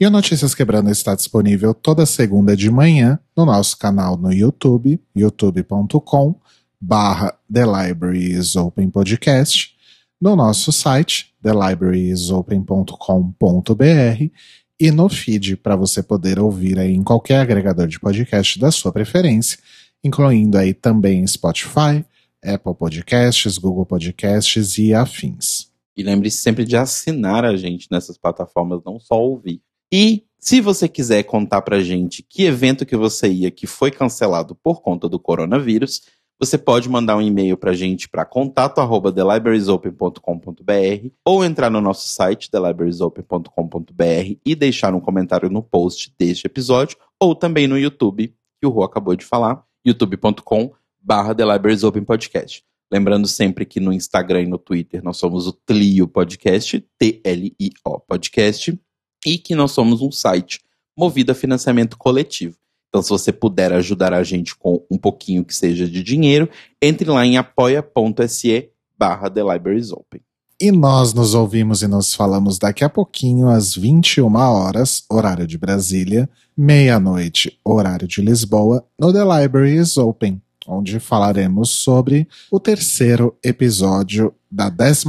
E 0.00 0.04
o 0.04 0.10
Notícias 0.10 0.52
Quebrando 0.52 0.90
está 0.90 1.14
disponível 1.14 1.72
toda 1.72 2.04
segunda 2.04 2.56
de 2.56 2.68
manhã 2.72 3.20
no 3.36 3.46
nosso 3.46 3.78
canal 3.78 4.16
no 4.16 4.32
YouTube, 4.32 5.00
youtube.com 5.14 6.40
barra 6.86 7.34
The 7.50 7.64
Libraries 7.64 8.54
Open 8.56 8.90
Podcast, 8.90 9.74
no 10.20 10.36
nosso 10.36 10.70
site, 10.70 11.32
thelibrariesopen.com.br 11.42 14.30
e 14.78 14.90
no 14.90 15.08
feed 15.08 15.56
para 15.56 15.76
você 15.76 16.02
poder 16.02 16.38
ouvir 16.38 16.78
aí 16.78 16.92
em 16.92 17.02
qualquer 17.02 17.40
agregador 17.40 17.86
de 17.86 17.98
podcast 17.98 18.58
da 18.58 18.70
sua 18.70 18.92
preferência, 18.92 19.58
incluindo 20.02 20.58
aí 20.58 20.74
também 20.74 21.26
Spotify, 21.26 22.04
Apple 22.44 22.74
Podcasts, 22.74 23.56
Google 23.56 23.86
Podcasts 23.86 24.76
e 24.76 24.92
afins. 24.92 25.72
E 25.96 26.02
lembre-se 26.02 26.36
sempre 26.38 26.66
de 26.66 26.76
assinar 26.76 27.46
a 27.46 27.56
gente 27.56 27.88
nessas 27.90 28.18
plataformas, 28.18 28.82
não 28.84 29.00
só 29.00 29.14
ouvir. 29.14 29.62
E 29.90 30.24
se 30.38 30.60
você 30.60 30.86
quiser 30.86 31.22
contar 31.22 31.62
pra 31.62 31.80
gente 31.80 32.22
que 32.22 32.44
evento 32.44 32.84
que 32.84 32.96
você 32.96 33.26
ia 33.28 33.50
que 33.50 33.66
foi 33.66 33.90
cancelado 33.90 34.54
por 34.54 34.82
conta 34.82 35.08
do 35.08 35.18
coronavírus, 35.18 36.02
você 36.38 36.58
pode 36.58 36.88
mandar 36.88 37.16
um 37.16 37.22
e-mail 37.22 37.56
pra 37.56 37.72
gente 37.72 38.08
para 38.08 38.24
contato@thelibrariesopen.com.br 38.24 41.08
ou 41.24 41.44
entrar 41.44 41.70
no 41.70 41.80
nosso 41.80 42.08
site 42.08 42.50
thelibrariesopen.com.br 42.50 44.38
e 44.44 44.54
deixar 44.54 44.94
um 44.94 45.00
comentário 45.00 45.48
no 45.48 45.62
post 45.62 46.12
deste 46.18 46.46
episódio 46.46 46.98
ou 47.20 47.34
também 47.34 47.66
no 47.66 47.78
YouTube, 47.78 48.34
que 48.60 48.66
o 48.66 48.70
Rô 48.70 48.82
acabou 48.82 49.16
de 49.16 49.24
falar, 49.24 49.64
youtube.com 49.86 50.72
barra 51.00 51.34
The 51.34 51.44
Libraries 51.44 51.84
Open 51.84 52.04
Podcast. 52.04 52.64
Lembrando 52.90 53.26
sempre 53.26 53.64
que 53.64 53.80
no 53.80 53.92
Instagram 53.92 54.42
e 54.42 54.46
no 54.46 54.58
Twitter 54.58 55.02
nós 55.02 55.16
somos 55.16 55.46
o 55.46 55.52
Tlio 55.52 56.08
Podcast, 56.08 56.80
T-L-I-O 56.98 58.00
Podcast, 58.00 58.78
e 59.26 59.38
que 59.38 59.54
nós 59.54 59.72
somos 59.72 60.00
um 60.00 60.10
site 60.10 60.60
movido 60.96 61.32
a 61.32 61.34
financiamento 61.34 61.98
coletivo. 61.98 62.56
Então, 62.94 63.02
se 63.02 63.08
você 63.08 63.32
puder 63.32 63.72
ajudar 63.72 64.14
a 64.14 64.22
gente 64.22 64.54
com 64.54 64.80
um 64.88 64.96
pouquinho 64.96 65.44
que 65.44 65.52
seja 65.52 65.84
de 65.88 66.00
dinheiro, 66.00 66.48
entre 66.80 67.10
lá 67.10 67.26
em 67.26 67.36
apoia.se 67.36 68.68
barra 68.96 69.28
The 69.28 69.42
Open. 69.42 70.20
E 70.60 70.70
nós 70.70 71.12
nos 71.12 71.34
ouvimos 71.34 71.82
e 71.82 71.88
nos 71.88 72.14
falamos 72.14 72.56
daqui 72.56 72.84
a 72.84 72.88
pouquinho, 72.88 73.48
às 73.48 73.74
21 73.74 74.32
horas, 74.36 75.02
horário 75.10 75.44
de 75.44 75.58
Brasília, 75.58 76.30
meia-noite, 76.56 77.58
horário 77.64 78.06
de 78.06 78.22
Lisboa, 78.22 78.86
no 78.96 79.12
The 79.12 79.24
Library 79.24 79.76
is 79.76 79.96
Open, 79.96 80.40
onde 80.64 81.00
falaremos 81.00 81.70
sobre 81.70 82.28
o 82.48 82.60
terceiro 82.60 83.36
episódio 83.42 84.32
da 84.48 84.68
12 84.68 85.04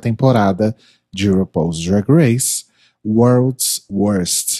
temporada 0.00 0.74
de 1.12 1.28
RuPaul's 1.28 1.78
Drag 1.78 2.06
Race, 2.08 2.64
World's 3.04 3.82
Worst. 3.90 4.55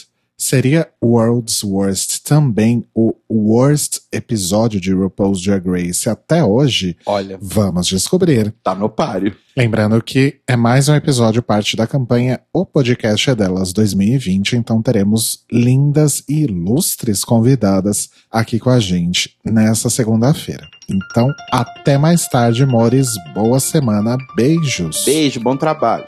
Seria 0.47 0.87
World's 1.03 1.65
Worst 1.65 2.19
também 2.23 2.85
o 2.95 3.15
worst 3.31 4.01
episódio 4.13 4.79
de 4.79 4.93
RuPaul's 4.93 5.41
Drag 5.43 5.67
Race 5.67 6.11
até 6.11 6.45
hoje? 6.45 6.95
Olha, 7.07 7.39
Vamos 7.41 7.87
descobrir. 7.87 8.53
tá 8.63 8.75
no 8.75 8.91
páreo. 8.91 9.35
Lembrando 9.57 10.01
que 10.03 10.37
é 10.47 10.55
mais 10.55 10.91
um 10.91 10.95
episódio 10.95 11.43
parte 11.43 11.75
da 11.75 11.87
campanha 11.87 12.39
O 12.53 12.67
Podcast 12.67 13.31
é 13.31 13.35
Delas 13.35 13.73
2020, 13.73 14.57
então 14.57 14.83
teremos 14.83 15.43
lindas 15.51 16.23
e 16.29 16.43
ilustres 16.43 17.25
convidadas 17.25 18.11
aqui 18.31 18.59
com 18.59 18.69
a 18.69 18.79
gente 18.79 19.35
nessa 19.43 19.89
segunda-feira. 19.89 20.69
Então, 20.87 21.33
até 21.51 21.97
mais 21.97 22.29
tarde, 22.29 22.67
Mores. 22.67 23.09
Boa 23.33 23.59
semana. 23.59 24.19
Beijos. 24.37 25.03
Beijo, 25.07 25.41
bom 25.41 25.57
trabalho. 25.57 26.05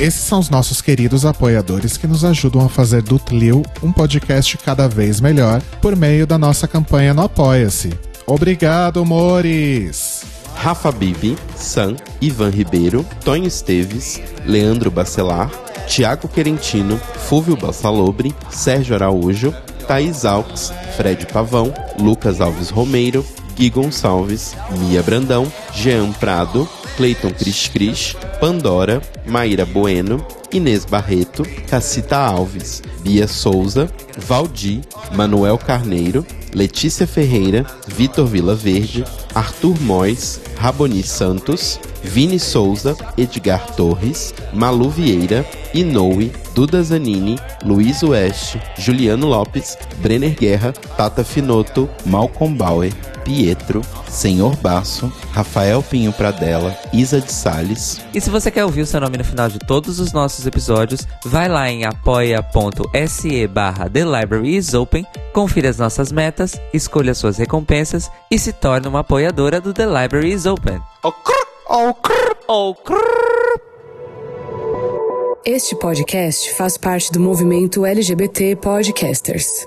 Esses 0.00 0.20
são 0.20 0.38
os 0.38 0.48
nossos 0.48 0.80
queridos 0.80 1.26
apoiadores 1.26 1.96
que 1.96 2.06
nos 2.06 2.24
ajudam 2.24 2.64
a 2.64 2.68
fazer 2.68 3.02
do 3.02 3.18
Tlil 3.18 3.64
um 3.82 3.90
podcast 3.90 4.56
cada 4.58 4.88
vez 4.88 5.20
melhor 5.20 5.60
por 5.82 5.96
meio 5.96 6.24
da 6.24 6.38
nossa 6.38 6.68
campanha 6.68 7.12
no 7.12 7.22
Apoia-se. 7.22 7.92
Obrigado, 8.24 9.04
Mores! 9.04 10.24
Rafa 10.54 10.92
Bibi, 10.92 11.36
Sam, 11.56 11.96
Ivan 12.20 12.50
Ribeiro, 12.50 13.04
Tonho 13.24 13.46
Esteves, 13.46 14.20
Leandro 14.46 14.88
Bacelar, 14.88 15.50
Tiago 15.88 16.28
Querentino, 16.28 17.00
Fúvio 17.26 17.56
Bassalobre, 17.56 18.32
Sérgio 18.50 18.94
Araújo, 18.94 19.52
Thaís 19.88 20.24
Alves, 20.24 20.72
Fred 20.96 21.26
Pavão, 21.26 21.74
Lucas 21.98 22.40
Alves 22.40 22.70
Romeiro, 22.70 23.26
Gui 23.56 23.68
Gonçalves, 23.70 24.54
Mia 24.78 25.02
Brandão, 25.02 25.52
Jean 25.74 26.12
Prado, 26.12 26.68
Cleiton 26.98 27.30
Cris 27.32 27.68
Cris, 27.68 28.16
Pandora, 28.40 29.00
Maíra 29.24 29.64
Bueno, 29.64 30.26
Inês 30.52 30.84
Barreto, 30.84 31.42
Cacita 31.68 32.16
Alves, 32.16 32.82
Bia 33.00 33.28
Souza, 33.28 33.88
Valdi, 34.16 34.80
Manuel 35.14 35.58
Carneiro, 35.58 36.24
Letícia 36.54 37.06
Ferreira, 37.06 37.66
Vitor 37.86 38.26
Vila 38.26 38.54
Verde, 38.54 39.04
Arthur 39.34 39.78
Mois, 39.82 40.40
Raboni 40.56 41.02
Santos, 41.02 41.78
Vini 42.02 42.38
Souza, 42.38 42.96
Edgar 43.16 43.74
Torres, 43.74 44.34
Malu 44.52 44.88
Vieira, 44.88 45.44
Inoue, 45.74 46.32
Duda 46.54 46.82
Zanini, 46.82 47.38
Luiz 47.64 48.02
Oeste, 48.02 48.60
Juliano 48.78 49.26
Lopes, 49.26 49.76
Brenner 49.98 50.34
Guerra, 50.34 50.72
Tata 50.72 51.22
Finoto, 51.22 51.88
Malcolm 52.06 52.56
Bauer, 52.56 52.92
Pietro, 53.24 53.82
Senhor 54.08 54.56
Basso, 54.56 55.12
Rafael 55.32 55.82
Pinho 55.82 56.12
Pradella, 56.12 56.74
Isa 56.92 57.20
de 57.20 57.30
Sales, 57.30 58.00
E 58.14 58.20
se 58.20 58.30
você 58.30 58.50
quer 58.50 58.64
ouvir 58.64 58.80
o 58.80 58.86
seu 58.86 59.00
nome 59.00 59.18
no 59.18 59.24
final 59.24 59.48
de 59.50 59.58
todos 59.58 60.00
os 60.00 60.12
nossos 60.38 60.46
episódios, 60.46 61.06
vai 61.24 61.48
lá 61.48 61.68
em 61.68 61.84
apoia.se 61.84 63.46
barra 63.48 63.90
The 63.90 64.04
Library 64.04 64.56
is 64.56 64.74
Open, 64.74 65.04
confira 65.32 65.68
as 65.68 65.78
nossas 65.78 66.12
metas, 66.12 66.60
escolha 66.72 67.14
suas 67.14 67.38
recompensas 67.38 68.10
e 68.30 68.38
se 68.38 68.52
torne 68.52 68.86
uma 68.86 69.00
apoiadora 69.00 69.60
do 69.60 69.74
The 69.74 69.86
Library 69.86 70.32
is 70.32 70.46
Open. 70.46 70.80
Este 75.44 75.74
podcast 75.76 76.54
faz 76.54 76.76
parte 76.76 77.10
do 77.10 77.20
movimento 77.20 77.84
LGBT 77.84 78.56
Podcasters. 78.56 79.66